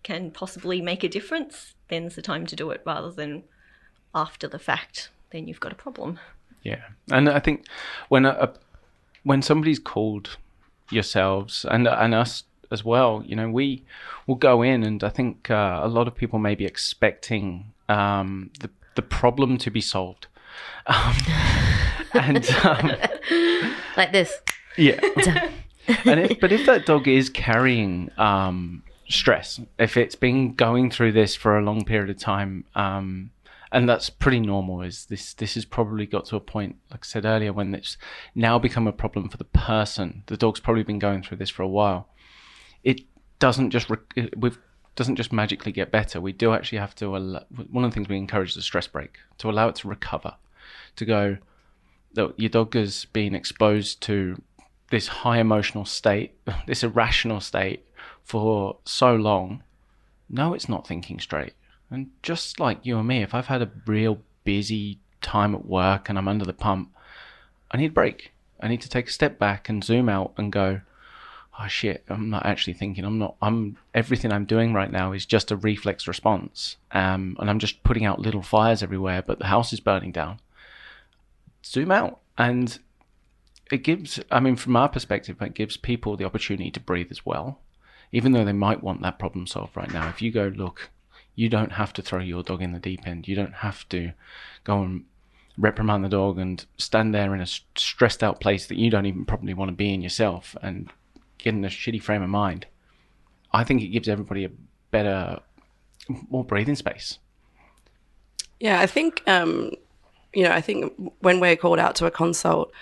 can 0.02 0.32
possibly 0.32 0.82
make 0.82 1.04
a 1.04 1.08
difference, 1.08 1.76
then's 1.88 2.16
the 2.16 2.22
time 2.22 2.44
to 2.46 2.56
do 2.56 2.72
it 2.72 2.82
rather 2.84 3.12
than 3.12 3.44
after 4.14 4.48
the 4.48 4.58
fact, 4.58 5.10
then 5.30 5.46
you've 5.48 5.60
got 5.60 5.72
a 5.72 5.76
problem. 5.76 6.18
yeah 6.62 6.82
and 7.10 7.28
i 7.28 7.38
think 7.38 7.66
when 8.08 8.24
a, 8.24 8.52
when 9.24 9.42
somebody's 9.42 9.78
called 9.78 10.36
yourselves 10.90 11.64
and 11.70 11.86
and 11.88 12.14
us 12.14 12.44
as 12.70 12.82
well 12.84 13.22
you 13.26 13.36
know 13.36 13.50
we 13.50 13.82
will 14.26 14.34
go 14.36 14.62
in 14.62 14.82
and 14.82 15.02
i 15.04 15.08
think 15.10 15.50
uh, 15.50 15.80
a 15.82 15.88
lot 15.88 16.06
of 16.08 16.14
people 16.14 16.38
may 16.38 16.54
be 16.54 16.64
expecting 16.64 17.72
um, 17.88 18.50
the 18.60 18.70
the 18.94 19.02
problem 19.02 19.58
to 19.58 19.70
be 19.70 19.80
solved 19.80 20.26
um, 20.86 21.16
and 22.14 22.48
um, 22.64 22.92
Like 23.96 24.12
this. 24.12 24.32
Yeah. 24.76 25.00
and 26.04 26.20
if, 26.20 26.40
but 26.40 26.52
if 26.52 26.66
that 26.66 26.86
dog 26.86 27.06
is 27.06 27.28
carrying 27.30 28.10
um, 28.18 28.82
stress, 29.08 29.60
if 29.78 29.96
it's 29.96 30.14
been 30.16 30.54
going 30.54 30.90
through 30.90 31.12
this 31.12 31.36
for 31.36 31.58
a 31.58 31.62
long 31.62 31.84
period 31.84 32.10
of 32.10 32.18
time, 32.18 32.64
um, 32.74 33.30
and 33.74 33.88
that's 33.88 34.08
pretty 34.08 34.40
normal, 34.40 34.82
is 34.82 35.06
this 35.06 35.34
this 35.34 35.54
has 35.54 35.64
probably 35.64 36.06
got 36.06 36.24
to 36.26 36.36
a 36.36 36.40
point, 36.40 36.76
like 36.90 37.00
I 37.02 37.06
said 37.06 37.24
earlier, 37.24 37.52
when 37.52 37.74
it's 37.74 37.98
now 38.34 38.58
become 38.58 38.86
a 38.86 38.92
problem 38.92 39.28
for 39.28 39.36
the 39.36 39.44
person. 39.44 40.22
The 40.26 40.36
dog's 40.36 40.60
probably 40.60 40.84
been 40.84 40.98
going 40.98 41.22
through 41.22 41.38
this 41.38 41.50
for 41.50 41.62
a 41.62 41.68
while. 41.68 42.08
It 42.82 43.02
doesn't 43.38 43.70
just 43.70 43.90
re- 43.90 44.30
we've 44.36 44.58
doesn't 44.94 45.16
just 45.16 45.32
magically 45.32 45.72
get 45.72 45.90
better. 45.90 46.20
We 46.20 46.32
do 46.32 46.54
actually 46.54 46.78
have 46.78 46.94
to. 46.96 47.16
Allow, 47.16 47.44
one 47.70 47.84
of 47.84 47.90
the 47.90 47.94
things 47.94 48.08
we 48.08 48.16
encourage 48.16 48.50
is 48.50 48.56
a 48.56 48.62
stress 48.62 48.86
break 48.86 49.18
to 49.38 49.50
allow 49.50 49.68
it 49.68 49.74
to 49.76 49.88
recover, 49.88 50.36
to 50.96 51.04
go 51.04 51.38
your 52.36 52.48
dog 52.48 52.74
has 52.74 53.06
been 53.06 53.34
exposed 53.34 54.00
to 54.02 54.40
this 54.90 55.08
high 55.08 55.38
emotional 55.38 55.84
state, 55.84 56.34
this 56.66 56.82
irrational 56.82 57.40
state 57.40 57.84
for 58.22 58.78
so 58.84 59.14
long. 59.14 59.62
No, 60.28 60.54
it's 60.54 60.68
not 60.68 60.86
thinking 60.86 61.18
straight. 61.18 61.54
And 61.94 62.10
just 62.22 62.58
like 62.58 62.80
you 62.82 62.98
and 62.98 63.06
me, 63.06 63.22
if 63.22 63.34
I've 63.34 63.46
had 63.46 63.62
a 63.62 63.70
real 63.86 64.18
busy 64.42 64.98
time 65.22 65.54
at 65.54 65.64
work 65.64 66.08
and 66.08 66.18
I'm 66.18 66.26
under 66.26 66.44
the 66.44 66.52
pump, 66.52 66.92
I 67.70 67.76
need 67.76 67.90
a 67.90 67.94
break. 67.94 68.32
I 68.60 68.66
need 68.66 68.80
to 68.82 68.88
take 68.88 69.08
a 69.08 69.12
step 69.12 69.38
back 69.38 69.68
and 69.68 69.84
zoom 69.84 70.08
out 70.08 70.32
and 70.36 70.52
go, 70.52 70.80
oh 71.60 71.68
shit, 71.68 72.04
I'm 72.08 72.30
not 72.30 72.46
actually 72.46 72.72
thinking. 72.72 73.04
I'm 73.04 73.18
not, 73.18 73.36
I'm, 73.40 73.76
everything 73.94 74.32
I'm 74.32 74.44
doing 74.44 74.74
right 74.74 74.90
now 74.90 75.12
is 75.12 75.24
just 75.24 75.52
a 75.52 75.56
reflex 75.56 76.08
response. 76.08 76.78
Um, 76.90 77.36
and 77.38 77.48
I'm 77.48 77.60
just 77.60 77.84
putting 77.84 78.04
out 78.04 78.18
little 78.18 78.42
fires 78.42 78.82
everywhere, 78.82 79.22
but 79.22 79.38
the 79.38 79.46
house 79.46 79.72
is 79.72 79.78
burning 79.78 80.10
down. 80.10 80.40
Zoom 81.64 81.92
out. 81.92 82.18
And 82.36 82.76
it 83.70 83.84
gives, 83.84 84.18
I 84.32 84.40
mean, 84.40 84.56
from 84.56 84.74
our 84.74 84.88
perspective, 84.88 85.40
it 85.40 85.54
gives 85.54 85.76
people 85.76 86.16
the 86.16 86.24
opportunity 86.24 86.72
to 86.72 86.80
breathe 86.80 87.12
as 87.12 87.24
well. 87.24 87.60
Even 88.10 88.32
though 88.32 88.44
they 88.44 88.52
might 88.52 88.82
want 88.82 89.02
that 89.02 89.18
problem 89.20 89.46
solved 89.46 89.76
right 89.76 89.92
now. 89.92 90.08
If 90.08 90.22
you 90.22 90.32
go, 90.32 90.48
look, 90.48 90.90
you 91.34 91.48
don't 91.48 91.72
have 91.72 91.92
to 91.94 92.02
throw 92.02 92.20
your 92.20 92.42
dog 92.42 92.62
in 92.62 92.72
the 92.72 92.78
deep 92.78 93.06
end. 93.06 93.26
You 93.26 93.36
don't 93.36 93.54
have 93.54 93.88
to 93.90 94.12
go 94.64 94.82
and 94.82 95.04
reprimand 95.56 96.04
the 96.04 96.08
dog 96.08 96.38
and 96.38 96.64
stand 96.76 97.14
there 97.14 97.34
in 97.34 97.40
a 97.40 97.46
stressed 97.46 98.22
out 98.22 98.40
place 98.40 98.66
that 98.66 98.78
you 98.78 98.90
don't 98.90 99.06
even 99.06 99.24
probably 99.24 99.54
want 99.54 99.68
to 99.68 99.74
be 99.74 99.92
in 99.92 100.02
yourself 100.02 100.56
and 100.62 100.90
get 101.38 101.54
in 101.54 101.64
a 101.64 101.68
shitty 101.68 102.02
frame 102.02 102.22
of 102.22 102.28
mind. 102.28 102.66
I 103.52 103.64
think 103.64 103.82
it 103.82 103.88
gives 103.88 104.08
everybody 104.08 104.44
a 104.44 104.50
better, 104.90 105.40
more 106.28 106.44
breathing 106.44 106.74
space. 106.74 107.18
Yeah, 108.60 108.80
I 108.80 108.86
think 108.86 109.22
um, 109.26 109.72
you 110.32 110.42
know, 110.42 110.50
I 110.50 110.60
think 110.60 110.92
when 111.20 111.40
we're 111.40 111.56
called 111.56 111.78
out 111.78 111.94
to 111.96 112.06
a 112.06 112.10
consult, 112.10 112.72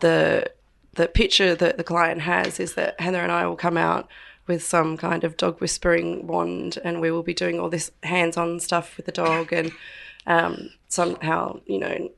the 0.00 0.50
the 0.94 1.06
picture 1.06 1.54
that 1.54 1.76
the 1.76 1.84
client 1.84 2.22
has 2.22 2.58
is 2.58 2.74
that 2.74 3.00
Heather 3.00 3.20
and 3.20 3.30
I 3.30 3.46
will 3.46 3.56
come 3.56 3.76
out 3.76 4.08
with 4.48 4.64
some 4.64 4.96
kind 4.96 5.24
of 5.24 5.36
dog 5.36 5.60
whispering 5.60 6.26
wand, 6.26 6.78
and 6.82 7.00
we 7.00 7.10
will 7.10 7.22
be 7.22 7.34
doing 7.34 7.60
all 7.60 7.68
this 7.68 7.90
hands-on 8.02 8.60
stuff 8.60 8.96
with 8.96 9.06
the 9.06 9.12
dog, 9.12 9.52
and 9.52 9.70
um, 10.26 10.70
somehow, 10.88 11.60
you 11.66 11.78
know, 11.78 12.10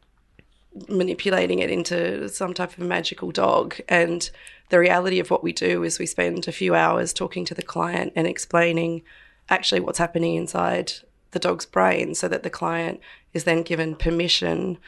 manipulating 0.88 1.58
it 1.58 1.70
into 1.70 2.28
some 2.28 2.54
type 2.54 2.78
of 2.78 2.84
magical 2.84 3.30
dog. 3.30 3.78
And 3.88 4.30
the 4.70 4.78
reality 4.78 5.18
of 5.18 5.30
what 5.30 5.42
we 5.42 5.52
do 5.52 5.82
is 5.82 5.98
we 5.98 6.06
spend 6.06 6.46
a 6.46 6.52
few 6.52 6.74
hours 6.74 7.12
talking 7.12 7.44
to 7.46 7.54
the 7.54 7.62
client 7.62 8.12
and 8.16 8.26
explaining 8.26 9.02
actually 9.48 9.80
what's 9.80 9.98
happening 9.98 10.36
inside 10.36 10.92
the 11.32 11.38
dog's 11.38 11.66
brain 11.66 12.14
so 12.14 12.28
that 12.28 12.42
the 12.42 12.50
client 12.50 13.00
is 13.34 13.44
then 13.44 13.62
given 13.62 13.94
permission 13.94 14.78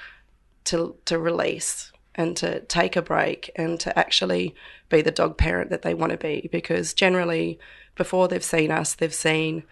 to 0.65 0.97
to 1.05 1.19
release 1.19 1.92
and 2.15 2.37
to 2.37 2.61
take 2.61 2.97
a 2.97 3.03
break 3.03 3.51
and 3.57 3.81
to 3.81 3.99
actually 3.99 4.55
be 4.89 5.01
the 5.01 5.11
dog 5.11 5.39
parent 5.39 5.71
that 5.71 5.83
they 5.83 5.95
want 5.95 6.13
to 6.13 6.19
be 6.19 6.49
because 6.53 6.93
generally 6.93 7.59
before 7.95 8.29
they've 8.29 8.45
seen 8.45 8.71
us 8.71 8.95
they've 8.95 9.15
seen 9.15 9.63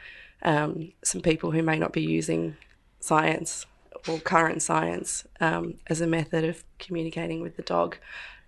um, 0.43 0.93
some 1.03 1.21
people 1.21 1.51
who 1.51 1.63
may 1.63 1.79
not 1.79 1.93
be 1.93 2.03
using 2.03 2.57
science 3.01 3.67
or 4.09 4.19
current 4.19 4.63
science 4.63 5.27
um, 5.41 5.75
as 5.89 6.01
a 6.01 6.07
method 6.07 6.45
of 6.45 6.65
communicating 6.79 7.41
with 7.41 7.57
the 7.57 7.63
dog. 7.63 7.97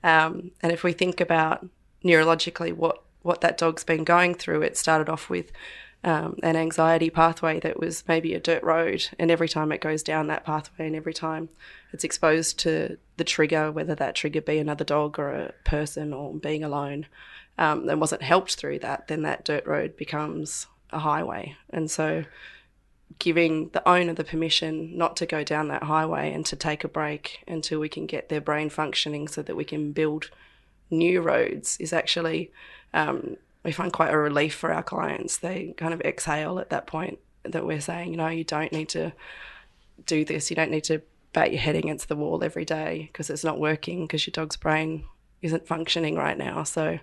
Um, 0.03 0.53
and 0.63 0.73
if 0.73 0.83
we 0.83 0.93
think 0.93 1.21
about 1.21 1.67
neurologically 2.05 2.75
what 2.75 3.03
what 3.23 3.41
that 3.41 3.57
dog's 3.57 3.85
been 3.85 4.03
going 4.03 4.35
through 4.35 4.61
it 4.63 4.77
started 4.77 5.09
off 5.09 5.31
with 5.31 5.53
um, 6.05 6.37
an 6.43 6.57
anxiety 6.57 7.11
pathway 7.11 7.61
that 7.61 7.79
was 7.79 8.05
maybe 8.09 8.35
a 8.35 8.41
dirt 8.41 8.63
road. 8.63 9.09
And 9.19 9.31
every 9.31 9.49
time 9.49 9.71
it 9.71 9.81
goes 9.81 10.03
down 10.03 10.27
that 10.27 10.45
pathway 10.45 10.87
and 10.87 10.97
every 10.97 11.15
time 11.15 11.49
it's 11.93 12.05
exposed 12.05 12.59
to 12.61 12.99
the 13.17 13.25
trigger, 13.25 13.71
whether 13.71 13.95
that 13.95 14.15
trigger 14.15 14.41
be 14.41 14.59
another 14.59 14.85
dog 14.85 15.19
or 15.19 15.31
a 15.31 15.53
person 15.65 16.13
or 16.13 16.35
being 16.35 16.65
alone, 16.65 17.07
um, 17.59 17.89
and 17.89 18.01
wasn't 18.01 18.23
helped 18.23 18.57
through 18.57 18.81
that, 18.81 19.09
then 19.09 19.23
that 19.23 19.45
dirt 19.45 19.67
road 19.67 19.97
becomes 19.97 20.67
a 20.91 20.99
highway. 20.99 21.57
And 21.71 21.91
so 21.91 22.25
giving 23.19 23.69
the 23.69 23.89
owner 23.89 24.15
the 24.15 24.25
permission 24.25 24.97
not 24.97 25.17
to 25.17 25.27
go 25.27 25.45
down 25.45 25.69
that 25.69 25.85
highway 25.85 26.33
and 26.33 26.45
to 26.47 26.57
take 26.57 26.83
a 26.83 26.89
break 26.89 27.45
until 27.47 27.79
we 27.79 27.89
can 27.89 28.07
get 28.07 28.29
their 28.29 28.41
brain 28.41 28.71
functioning 28.71 29.29
so 29.29 29.43
that 29.43 29.55
we 29.55 29.65
can 29.65 29.93
build 29.93 30.31
new 30.91 31.21
roads 31.21 31.77
is 31.79 31.93
actually 31.93 32.51
um, 32.93 33.37
we 33.65 33.73
find 33.73 33.93
quite 33.93 34.13
a 34.13 34.19
relief 34.19 34.55
for 34.55 34.73
our 34.73 34.83
clients. 34.83 35.37
They 35.39 35.75
kind 35.77 35.95
of 35.95 36.01
exhale 36.01 36.59
at 36.59 36.71
that 36.71 36.87
point 36.87 37.19
that 37.45 37.67
we're 37.67 37.81
saying, 37.81 38.11
you 38.11 38.17
know, 38.17 38.29
you 38.29 38.45
don't 38.45 38.73
need 38.73 38.89
to 38.91 39.13
do 40.07 40.25
this. 40.25 40.51
You 40.51 40.57
don't 40.57 40.71
need 40.71 40.85
to 40.85 41.03
bat 41.33 41.53
your 41.53 41.61
head 41.61 41.77
against 41.77 42.09
the 42.09 42.17
wall 42.17 42.43
every 42.45 42.65
day 42.65 43.09
because 43.11 43.31
it's 43.31 43.45
not 43.45 43.59
working 43.59 44.07
because 44.07 44.27
your 44.27 44.33
dog's 44.33 44.57
brain 44.57 45.05
isn't 45.41 45.67
functioning 45.67 46.17
right 46.17 46.37
now. 46.37 46.63
So 46.65 46.99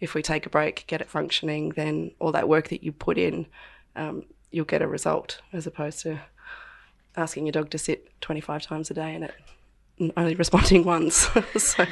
if 0.00 0.14
we 0.14 0.22
take 0.22 0.46
a 0.46 0.50
break, 0.50 0.84
get 0.86 1.00
it 1.00 1.08
functioning, 1.08 1.70
then 1.70 2.12
all 2.18 2.32
that 2.32 2.48
work 2.48 2.68
that 2.68 2.82
you 2.82 2.92
put 2.92 3.18
in, 3.18 3.46
um, 3.96 4.24
you'll 4.50 4.64
get 4.64 4.82
a 4.82 4.88
result 4.88 5.40
as 5.52 5.66
opposed 5.66 6.00
to 6.00 6.20
asking 7.16 7.46
your 7.46 7.52
dog 7.52 7.70
to 7.70 7.78
sit 7.78 8.20
25 8.20 8.62
times 8.62 8.90
a 8.90 8.94
day 8.94 9.14
and 9.14 9.24
it 9.24 9.34
only 10.16 10.34
responding 10.36 10.84
once. 10.84 11.28
so 11.56 11.84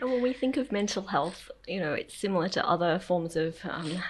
And 0.00 0.10
when 0.10 0.22
we 0.22 0.32
think 0.32 0.56
of 0.56 0.72
mental 0.72 1.06
health, 1.06 1.50
you 1.66 1.80
know, 1.80 1.92
it's 1.94 2.16
similar 2.16 2.48
to 2.50 2.68
other 2.68 2.98
forms 2.98 3.36
of 3.36 3.56
um, 3.64 4.02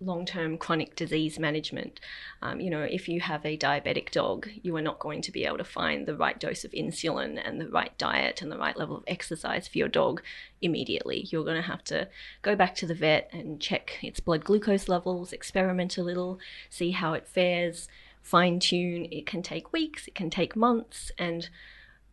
long 0.00 0.24
term 0.24 0.56
chronic 0.56 0.96
disease 0.96 1.38
management. 1.38 2.00
Um, 2.42 2.60
you 2.60 2.70
know, 2.70 2.82
if 2.82 3.08
you 3.08 3.20
have 3.20 3.44
a 3.44 3.56
diabetic 3.56 4.10
dog, 4.10 4.48
you 4.62 4.74
are 4.76 4.82
not 4.82 4.98
going 4.98 5.22
to 5.22 5.32
be 5.32 5.44
able 5.44 5.58
to 5.58 5.64
find 5.64 6.06
the 6.06 6.16
right 6.16 6.38
dose 6.38 6.64
of 6.64 6.72
insulin 6.72 7.40
and 7.44 7.60
the 7.60 7.68
right 7.68 7.96
diet 7.98 8.40
and 8.42 8.50
the 8.50 8.58
right 8.58 8.76
level 8.76 8.96
of 8.96 9.04
exercise 9.06 9.68
for 9.68 9.78
your 9.78 9.88
dog 9.88 10.22
immediately. 10.62 11.26
You're 11.30 11.44
going 11.44 11.60
to 11.60 11.68
have 11.68 11.84
to 11.84 12.08
go 12.42 12.56
back 12.56 12.74
to 12.76 12.86
the 12.86 12.94
vet 12.94 13.28
and 13.32 13.60
check 13.60 13.98
its 14.02 14.20
blood 14.20 14.44
glucose 14.44 14.88
levels, 14.88 15.32
experiment 15.32 15.98
a 15.98 16.02
little, 16.02 16.38
see 16.70 16.92
how 16.92 17.12
it 17.12 17.28
fares, 17.28 17.88
fine 18.22 18.58
tune. 18.58 19.06
It 19.10 19.26
can 19.26 19.42
take 19.42 19.72
weeks, 19.72 20.08
it 20.08 20.14
can 20.14 20.30
take 20.30 20.56
months, 20.56 21.12
and 21.18 21.48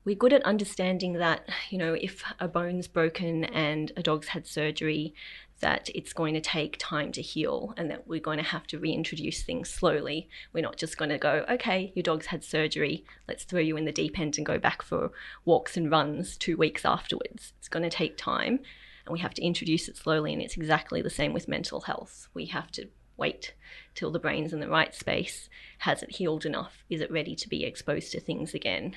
we're 0.07 0.15
good 0.15 0.31
at 0.31 0.41
understanding 0.43 1.11
that, 1.15 1.49
you 1.69 1.77
know, 1.77 1.93
if 1.93 2.23
a 2.39 2.47
bone's 2.47 2.87
broken 2.87 3.43
and 3.43 3.91
a 3.97 4.01
dog's 4.01 4.29
had 4.29 4.47
surgery, 4.47 5.13
that 5.59 5.89
it's 5.93 6.13
going 6.13 6.33
to 6.33 6.39
take 6.39 6.77
time 6.79 7.11
to 7.11 7.21
heal 7.21 7.73
and 7.75 7.91
that 7.91 8.07
we're 8.07 8.21
going 8.21 8.37
to 8.37 8.43
have 8.43 8.65
to 8.65 8.79
reintroduce 8.79 9.43
things 9.43 9.69
slowly. 9.69 10.29
We're 10.53 10.63
not 10.63 10.77
just 10.77 10.97
going 10.97 11.09
to 11.09 11.17
go, 11.17 11.43
okay, 11.49 11.91
your 11.93 12.03
dog's 12.03 12.27
had 12.27 12.45
surgery, 12.45 13.03
let's 13.27 13.43
throw 13.43 13.59
you 13.59 13.75
in 13.75 13.83
the 13.83 13.91
deep 13.91 14.17
end 14.17 14.37
and 14.37 14.45
go 14.45 14.57
back 14.57 14.81
for 14.81 15.11
walks 15.43 15.75
and 15.75 15.91
runs 15.91 16.37
two 16.37 16.55
weeks 16.55 16.85
afterwards. 16.85 17.51
It's 17.59 17.67
going 17.67 17.83
to 17.83 17.89
take 17.89 18.15
time 18.15 18.59
and 19.05 19.11
we 19.11 19.19
have 19.19 19.33
to 19.33 19.43
introduce 19.43 19.89
it 19.89 19.97
slowly. 19.97 20.31
And 20.31 20.41
it's 20.41 20.55
exactly 20.55 21.01
the 21.01 21.09
same 21.09 21.33
with 21.33 21.49
mental 21.49 21.81
health. 21.81 22.29
We 22.33 22.45
have 22.45 22.71
to 22.71 22.87
wait 23.17 23.55
till 23.93 24.11
the 24.11 24.19
brain's 24.19 24.53
in 24.53 24.61
the 24.61 24.69
right 24.69 24.95
space. 24.95 25.49
Has 25.79 26.01
it 26.01 26.15
healed 26.15 26.45
enough? 26.45 26.85
Is 26.89 27.01
it 27.01 27.11
ready 27.11 27.35
to 27.35 27.49
be 27.49 27.65
exposed 27.65 28.13
to 28.13 28.21
things 28.21 28.53
again? 28.53 28.95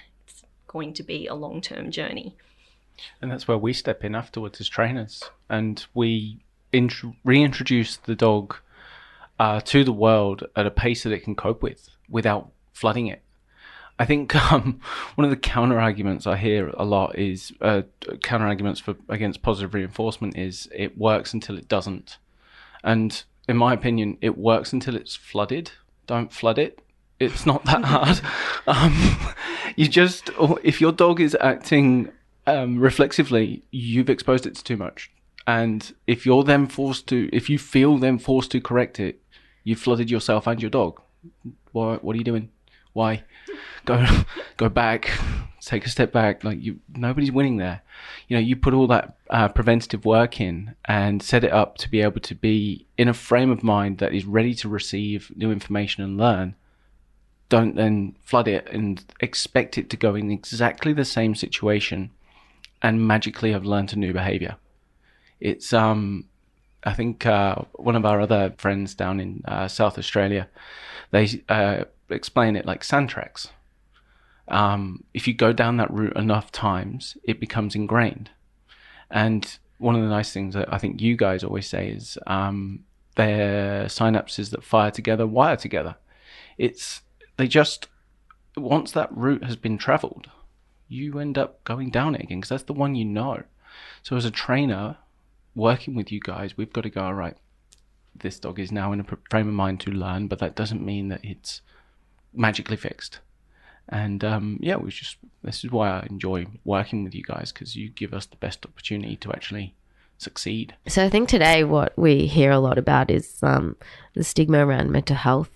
Going 0.71 0.95
to 0.95 1.03
be 1.03 1.27
a 1.27 1.35
long 1.35 1.61
term 1.61 1.91
journey. 1.91 2.37
And 3.21 3.29
that's 3.29 3.49
where 3.49 3.59
we 3.59 3.73
step 3.73 4.05
in 4.05 4.15
afterwards 4.15 4.61
as 4.61 4.69
trainers, 4.69 5.25
and 5.49 5.85
we 5.95 6.45
int- 6.73 7.17
reintroduce 7.25 7.97
the 7.97 8.15
dog 8.15 8.57
uh, 9.41 9.61
to 9.63 9.83
the 9.83 9.93
world 9.93 10.45
at 10.55 10.67
a 10.67 10.71
pace 10.71 11.03
that 11.03 11.13
it 11.13 11.25
can 11.25 11.35
cope 11.35 11.61
with 11.61 11.89
without 12.09 12.53
flooding 12.73 13.09
it. 13.09 13.23
I 13.99 14.05
think 14.05 14.37
um, 14.53 14.81
one 15.17 15.25
of 15.25 15.31
the 15.31 15.37
counter 15.37 15.81
arguments 15.81 16.27
I 16.27 16.37
hear 16.37 16.69
a 16.69 16.85
lot 16.85 17.19
is 17.19 17.53
uh, 17.61 17.83
counter 18.23 18.47
arguments 18.47 18.81
for 18.81 18.95
against 19.09 19.43
positive 19.43 19.75
reinforcement 19.75 20.37
is 20.37 20.69
it 20.73 20.97
works 20.97 21.35
until 21.35 21.59
it 21.59 21.67
doesn't, 21.67 22.19
and 22.85 23.25
in 23.51 23.57
my 23.57 23.75
opinion, 23.75 24.19
it 24.21 24.39
works 24.39 24.73
until 24.73 24.95
it's 24.95 25.17
flooded. 25.17 25.73
Don't 26.07 26.33
flood 26.33 26.57
it. 26.57 26.79
It's 27.21 27.45
not 27.45 27.65
that 27.67 27.85
hard. 27.85 28.21
um, 28.67 29.19
you 29.77 29.87
just 29.87 30.31
if 30.65 30.81
your 30.81 30.91
dog 30.91 31.21
is 31.21 31.37
acting 31.41 32.11
um, 32.47 32.79
reflexively, 32.81 33.63
you've 33.71 34.11
exposed 34.11 34.47
it 34.47 34.55
to 34.57 34.65
too 34.65 34.77
much. 34.77 35.11
And 35.47 35.95
if 36.07 36.25
you're 36.25 36.45
then 36.45 36.67
forced 36.67 37.07
to, 37.09 37.29
if 37.33 37.51
you 37.51 37.59
feel 37.59 37.99
then 37.99 38.19
forced 38.19 38.51
to 38.53 38.61
correct 38.61 38.99
it, 38.99 39.21
you've 39.65 39.79
flooded 39.79 40.11
yourself 40.11 40.47
and 40.47 40.61
your 40.61 40.71
dog. 40.71 41.01
Why? 41.73 41.97
What 41.97 42.15
are 42.15 42.19
you 42.19 42.25
doing? 42.25 42.51
Why? 42.93 43.25
Go, 43.85 44.07
go 44.57 44.69
back. 44.69 45.11
Take 45.61 45.85
a 45.85 45.91
step 45.91 46.13
back. 46.13 46.43
Like 46.43 46.63
you, 46.63 46.81
nobody's 46.95 47.33
winning 47.33 47.59
there. 47.59 47.83
You 48.29 48.37
know, 48.37 48.41
you 48.41 48.57
put 48.57 48.75
all 48.75 48.87
that 48.87 49.17
uh, 49.29 49.49
preventative 49.49 50.05
work 50.05 50.41
in 50.41 50.75
and 50.87 51.23
set 51.23 51.45
it 51.45 51.53
up 51.53 51.77
to 51.79 51.91
be 51.91 52.01
able 52.01 52.21
to 52.23 52.35
be 52.35 52.87
in 52.97 53.09
a 53.09 53.15
frame 53.15 53.51
of 53.51 53.63
mind 53.63 53.99
that 53.99 54.15
is 54.15 54.25
ready 54.25 54.55
to 54.55 54.69
receive 54.69 55.31
new 55.37 55.53
information 55.53 56.03
and 56.03 56.17
learn 56.17 56.55
don't 57.51 57.77
then 57.77 58.17
flood 58.23 58.49
it 58.49 58.67
and 58.73 59.05
expect 59.21 59.77
it 59.77 59.91
to 59.91 59.97
go 59.99 60.15
in 60.15 60.31
exactly 60.31 60.95
the 60.95 61.05
same 61.05 61.35
situation 61.35 62.11
and 62.81 63.07
magically 63.07 63.53
have 63.53 63.67
learned 63.67 63.93
a 63.93 63.99
new 63.99 64.15
behavior. 64.15 64.57
It's 65.41 65.73
um 65.75 66.25
I 66.83 66.95
think 66.95 67.27
uh, 67.27 67.57
one 67.75 67.97
of 67.97 68.07
our 68.07 68.21
other 68.21 68.55
friends 68.57 68.95
down 68.95 69.21
in 69.21 69.43
uh, 69.47 69.69
South 69.69 69.99
Australia, 69.99 70.49
they 71.11 71.43
uh, 71.49 71.85
explain 72.09 72.57
it 72.57 72.65
like 72.65 72.83
sand 72.85 73.11
tracks. 73.11 73.49
Um, 74.49 75.05
if 75.13 75.29
you 75.29 75.35
go 75.35 75.53
down 75.53 75.77
that 75.77 75.93
route 75.93 76.17
enough 76.17 76.51
times, 76.51 77.17
it 77.25 77.39
becomes 77.39 77.75
ingrained. 77.75 78.31
And 79.11 79.59
one 79.79 79.95
of 79.95 80.03
the 80.03 80.09
nice 80.09 80.33
things 80.33 80.55
that 80.55 80.73
I 80.73 80.79
think 80.79 81.01
you 81.01 81.17
guys 81.17 81.45
always 81.45 81.69
say 81.69 81.91
is 81.91 82.19
um, 82.27 82.85
they're 83.17 83.85
synapses 83.85 84.51
that 84.51 84.65
fire 84.65 84.91
together, 84.91 85.27
wire 85.27 85.57
together. 85.57 85.97
It's 86.57 87.03
they 87.41 87.49
just 87.49 87.89
once 88.57 88.93
that 88.93 89.17
route 89.17 89.45
has 89.45 89.57
been 89.57 89.79
travelled, 89.79 90.29
you 90.89 91.19
end 91.19 91.39
up 91.39 91.63
going 91.65 91.91
down 91.91 92.15
it 92.15 92.23
again 92.23 92.41
because 92.41 92.51
that's 92.51 92.65
the 92.65 92.73
one 92.73 92.95
you 92.95 93.05
know. 93.05 93.43
So 94.03 94.17
as 94.17 94.25
a 94.25 94.31
trainer, 94.31 94.97
working 95.55 95.95
with 95.95 96.11
you 96.11 96.21
guys, 96.21 96.57
we've 96.57 96.73
got 96.73 96.83
to 96.83 96.91
go 96.91 97.03
all 97.03 97.15
right. 97.15 97.37
This 98.15 98.39
dog 98.39 98.59
is 98.59 98.73
now 98.73 98.93
in 98.93 99.01
a 99.01 99.05
frame 99.31 99.49
of 99.49 99.55
mind 99.55 99.81
to 99.81 99.91
learn, 99.91 100.27
but 100.27 100.41
that 100.41 100.57
doesn't 100.57 100.85
mean 100.85 101.09
that 101.09 101.25
it's 101.25 101.63
magically 102.35 102.77
fixed. 102.77 103.21
And 103.89 104.23
um, 104.25 104.59
yeah, 104.61 104.77
we 104.77 104.91
just 104.91 105.17
this 105.43 105.65
is 105.65 105.71
why 105.71 105.89
I 105.91 106.07
enjoy 106.11 106.47
working 106.65 107.05
with 107.05 107.15
you 107.15 107.23
guys 107.23 107.53
because 107.53 107.75
you 107.77 107.89
give 107.89 108.13
us 108.13 108.27
the 108.27 108.37
best 108.37 108.65
opportunity 108.67 109.17
to 109.17 109.33
actually 109.33 109.75
succeed. 110.19 110.75
So 110.87 111.05
I 111.05 111.09
think 111.09 111.29
today 111.29 111.65
what 111.65 111.97
we 111.97 112.27
hear 112.27 112.51
a 112.51 112.59
lot 112.59 112.79
about 112.79 113.11
is 113.11 113.43
um, 113.43 113.77
the 114.15 114.23
stigma 114.23 114.65
around 114.65 114.91
mental 114.91 115.17
health, 115.17 115.51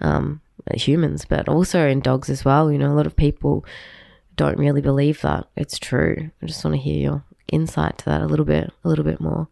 um, 0.00 0.40
humans, 0.74 1.24
but 1.24 1.48
also 1.48 1.86
in 1.86 2.00
dogs 2.00 2.30
as 2.30 2.44
well. 2.44 2.70
You 2.70 2.78
know, 2.78 2.92
a 2.92 2.94
lot 2.94 3.06
of 3.06 3.16
people 3.16 3.64
don't 4.36 4.58
really 4.58 4.80
believe 4.80 5.20
that 5.22 5.46
it's 5.56 5.78
true. 5.78 6.30
I 6.42 6.46
just 6.46 6.64
want 6.64 6.76
to 6.76 6.82
hear 6.82 7.00
your 7.00 7.24
insight 7.52 7.98
to 7.98 8.04
that 8.06 8.22
a 8.22 8.26
little 8.26 8.44
bit, 8.44 8.72
a 8.84 8.88
little 8.88 9.04
bit 9.04 9.20
more. 9.20 9.48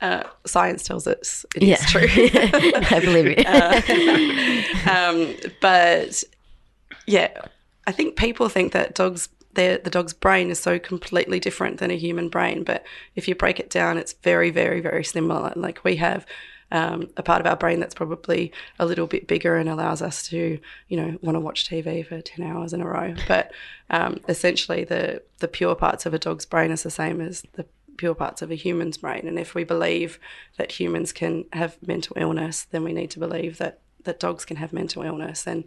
Uh, 0.00 0.22
science 0.44 0.84
tells 0.84 1.06
us 1.06 1.46
it 1.54 1.62
is 1.62 1.80
true. 1.86 2.06
I 2.06 3.00
believe 3.02 3.34
it. 3.36 3.46
um, 4.86 5.50
but 5.60 6.22
yeah, 7.06 7.46
I 7.86 7.92
think 7.92 8.16
people 8.16 8.48
think 8.48 8.72
that 8.72 8.94
dogs, 8.94 9.30
the 9.54 9.80
dog's 9.84 10.12
brain 10.12 10.50
is 10.50 10.60
so 10.60 10.78
completely 10.78 11.40
different 11.40 11.78
than 11.78 11.90
a 11.90 11.96
human 11.96 12.28
brain. 12.28 12.62
But 12.62 12.84
if 13.14 13.26
you 13.26 13.34
break 13.34 13.58
it 13.58 13.70
down, 13.70 13.96
it's 13.96 14.12
very, 14.12 14.50
very, 14.50 14.80
very 14.80 15.02
similar. 15.02 15.52
Like 15.56 15.82
we 15.82 15.96
have 15.96 16.26
um, 16.72 17.08
a 17.16 17.22
part 17.22 17.40
of 17.40 17.46
our 17.46 17.56
brain 17.56 17.80
that's 17.80 17.94
probably 17.94 18.52
a 18.78 18.86
little 18.86 19.06
bit 19.06 19.26
bigger 19.26 19.56
and 19.56 19.68
allows 19.68 20.02
us 20.02 20.26
to, 20.28 20.58
you 20.88 20.96
know, 20.96 21.18
want 21.22 21.36
to 21.36 21.40
watch 21.40 21.68
TV 21.68 22.06
for 22.06 22.20
10 22.20 22.44
hours 22.44 22.72
in 22.72 22.80
a 22.80 22.86
row. 22.86 23.14
But 23.28 23.52
um, 23.90 24.20
essentially, 24.28 24.84
the, 24.84 25.22
the 25.38 25.48
pure 25.48 25.74
parts 25.74 26.06
of 26.06 26.14
a 26.14 26.18
dog's 26.18 26.46
brain 26.46 26.70
is 26.70 26.82
the 26.82 26.90
same 26.90 27.20
as 27.20 27.42
the 27.52 27.66
pure 27.96 28.14
parts 28.14 28.42
of 28.42 28.50
a 28.50 28.56
human's 28.56 28.98
brain. 28.98 29.26
And 29.26 29.38
if 29.38 29.54
we 29.54 29.64
believe 29.64 30.18
that 30.58 30.72
humans 30.72 31.12
can 31.12 31.44
have 31.52 31.76
mental 31.86 32.16
illness, 32.18 32.64
then 32.64 32.84
we 32.84 32.92
need 32.92 33.10
to 33.12 33.18
believe 33.18 33.58
that 33.58 33.80
that 34.06 34.20
dogs 34.20 34.44
can 34.44 34.56
have 34.56 34.72
mental 34.72 35.02
illness. 35.02 35.46
And 35.46 35.64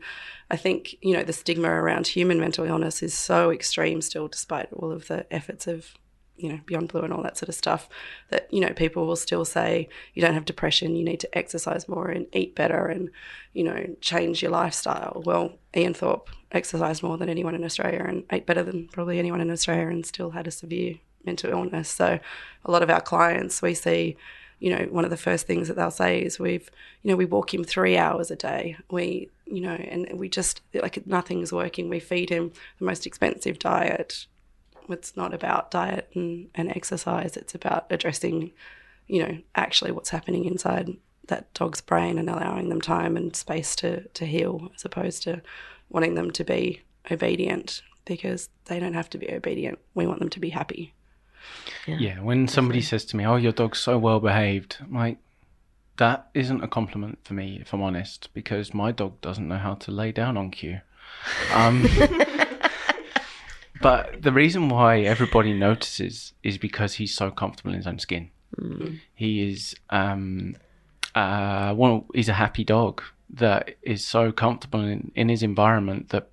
I 0.49 0.55
think, 0.55 0.95
you 1.01 1.13
know, 1.13 1.23
the 1.23 1.33
stigma 1.33 1.69
around 1.69 2.07
human 2.07 2.39
mental 2.39 2.65
illness 2.65 3.03
is 3.03 3.13
so 3.13 3.51
extreme 3.51 4.01
still, 4.01 4.27
despite 4.27 4.71
all 4.73 4.91
of 4.91 5.07
the 5.07 5.31
efforts 5.31 5.67
of, 5.67 5.93
you 6.39 6.49
know, 6.49 6.59
Beyond 6.65 6.89
Blue 6.89 7.01
and 7.01 7.13
all 7.13 7.23
that 7.23 7.37
sort 7.37 7.49
of 7.49 7.55
stuff, 7.55 7.89
that, 8.29 8.51
you 8.53 8.61
know, 8.61 8.73
people 8.73 9.05
will 9.05 9.15
still 9.15 9.45
say 9.45 9.89
you 10.13 10.21
don't 10.21 10.33
have 10.33 10.45
depression, 10.45 10.95
you 10.95 11.03
need 11.03 11.19
to 11.19 11.37
exercise 11.37 11.87
more 11.87 12.09
and 12.09 12.25
eat 12.33 12.55
better 12.55 12.87
and, 12.87 13.09
you 13.53 13.63
know, 13.63 13.95
change 14.01 14.41
your 14.41 14.51
lifestyle. 14.51 15.21
Well, 15.25 15.53
Ian 15.75 15.93
Thorpe 15.93 16.29
exercised 16.51 17.03
more 17.03 17.17
than 17.17 17.29
anyone 17.29 17.55
in 17.55 17.63
Australia 17.63 18.03
and 18.07 18.23
ate 18.31 18.45
better 18.45 18.63
than 18.63 18.87
probably 18.87 19.19
anyone 19.19 19.41
in 19.41 19.51
Australia 19.51 19.87
and 19.87 20.05
still 20.05 20.31
had 20.31 20.47
a 20.47 20.51
severe 20.51 20.95
mental 21.25 21.51
illness. 21.51 21.89
So 21.89 22.19
a 22.65 22.71
lot 22.71 22.83
of 22.83 22.89
our 22.89 23.01
clients 23.01 23.61
we 23.61 23.73
see 23.73 24.17
you 24.59 24.75
know, 24.75 24.85
one 24.91 25.05
of 25.05 25.09
the 25.09 25.17
first 25.17 25.47
things 25.47 25.67
that 25.67 25.75
they'll 25.75 25.89
say 25.89 26.19
is 26.21 26.37
we've, 26.37 26.69
you 27.01 27.09
know, 27.09 27.15
we 27.15 27.25
walk 27.25 27.53
him 27.53 27.63
three 27.63 27.97
hours 27.97 28.29
a 28.29 28.35
day. 28.35 28.75
We, 28.91 29.29
you 29.45 29.61
know, 29.61 29.73
and 29.73 30.19
we 30.19 30.29
just 30.29 30.61
like 30.73 31.05
nothing's 31.07 31.53
working. 31.53 31.89
We 31.89 31.99
feed 31.99 32.29
him 32.29 32.51
the 32.77 32.85
most 32.85 33.07
expensive 33.07 33.57
diet. 33.57 34.25
It's 34.89 35.15
not 35.15 35.33
about 35.33 35.71
diet 35.71 36.09
and, 36.13 36.49
and 36.55 36.69
exercise. 36.69 37.37
It's 37.37 37.55
about 37.55 37.85
addressing, 37.89 38.51
you 39.07 39.23
know, 39.23 39.37
actually 39.55 39.91
what's 39.91 40.09
happening 40.09 40.45
inside 40.45 40.95
that 41.27 41.53
dog's 41.53 41.81
brain 41.81 42.17
and 42.17 42.29
allowing 42.29 42.69
them 42.69 42.81
time 42.81 43.15
and 43.15 43.35
space 43.35 43.75
to 43.77 44.01
to 44.09 44.25
heal, 44.25 44.71
as 44.75 44.83
opposed 44.85 45.23
to 45.23 45.41
wanting 45.89 46.15
them 46.15 46.31
to 46.31 46.43
be 46.43 46.81
obedient 47.11 47.81
because 48.05 48.49
they 48.65 48.79
don't 48.79 48.93
have 48.93 49.09
to 49.11 49.17
be 49.17 49.31
obedient. 49.31 49.79
We 49.93 50.07
want 50.07 50.19
them 50.19 50.29
to 50.29 50.39
be 50.39 50.49
happy. 50.49 50.93
Yeah, 51.87 51.97
yeah 51.97 52.19
when 52.21 52.47
somebody 52.47 52.81
says 52.81 53.05
to 53.05 53.17
me, 53.17 53.25
"Oh, 53.25 53.35
your 53.35 53.51
dog's 53.51 53.79
so 53.79 53.97
well 53.97 54.19
behaved," 54.19 54.77
I'm 54.81 54.93
like, 54.93 55.17
that 55.97 56.29
isn't 56.33 56.63
a 56.63 56.67
compliment 56.67 57.19
for 57.23 57.33
me, 57.33 57.59
if 57.61 57.73
I'm 57.73 57.81
honest, 57.81 58.29
because 58.33 58.73
my 58.73 58.91
dog 58.91 59.19
doesn't 59.21 59.47
know 59.47 59.57
how 59.57 59.75
to 59.75 59.91
lay 59.91 60.11
down 60.11 60.37
on 60.37 60.49
cue. 60.49 60.81
Um, 61.53 61.83
but 63.81 64.21
the 64.21 64.31
reason 64.31 64.69
why 64.69 65.01
everybody 65.01 65.53
notices 65.53 66.33
is 66.43 66.57
because 66.57 66.95
he's 66.95 67.13
so 67.13 67.31
comfortable 67.31 67.71
in 67.71 67.77
his 67.77 67.87
own 67.87 67.99
skin. 67.99 68.29
He 69.13 69.49
is, 69.49 69.75
um, 69.89 70.55
uh, 71.15 71.73
well, 71.75 72.05
he's 72.13 72.29
a 72.29 72.33
happy 72.33 72.63
dog 72.63 73.01
that 73.29 73.75
is 73.81 74.05
so 74.05 74.31
comfortable 74.31 74.81
in, 74.81 75.11
in 75.15 75.29
his 75.29 75.43
environment 75.43 76.09
that 76.09 76.29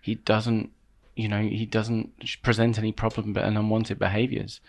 he 0.00 0.16
doesn't 0.16 0.70
you 1.14 1.28
know 1.28 1.42
he 1.42 1.66
doesn't 1.66 2.10
present 2.42 2.78
any 2.78 2.92
problem 2.92 3.36
and 3.36 3.58
unwanted 3.58 3.98
behaviors. 3.98 4.60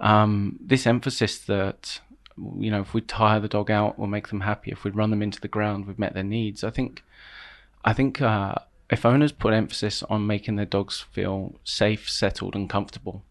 Um, 0.00 0.58
this 0.60 0.86
emphasis 0.86 1.38
that 1.40 2.00
you 2.58 2.70
know 2.70 2.80
if 2.80 2.94
we 2.94 3.02
tire 3.02 3.40
the 3.40 3.48
dog 3.48 3.70
out 3.70 3.98
we'll 3.98 4.08
make 4.08 4.28
them 4.28 4.40
happy. 4.40 4.70
If 4.70 4.84
we 4.84 4.90
run 4.90 5.10
them 5.10 5.22
into 5.22 5.40
the 5.40 5.48
ground 5.48 5.86
we've 5.86 5.98
met 5.98 6.14
their 6.14 6.22
needs. 6.22 6.64
I 6.64 6.70
think 6.70 7.04
i 7.84 7.92
think 7.92 8.22
uh, 8.22 8.54
if 8.90 9.06
owners 9.06 9.32
put 9.32 9.54
emphasis 9.54 10.02
on 10.04 10.26
making 10.26 10.56
their 10.56 10.66
dogs 10.66 11.00
feel 11.12 11.54
safe 11.64 12.08
settled 12.08 12.54
and 12.54 12.68
comfortable 12.68 13.24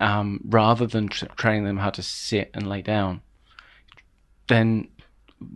um, 0.00 0.40
rather 0.44 0.86
than 0.86 1.08
tra- 1.08 1.28
training 1.36 1.64
them 1.64 1.78
how 1.78 1.90
to 1.90 2.02
sit 2.02 2.50
and 2.54 2.68
lay 2.68 2.82
down 2.82 3.20
then 4.48 4.88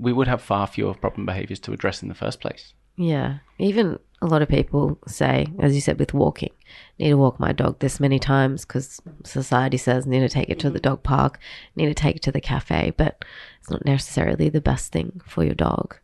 we 0.01 0.13
would 0.13 0.29
have 0.29 0.43
far 0.43 0.67
fewer 0.67 0.95
problem 0.95 1.27
behaviors 1.27 1.61
to 1.61 1.73
address 1.73 2.03
in 2.03 2.09
the 2.09 2.15
first 2.15 2.41
place 2.41 2.75
Yeah. 2.99 3.39
Even 3.59 3.99
a 4.21 4.27
lot 4.27 4.43
of 4.43 4.49
people 4.49 4.99
say, 5.07 5.47
as 5.61 5.75
you 5.75 5.81
said, 5.81 5.99
with 6.01 6.13
walking, 6.13 6.51
need 6.99 7.11
to 7.11 7.17
walk 7.17 7.39
my 7.39 7.53
dog 7.53 7.79
this 7.79 8.01
many 8.01 8.19
times 8.19 8.65
because 8.65 9.01
society 9.25 9.77
says 9.77 10.05
need 10.05 10.21
to 10.21 10.29
take 10.29 10.51
it 10.51 10.59
to 10.61 10.71
the 10.71 10.81
dog 10.81 11.05
park, 11.05 11.39
need 11.77 11.87
to 11.87 11.95
take 11.95 12.17
it 12.17 12.23
to 12.23 12.33
the 12.33 12.41
cafe, 12.41 12.93
but 12.97 13.25
it's 13.61 13.71
not 13.71 13.85
necessarily 13.85 14.49
the 14.49 14.61
best 14.61 14.91
thing 14.91 15.21
for 15.25 15.45
your 15.45 15.55
dog. 15.55 15.97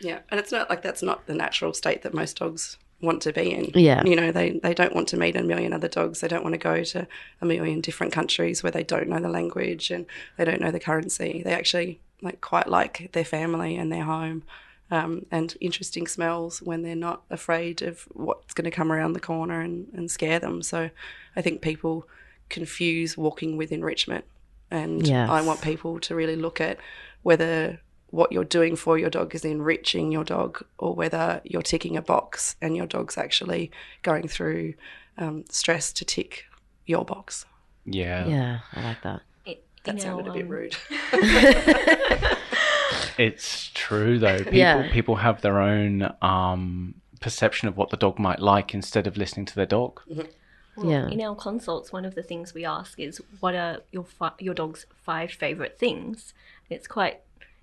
Yeah, 0.00 0.20
and 0.30 0.38
it's 0.38 0.52
not 0.52 0.70
like 0.70 0.82
that's 0.82 1.02
not 1.02 1.26
the 1.26 1.34
natural 1.34 1.74
state 1.74 2.02
that 2.02 2.14
most 2.14 2.38
dogs 2.38 2.76
want 3.00 3.22
to 3.22 3.32
be 3.32 3.52
in. 3.52 3.70
Yeah. 3.74 4.02
You 4.04 4.16
know, 4.16 4.32
they, 4.32 4.58
they 4.62 4.74
don't 4.74 4.94
want 4.94 5.08
to 5.08 5.16
meet 5.16 5.36
a 5.36 5.42
million 5.42 5.72
other 5.72 5.88
dogs. 5.88 6.20
They 6.20 6.28
don't 6.28 6.42
want 6.42 6.54
to 6.54 6.58
go 6.58 6.82
to 6.82 7.06
a 7.40 7.46
million 7.46 7.80
different 7.80 8.12
countries 8.12 8.62
where 8.62 8.72
they 8.72 8.82
don't 8.82 9.08
know 9.08 9.20
the 9.20 9.28
language 9.28 9.90
and 9.90 10.04
they 10.36 10.44
don't 10.44 10.60
know 10.60 10.72
the 10.72 10.80
currency. 10.80 11.42
They 11.44 11.52
actually 11.52 12.00
like 12.22 12.40
quite 12.40 12.66
like 12.68 13.10
their 13.12 13.24
family 13.24 13.76
and 13.76 13.92
their 13.92 14.02
home. 14.02 14.42
Um, 14.90 15.26
and 15.30 15.54
interesting 15.60 16.06
smells 16.06 16.60
when 16.62 16.82
they're 16.82 16.96
not 16.96 17.22
afraid 17.30 17.82
of 17.82 18.08
what's 18.12 18.54
going 18.54 18.64
to 18.64 18.70
come 18.70 18.90
around 18.90 19.12
the 19.12 19.20
corner 19.20 19.60
and, 19.60 19.86
and 19.92 20.10
scare 20.10 20.40
them. 20.40 20.62
So 20.62 20.90
I 21.36 21.42
think 21.42 21.60
people 21.60 22.08
confuse 22.48 23.16
walking 23.16 23.56
with 23.56 23.70
enrichment. 23.70 24.24
And 24.70 25.06
Yes. 25.06 25.28
I 25.30 25.42
want 25.42 25.60
people 25.62 26.00
to 26.00 26.14
really 26.14 26.36
look 26.36 26.60
at 26.60 26.78
whether 27.22 27.80
what 28.10 28.32
you're 28.32 28.44
doing 28.44 28.74
for 28.76 28.96
your 28.98 29.10
dog 29.10 29.34
is 29.34 29.44
enriching 29.44 30.10
your 30.12 30.24
dog 30.24 30.62
or 30.78 30.94
whether 30.94 31.40
you're 31.44 31.62
ticking 31.62 31.96
a 31.96 32.02
box 32.02 32.56
and 32.62 32.76
your 32.76 32.86
dog's 32.86 33.18
actually 33.18 33.70
going 34.02 34.26
through 34.28 34.74
um, 35.18 35.44
stress 35.50 35.92
to 35.92 36.04
tick 36.04 36.44
your 36.86 37.04
box. 37.04 37.44
yeah 37.84 38.26
Yeah, 38.26 38.58
I 38.74 38.82
like 38.82 39.02
that. 39.02 39.20
It, 39.44 39.62
That 39.84 39.96
in 39.96 40.00
sounded 40.00 40.26
a 40.28 40.32
bit 40.32 40.42
um, 40.44 40.48
rude. 40.48 40.76
It's 43.18 43.70
true 43.74 44.18
though. 44.18 44.38
People 44.38 44.54
Yeah. 44.54 44.92
people 44.92 45.16
have 45.16 45.40
their 45.42 45.58
own 45.60 46.12
um, 46.22 46.94
perception 47.20 47.66
of 47.68 47.76
what 47.76 47.90
the 47.90 47.96
dog 47.96 48.18
might 48.18 48.38
like 48.40 48.74
instead 48.74 49.06
of 49.08 49.16
listening 49.16 49.44
to 49.46 49.54
their 49.56 49.66
dog. 49.66 50.00
Well, 50.76 50.86
Yeah. 50.86 51.08
In 51.08 51.20
our 51.20 51.34
consults, 51.34 51.92
one 51.92 52.04
of 52.04 52.14
the 52.14 52.22
things 52.22 52.54
we 52.54 52.64
ask 52.64 52.98
is, 53.00 53.20
"What 53.40 53.54
are 53.56 53.78
your 53.90 54.04
fi- 54.04 54.38
your 54.38 54.54
dog's 54.54 54.86
five 55.02 55.32
favorite 55.32 55.76
things?" 55.78 56.32
It's 56.70 56.86
quite 56.86 57.20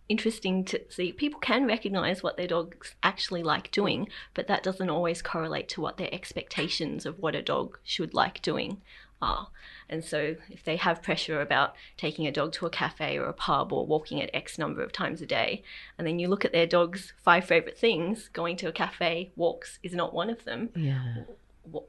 interesting 0.07 0.63
to 0.65 0.81
see. 0.89 1.11
People 1.11 1.39
can 1.39 1.65
recognize 1.65 2.21
what 2.21 2.37
their 2.37 2.47
dogs 2.47 2.95
actually 3.03 3.43
like 3.43 3.71
doing, 3.71 4.07
but 4.33 4.47
that 4.47 4.63
doesn't 4.63 4.89
always 4.89 5.21
correlate 5.21 5.69
to 5.69 5.81
what 5.81 5.97
their 5.97 6.13
expectations 6.13 7.05
of 7.05 7.19
what 7.19 7.35
a 7.35 7.41
dog 7.41 7.77
should 7.83 8.13
like 8.13 8.41
doing 8.41 8.81
are. 9.21 9.47
And 9.89 10.03
so, 10.03 10.35
if 10.49 10.63
they 10.63 10.77
have 10.77 11.01
pressure 11.03 11.41
about 11.41 11.75
taking 11.97 12.27
a 12.27 12.31
dog 12.31 12.51
to 12.53 12.65
a 12.65 12.69
cafe 12.69 13.17
or 13.17 13.25
a 13.25 13.33
pub 13.33 13.71
or 13.71 13.85
walking 13.85 14.17
it 14.17 14.29
X 14.33 14.57
number 14.57 14.81
of 14.81 14.91
times 14.91 15.21
a 15.21 15.25
day, 15.25 15.63
and 15.97 16.05
then 16.07 16.19
you 16.19 16.27
look 16.27 16.43
at 16.45 16.51
their 16.51 16.67
dog's 16.67 17.13
five 17.23 17.45
favorite 17.45 17.77
things, 17.77 18.29
going 18.33 18.57
to 18.57 18.67
a 18.67 18.71
cafe, 18.71 19.31
walks 19.35 19.79
is 19.83 19.93
not 19.93 20.13
one 20.13 20.29
of 20.29 20.43
them 20.43 20.69
Yeah. 20.75 21.23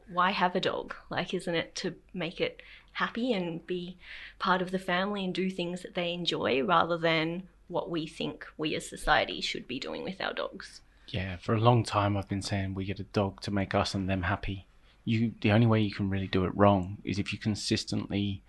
why 0.09 0.31
have 0.31 0.55
a 0.57 0.61
dog? 0.61 0.95
Like, 1.11 1.35
isn't 1.35 1.55
it 1.55 1.75
to 1.77 1.95
make 2.15 2.41
it 2.41 2.63
happy 2.93 3.33
and 3.33 3.67
be 3.67 3.99
part 4.39 4.63
of 4.63 4.71
the 4.71 4.79
family 4.79 5.23
and 5.25 5.35
do 5.35 5.51
things 5.51 5.83
that 5.83 5.95
they 5.95 6.15
enjoy 6.15 6.63
rather 6.63 6.97
than 6.97 7.43
what 7.69 7.91
we 7.91 8.07
think 8.07 8.47
we 8.57 8.75
as 8.75 8.89
society 8.89 9.41
should 9.41 9.67
be 9.67 9.79
doing 9.79 10.05
with 10.05 10.21
our 10.21 10.33
dogs? 10.33 10.81
Yeah, 11.09 11.37
for 11.37 11.55
a 11.55 11.61
long 11.61 11.85
time 11.85 12.17
I've 12.17 12.29
been 12.29 12.43
saying 12.43 12.75
we 12.75 12.85
get 12.85 13.01
a 13.01 13.05
dog 13.05 13.41
to 13.43 13.51
make 13.51 13.75
us 13.75 13.95
and 13.95 14.09
them 14.09 14.23
happy. 14.23 14.67
You, 15.05 15.33
the 15.41 15.53
only 15.53 15.67
way 15.67 15.81
you 15.81 15.93
can 15.93 16.11
really 16.11 16.27
do 16.27 16.45
it 16.45 16.57
wrong 16.57 16.99
is 17.05 17.19
if 17.19 17.33
you 17.33 17.39
consistently 17.39 18.43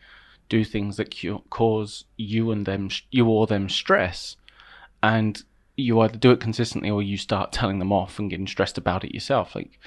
do 0.50 0.64
things 0.64 0.98
that 0.98 1.16
cu- 1.20 1.44
cause 1.50 2.06
you 2.16 2.52
and 2.52 2.66
them, 2.66 2.90
you 3.12 3.28
or 3.28 3.46
them 3.46 3.70
stress, 3.70 4.38
and 5.04 5.44
you 5.76 6.00
either 6.02 6.18
do 6.18 6.32
it 6.32 6.40
consistently 6.40 6.90
or 6.90 7.04
you 7.04 7.18
start 7.18 7.52
telling 7.52 7.78
them 7.80 7.94
off 7.94 8.18
and 8.18 8.30
getting 8.30 8.48
stressed 8.48 8.78
about 8.78 9.04
it 9.04 9.14
yourself. 9.14 9.54
Like 9.54 9.80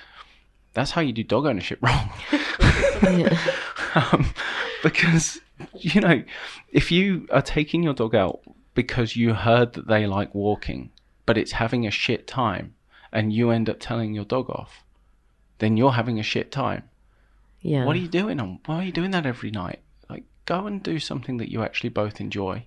that's 0.72 0.92
how 0.92 1.00
you 1.00 1.12
do 1.12 1.24
dog 1.24 1.46
ownership 1.46 1.80
wrong. 1.82 2.10
um, 3.94 4.32
because 4.82 5.40
you 5.74 6.00
know, 6.00 6.22
if 6.70 6.92
you 6.92 7.26
are 7.32 7.42
taking 7.42 7.82
your 7.82 7.94
dog 7.94 8.14
out 8.14 8.40
because 8.74 9.16
you 9.16 9.34
heard 9.34 9.72
that 9.74 9.88
they 9.88 10.06
like 10.06 10.34
walking, 10.34 10.90
but 11.26 11.36
it's 11.38 11.52
having 11.52 11.86
a 11.86 11.90
shit 11.90 12.26
time, 12.26 12.74
and 13.12 13.32
you 13.32 13.50
end 13.50 13.68
up 13.68 13.80
telling 13.80 14.14
your 14.14 14.24
dog 14.24 14.50
off, 14.50 14.84
then 15.58 15.76
you're 15.76 15.92
having 15.92 16.18
a 16.18 16.22
shit 16.22 16.50
time. 16.50 16.84
Yeah. 17.60 17.84
What 17.84 17.96
are 17.96 18.00
you 18.00 18.08
doing? 18.08 18.40
On 18.40 18.60
Why 18.66 18.76
are 18.76 18.84
you 18.84 18.92
doing 18.92 19.10
that 19.10 19.26
every 19.26 19.50
night? 19.50 19.80
Like, 20.08 20.24
go 20.46 20.66
and 20.66 20.82
do 20.82 20.98
something 20.98 21.36
that 21.38 21.50
you 21.50 21.62
actually 21.62 21.90
both 21.90 22.20
enjoy, 22.20 22.66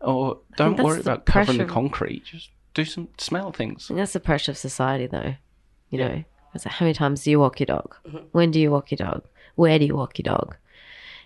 or 0.00 0.38
don't 0.56 0.78
worry 0.82 1.00
about 1.00 1.26
covering 1.26 1.58
the 1.58 1.64
concrete. 1.64 2.24
Just 2.24 2.50
do 2.74 2.84
some 2.84 3.08
smell 3.18 3.52
things. 3.52 3.86
Think 3.88 3.98
that's 3.98 4.12
the 4.12 4.20
pressure 4.20 4.50
of 4.50 4.58
society, 4.58 5.06
though. 5.06 5.34
You 5.90 5.98
know, 5.98 6.24
it's 6.54 6.66
like, 6.66 6.74
how 6.74 6.84
many 6.84 6.94
times 6.94 7.22
do 7.22 7.30
you 7.30 7.38
walk 7.38 7.60
your 7.60 7.66
dog? 7.66 7.94
Mm-hmm. 8.06 8.18
When 8.32 8.50
do 8.50 8.58
you 8.58 8.70
walk 8.70 8.90
your 8.90 8.96
dog? 8.96 9.22
Where 9.54 9.78
do 9.78 9.84
you 9.84 9.94
walk 9.94 10.18
your 10.18 10.24
dog? 10.24 10.56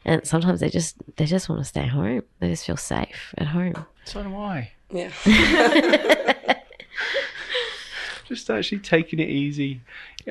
And 0.05 0.27
sometimes 0.27 0.61
they 0.61 0.69
just 0.69 0.97
they 1.16 1.25
just 1.25 1.49
want 1.49 1.61
to 1.61 1.64
stay 1.64 1.87
home. 1.87 2.23
They 2.41 2.49
just 2.51 2.66
feel 2.66 2.77
safe 2.77 3.35
at 3.39 3.49
home. 3.49 3.87
So 4.09 4.22
do 4.22 4.34
I. 4.34 4.72
Yeah. 4.90 5.11
just 8.26 8.48
actually 8.48 8.78
taking 8.78 9.18
it 9.18 9.28
easy. 9.28 9.82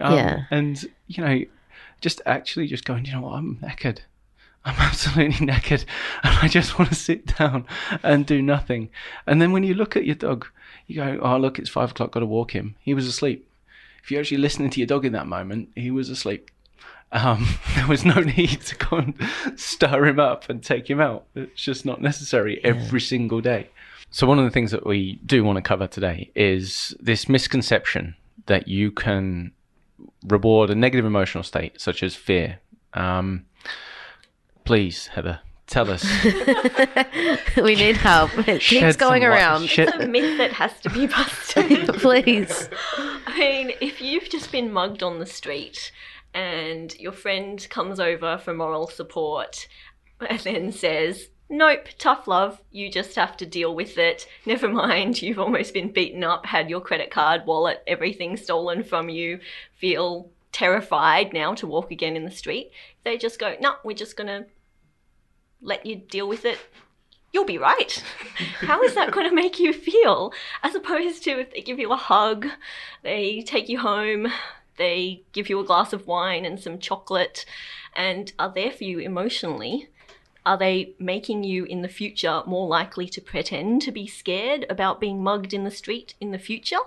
Um, 0.01 0.15
Yeah. 0.15 0.43
And, 0.49 0.83
you 1.07 1.23
know, 1.23 1.43
just 2.01 2.21
actually 2.25 2.67
just 2.67 2.85
going, 2.85 3.05
you 3.05 3.13
know 3.13 3.21
what, 3.21 3.33
I'm 3.33 3.57
knackered. 3.57 3.99
I'm 4.65 4.75
absolutely 4.79 5.45
knackered. 5.45 5.85
And 6.23 6.37
I 6.41 6.47
just 6.47 6.79
want 6.79 6.89
to 6.89 6.95
sit 6.95 7.37
down 7.37 7.67
and 8.01 8.25
do 8.25 8.41
nothing. 8.41 8.89
And 9.27 9.39
then 9.41 9.51
when 9.51 9.63
you 9.63 9.75
look 9.75 9.95
at 9.95 10.05
your 10.05 10.15
dog, 10.15 10.47
you 10.87 10.95
go, 10.95 11.19
oh, 11.21 11.37
look, 11.37 11.59
it's 11.59 11.69
five 11.69 11.91
o'clock, 11.91 12.11
got 12.11 12.21
to 12.21 12.25
walk 12.25 12.51
him. 12.55 12.75
He 12.81 12.95
was 12.95 13.05
asleep. 13.05 13.47
If 14.03 14.09
you're 14.09 14.21
actually 14.21 14.37
listening 14.37 14.69
to 14.71 14.79
your 14.79 14.87
dog 14.87 15.05
in 15.05 15.13
that 15.13 15.27
moment, 15.27 15.69
he 15.75 15.91
was 15.91 16.09
asleep. 16.09 16.49
Um, 17.11 17.47
there 17.75 17.87
was 17.87 18.03
no 18.05 18.19
need 18.21 18.61
to 18.61 18.75
go 18.75 18.97
and 18.97 19.13
stir 19.55 20.05
him 20.05 20.19
up 20.19 20.49
and 20.49 20.61
take 20.63 20.89
him 20.89 20.99
out. 20.99 21.25
It's 21.35 21.61
just 21.61 21.85
not 21.85 22.01
necessary 22.01 22.59
every 22.63 23.01
single 23.01 23.41
day. 23.41 23.69
So, 24.09 24.25
one 24.25 24.39
of 24.39 24.45
the 24.45 24.51
things 24.51 24.71
that 24.71 24.85
we 24.85 25.19
do 25.25 25.43
want 25.43 25.57
to 25.57 25.61
cover 25.61 25.87
today 25.87 26.31
is 26.35 26.95
this 26.99 27.27
misconception 27.27 28.15
that 28.45 28.67
you 28.67 28.91
can 28.91 29.51
reward 30.25 30.69
a 30.69 30.75
negative 30.75 31.05
emotional 31.05 31.43
state, 31.43 31.79
such 31.81 32.03
as 32.03 32.15
fear. 32.15 32.59
Um, 32.93 33.45
please, 34.63 35.07
Heather, 35.07 35.41
tell 35.67 35.89
us. 35.91 36.05
we 37.57 37.75
need 37.75 37.97
help. 37.97 38.31
It 38.47 38.61
Shed 38.61 38.83
keeps 38.83 38.95
going 38.95 39.23
around. 39.25 39.67
shed- 39.67 39.89
It's 39.89 39.97
a 40.03 40.07
myth 40.07 40.37
that 40.37 40.53
has 40.53 40.79
to 40.81 40.89
be 40.89 41.07
busted. 41.07 41.87
Please. 41.95 42.69
I 43.27 43.37
mean, 43.37 43.71
if 43.81 44.01
you've 44.01 44.29
just 44.29 44.51
been 44.51 44.71
mugged 44.71 45.03
on 45.03 45.19
the 45.19 45.25
street 45.25 45.91
and 46.33 46.97
your 46.99 47.11
friend 47.11 47.65
comes 47.69 47.99
over 47.99 48.37
for 48.37 48.53
moral 48.53 48.87
support 48.87 49.67
and 50.29 50.39
then 50.39 50.71
says, 50.71 51.29
Nope, 51.49 51.87
tough 51.97 52.27
love, 52.27 52.61
you 52.71 52.91
just 52.91 53.15
have 53.15 53.37
to 53.37 53.45
deal 53.45 53.73
with 53.73 53.97
it. 53.97 54.27
Never 54.45 54.67
mind, 54.67 55.21
you've 55.21 55.39
almost 55.39 55.73
been 55.73 55.91
beaten 55.91 56.23
up, 56.23 56.45
had 56.45 56.69
your 56.69 56.81
credit 56.81 57.09
card, 57.09 57.45
wallet, 57.45 57.83
everything 57.87 58.35
stolen 58.35 58.83
from 58.83 59.09
you, 59.09 59.39
feel 59.75 60.29
terrified 60.51 61.33
now 61.33 61.53
to 61.53 61.67
walk 61.67 61.91
again 61.91 62.15
in 62.15 62.25
the 62.25 62.31
street. 62.31 62.71
They 63.03 63.17
just 63.17 63.39
go, 63.39 63.55
No, 63.61 63.75
we're 63.83 63.95
just 63.95 64.17
gonna 64.17 64.45
let 65.61 65.85
you 65.85 65.95
deal 65.95 66.27
with 66.27 66.45
it 66.45 66.59
you'll 67.33 67.45
be 67.45 67.57
right. 67.57 68.03
How 68.61 68.81
is 68.83 68.95
that 68.95 69.11
going 69.11 69.29
to 69.29 69.35
make 69.35 69.59
you 69.59 69.73
feel? 69.73 70.33
As 70.63 70.75
opposed 70.75 71.23
to 71.23 71.39
if 71.39 71.53
they 71.53 71.61
give 71.61 71.77
you 71.77 71.91
a 71.91 71.97
hug, 71.97 72.47
they 73.03 73.41
take 73.41 73.69
you 73.69 73.79
home, 73.79 74.27
they 74.77 75.23
give 75.33 75.49
you 75.49 75.59
a 75.59 75.65
glass 75.65 75.93
of 75.93 76.07
wine 76.07 76.45
and 76.45 76.59
some 76.59 76.79
chocolate, 76.79 77.45
and 77.95 78.31
are 78.39 78.51
there 78.53 78.71
for 78.71 78.83
you 78.83 78.99
emotionally. 78.99 79.89
Are 80.45 80.57
they 80.57 80.93
making 80.97 81.43
you 81.43 81.65
in 81.65 81.81
the 81.81 81.89
future 81.89 82.41
more 82.45 82.67
likely 82.67 83.09
to 83.09 83.19
pretend 83.19 83.81
to 83.81 83.91
be 83.91 84.07
scared 84.07 84.65
about 84.69 85.01
being 85.01 85.21
mugged 85.21 85.53
in 85.53 85.65
the 85.65 85.71
street 85.71 86.13
in 86.21 86.31
the 86.31 86.39
future? 86.39 86.77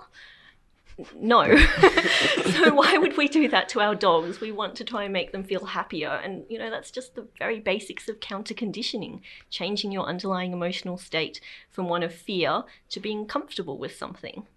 No. 1.15 1.57
so 2.45 2.73
why 2.73 2.97
would 2.97 3.17
we 3.17 3.27
do 3.27 3.47
that 3.49 3.69
to 3.69 3.79
our 3.79 3.95
dogs? 3.95 4.41
We 4.41 4.51
want 4.51 4.75
to 4.75 4.83
try 4.83 5.03
and 5.03 5.13
make 5.13 5.31
them 5.31 5.43
feel 5.43 5.65
happier. 5.65 6.09
And, 6.09 6.43
you 6.49 6.57
know, 6.57 6.69
that's 6.69 6.91
just 6.91 7.15
the 7.15 7.27
very 7.37 7.59
basics 7.59 8.09
of 8.09 8.19
counter 8.19 8.53
conditioning, 8.53 9.21
changing 9.49 9.91
your 9.91 10.05
underlying 10.05 10.53
emotional 10.53 10.97
state 10.97 11.39
from 11.69 11.87
one 11.87 12.03
of 12.03 12.13
fear 12.13 12.63
to 12.89 12.99
being 12.99 13.25
comfortable 13.25 13.77
with 13.77 13.95
something. 13.95 14.47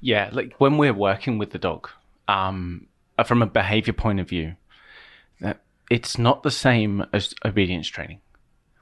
Yeah, 0.00 0.30
like 0.32 0.54
when 0.58 0.78
we're 0.78 0.94
working 0.94 1.38
with 1.38 1.50
the 1.50 1.58
dog, 1.58 1.88
um, 2.28 2.88
uh, 3.18 3.24
from 3.24 3.42
a 3.42 3.46
behavior 3.46 3.92
point 3.92 4.20
of 4.20 4.28
view, 4.28 4.56
that 5.40 5.62
it's 5.90 6.18
not 6.18 6.42
the 6.42 6.50
same 6.50 7.04
as 7.12 7.34
obedience 7.44 7.88
training. 7.88 8.20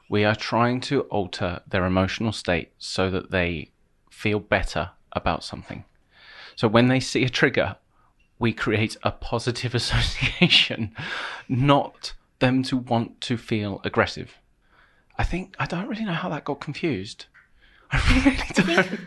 We 0.09 0.24
are 0.24 0.36
trying 0.36 0.80
to 0.82 1.03
alter 1.03 1.61
their 1.66 1.84
emotional 1.84 2.32
state 2.32 2.72
so 2.78 3.11
that 3.11 3.30
they 3.30 3.72
feel 4.11 4.38
better 4.38 4.90
about 5.12 5.45
something. 5.45 5.84
So 6.57 6.68
when 6.68 6.88
they 6.88 7.01
see 7.01 7.24
a 7.24 7.28
trigger, 7.28 7.76
we 8.38 8.53
create 8.53 8.97
a 9.03 9.11
positive 9.11 9.74
association, 9.80 10.95
not 11.49 12.14
them 12.38 12.62
to 12.64 12.76
want 12.76 13.20
to 13.22 13.36
feel 13.36 13.80
aggressive. 13.84 14.38
I 15.16 15.24
think 15.24 15.55
I 15.59 15.66
don't 15.66 15.88
really 15.88 16.05
know 16.05 16.12
how 16.12 16.28
that 16.30 16.45
got 16.45 16.61
confused. 16.61 17.26
I 17.90 18.22
really 18.24 18.74
don't. 18.74 19.01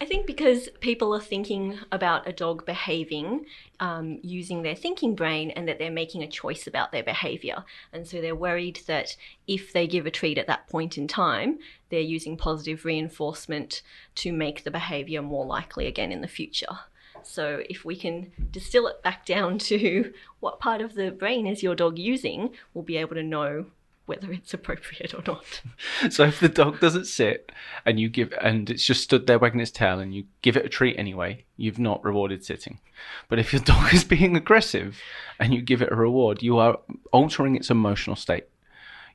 I 0.00 0.04
think 0.04 0.26
because 0.26 0.68
people 0.80 1.14
are 1.14 1.20
thinking 1.20 1.78
about 1.90 2.28
a 2.28 2.32
dog 2.32 2.66
behaving 2.66 3.46
um, 3.80 4.18
using 4.22 4.62
their 4.62 4.74
thinking 4.74 5.14
brain 5.14 5.50
and 5.52 5.66
that 5.68 5.78
they're 5.78 5.90
making 5.90 6.22
a 6.22 6.28
choice 6.28 6.66
about 6.66 6.92
their 6.92 7.02
behavior. 7.02 7.64
And 7.92 8.06
so 8.06 8.20
they're 8.20 8.34
worried 8.34 8.80
that 8.86 9.16
if 9.46 9.72
they 9.72 9.86
give 9.86 10.06
a 10.06 10.10
treat 10.10 10.38
at 10.38 10.46
that 10.46 10.68
point 10.68 10.98
in 10.98 11.08
time, 11.08 11.58
they're 11.90 12.00
using 12.00 12.36
positive 12.36 12.84
reinforcement 12.84 13.82
to 14.16 14.32
make 14.32 14.64
the 14.64 14.70
behavior 14.70 15.22
more 15.22 15.46
likely 15.46 15.86
again 15.86 16.12
in 16.12 16.20
the 16.20 16.28
future. 16.28 16.78
So 17.22 17.62
if 17.68 17.84
we 17.84 17.96
can 17.96 18.32
distill 18.50 18.86
it 18.86 19.02
back 19.02 19.26
down 19.26 19.58
to 19.70 20.12
what 20.40 20.60
part 20.60 20.80
of 20.80 20.94
the 20.94 21.10
brain 21.10 21.46
is 21.46 21.62
your 21.62 21.74
dog 21.74 21.98
using, 21.98 22.50
we'll 22.74 22.84
be 22.84 22.96
able 22.96 23.14
to 23.14 23.22
know 23.22 23.66
whether 24.06 24.32
it's 24.32 24.52
appropriate 24.52 25.14
or 25.14 25.22
not. 25.26 25.62
So 26.10 26.24
if 26.24 26.40
the 26.40 26.48
dog 26.48 26.80
doesn't 26.80 27.06
sit 27.06 27.52
and 27.86 28.00
you 28.00 28.08
give 28.08 28.32
and 28.40 28.68
it's 28.68 28.84
just 28.84 29.02
stood 29.02 29.26
there 29.26 29.38
wagging 29.38 29.60
its 29.60 29.70
tail 29.70 30.00
and 30.00 30.14
you 30.14 30.24
give 30.42 30.56
it 30.56 30.66
a 30.66 30.68
treat 30.68 30.98
anyway, 30.98 31.44
you've 31.56 31.78
not 31.78 32.04
rewarded 32.04 32.44
sitting. 32.44 32.80
But 33.28 33.38
if 33.38 33.52
your 33.52 33.62
dog 33.64 33.94
is 33.94 34.04
being 34.04 34.36
aggressive 34.36 34.98
and 35.38 35.54
you 35.54 35.62
give 35.62 35.82
it 35.82 35.92
a 35.92 35.96
reward, 35.96 36.42
you 36.42 36.58
are 36.58 36.78
altering 37.12 37.54
its 37.54 37.70
emotional 37.70 38.16
state. 38.16 38.44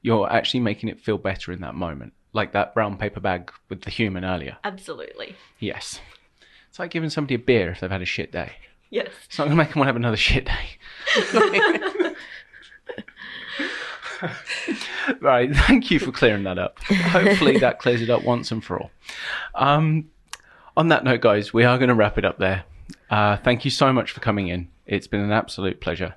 You're 0.01 0.31
actually 0.31 0.61
making 0.61 0.89
it 0.89 0.99
feel 0.99 1.17
better 1.17 1.51
in 1.51 1.61
that 1.61 1.75
moment. 1.75 2.13
Like 2.33 2.53
that 2.53 2.73
brown 2.73 2.97
paper 2.97 3.19
bag 3.19 3.51
with 3.69 3.81
the 3.81 3.89
human 3.89 4.23
earlier. 4.23 4.57
Absolutely. 4.63 5.35
Yes. 5.59 5.99
It's 6.69 6.79
like 6.79 6.91
giving 6.91 7.09
somebody 7.09 7.35
a 7.35 7.39
beer 7.39 7.71
if 7.71 7.79
they've 7.79 7.91
had 7.91 8.01
a 8.01 8.05
shit 8.05 8.31
day. 8.31 8.53
Yes. 8.89 9.09
It's 9.25 9.37
not 9.37 9.45
going 9.45 9.57
to 9.57 9.63
make 9.63 9.69
them 9.73 9.79
want 9.79 9.87
to 9.87 9.89
have 9.89 9.95
another 9.97 10.17
shit 10.17 10.45
day. 10.45 10.77
right. 15.21 15.53
Thank 15.55 15.91
you 15.91 15.99
for 15.99 16.11
clearing 16.11 16.43
that 16.43 16.57
up. 16.57 16.79
Hopefully 16.83 17.57
that 17.59 17.79
clears 17.79 18.01
it 18.01 18.09
up 18.09 18.23
once 18.23 18.51
and 18.51 18.63
for 18.63 18.79
all. 18.79 18.91
Um, 19.55 20.09
on 20.75 20.89
that 20.89 21.03
note, 21.03 21.21
guys, 21.21 21.53
we 21.53 21.63
are 21.63 21.77
going 21.77 21.89
to 21.89 21.95
wrap 21.95 22.17
it 22.17 22.25
up 22.25 22.37
there. 22.37 22.63
Uh, 23.09 23.37
thank 23.37 23.65
you 23.65 23.71
so 23.71 23.91
much 23.93 24.11
for 24.11 24.19
coming 24.19 24.47
in. 24.47 24.69
It's 24.85 25.07
been 25.07 25.21
an 25.21 25.31
absolute 25.31 25.81
pleasure. 25.81 26.15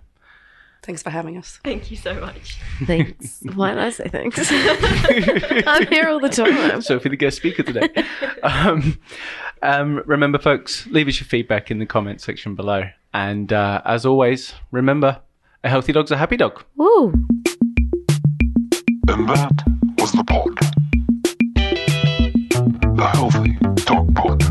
Thanks 0.83 1.03
for 1.03 1.11
having 1.11 1.37
us. 1.37 1.61
Thank 1.63 1.91
you 1.91 1.97
so 1.97 2.15
much. 2.15 2.59
Thanks. 2.85 3.41
Why 3.55 3.71
did 3.71 3.79
I 3.79 3.91
say 3.91 4.09
thanks? 4.09 4.39
I'm 4.51 5.87
here 5.89 6.09
all 6.09 6.21
the 6.21 6.31
time. 6.31 6.81
Sophie, 6.81 7.11
the 7.11 7.17
guest 7.17 7.37
speaker 7.37 7.63
today. 7.63 7.89
um, 8.43 8.99
um, 9.63 10.03
remember, 10.07 10.39
folks, 10.39 10.87
leave 10.87 11.07
us 11.07 11.21
your 11.21 11.27
feedback 11.27 11.71
in 11.71 11.79
the 11.81 11.87
comment 11.87 12.23
section 12.23 12.55
below. 12.55 12.85
And 13.13 13.53
uh, 13.53 13.83
as 13.85 14.07
always, 14.07 14.55
remember, 14.71 15.21
a 15.63 15.69
healthy 15.69 15.93
dog's 15.93 16.11
a 16.11 16.17
happy 16.17 16.39
dog. 16.39 16.65
Woo. 16.77 17.13
And 19.11 19.29
that 19.29 19.65
was 19.99 20.13
the 20.13 20.23
pod. 20.23 20.57
The 22.97 23.07
Healthy 23.13 23.59
Dog 23.85 24.15
Pod. 24.15 24.50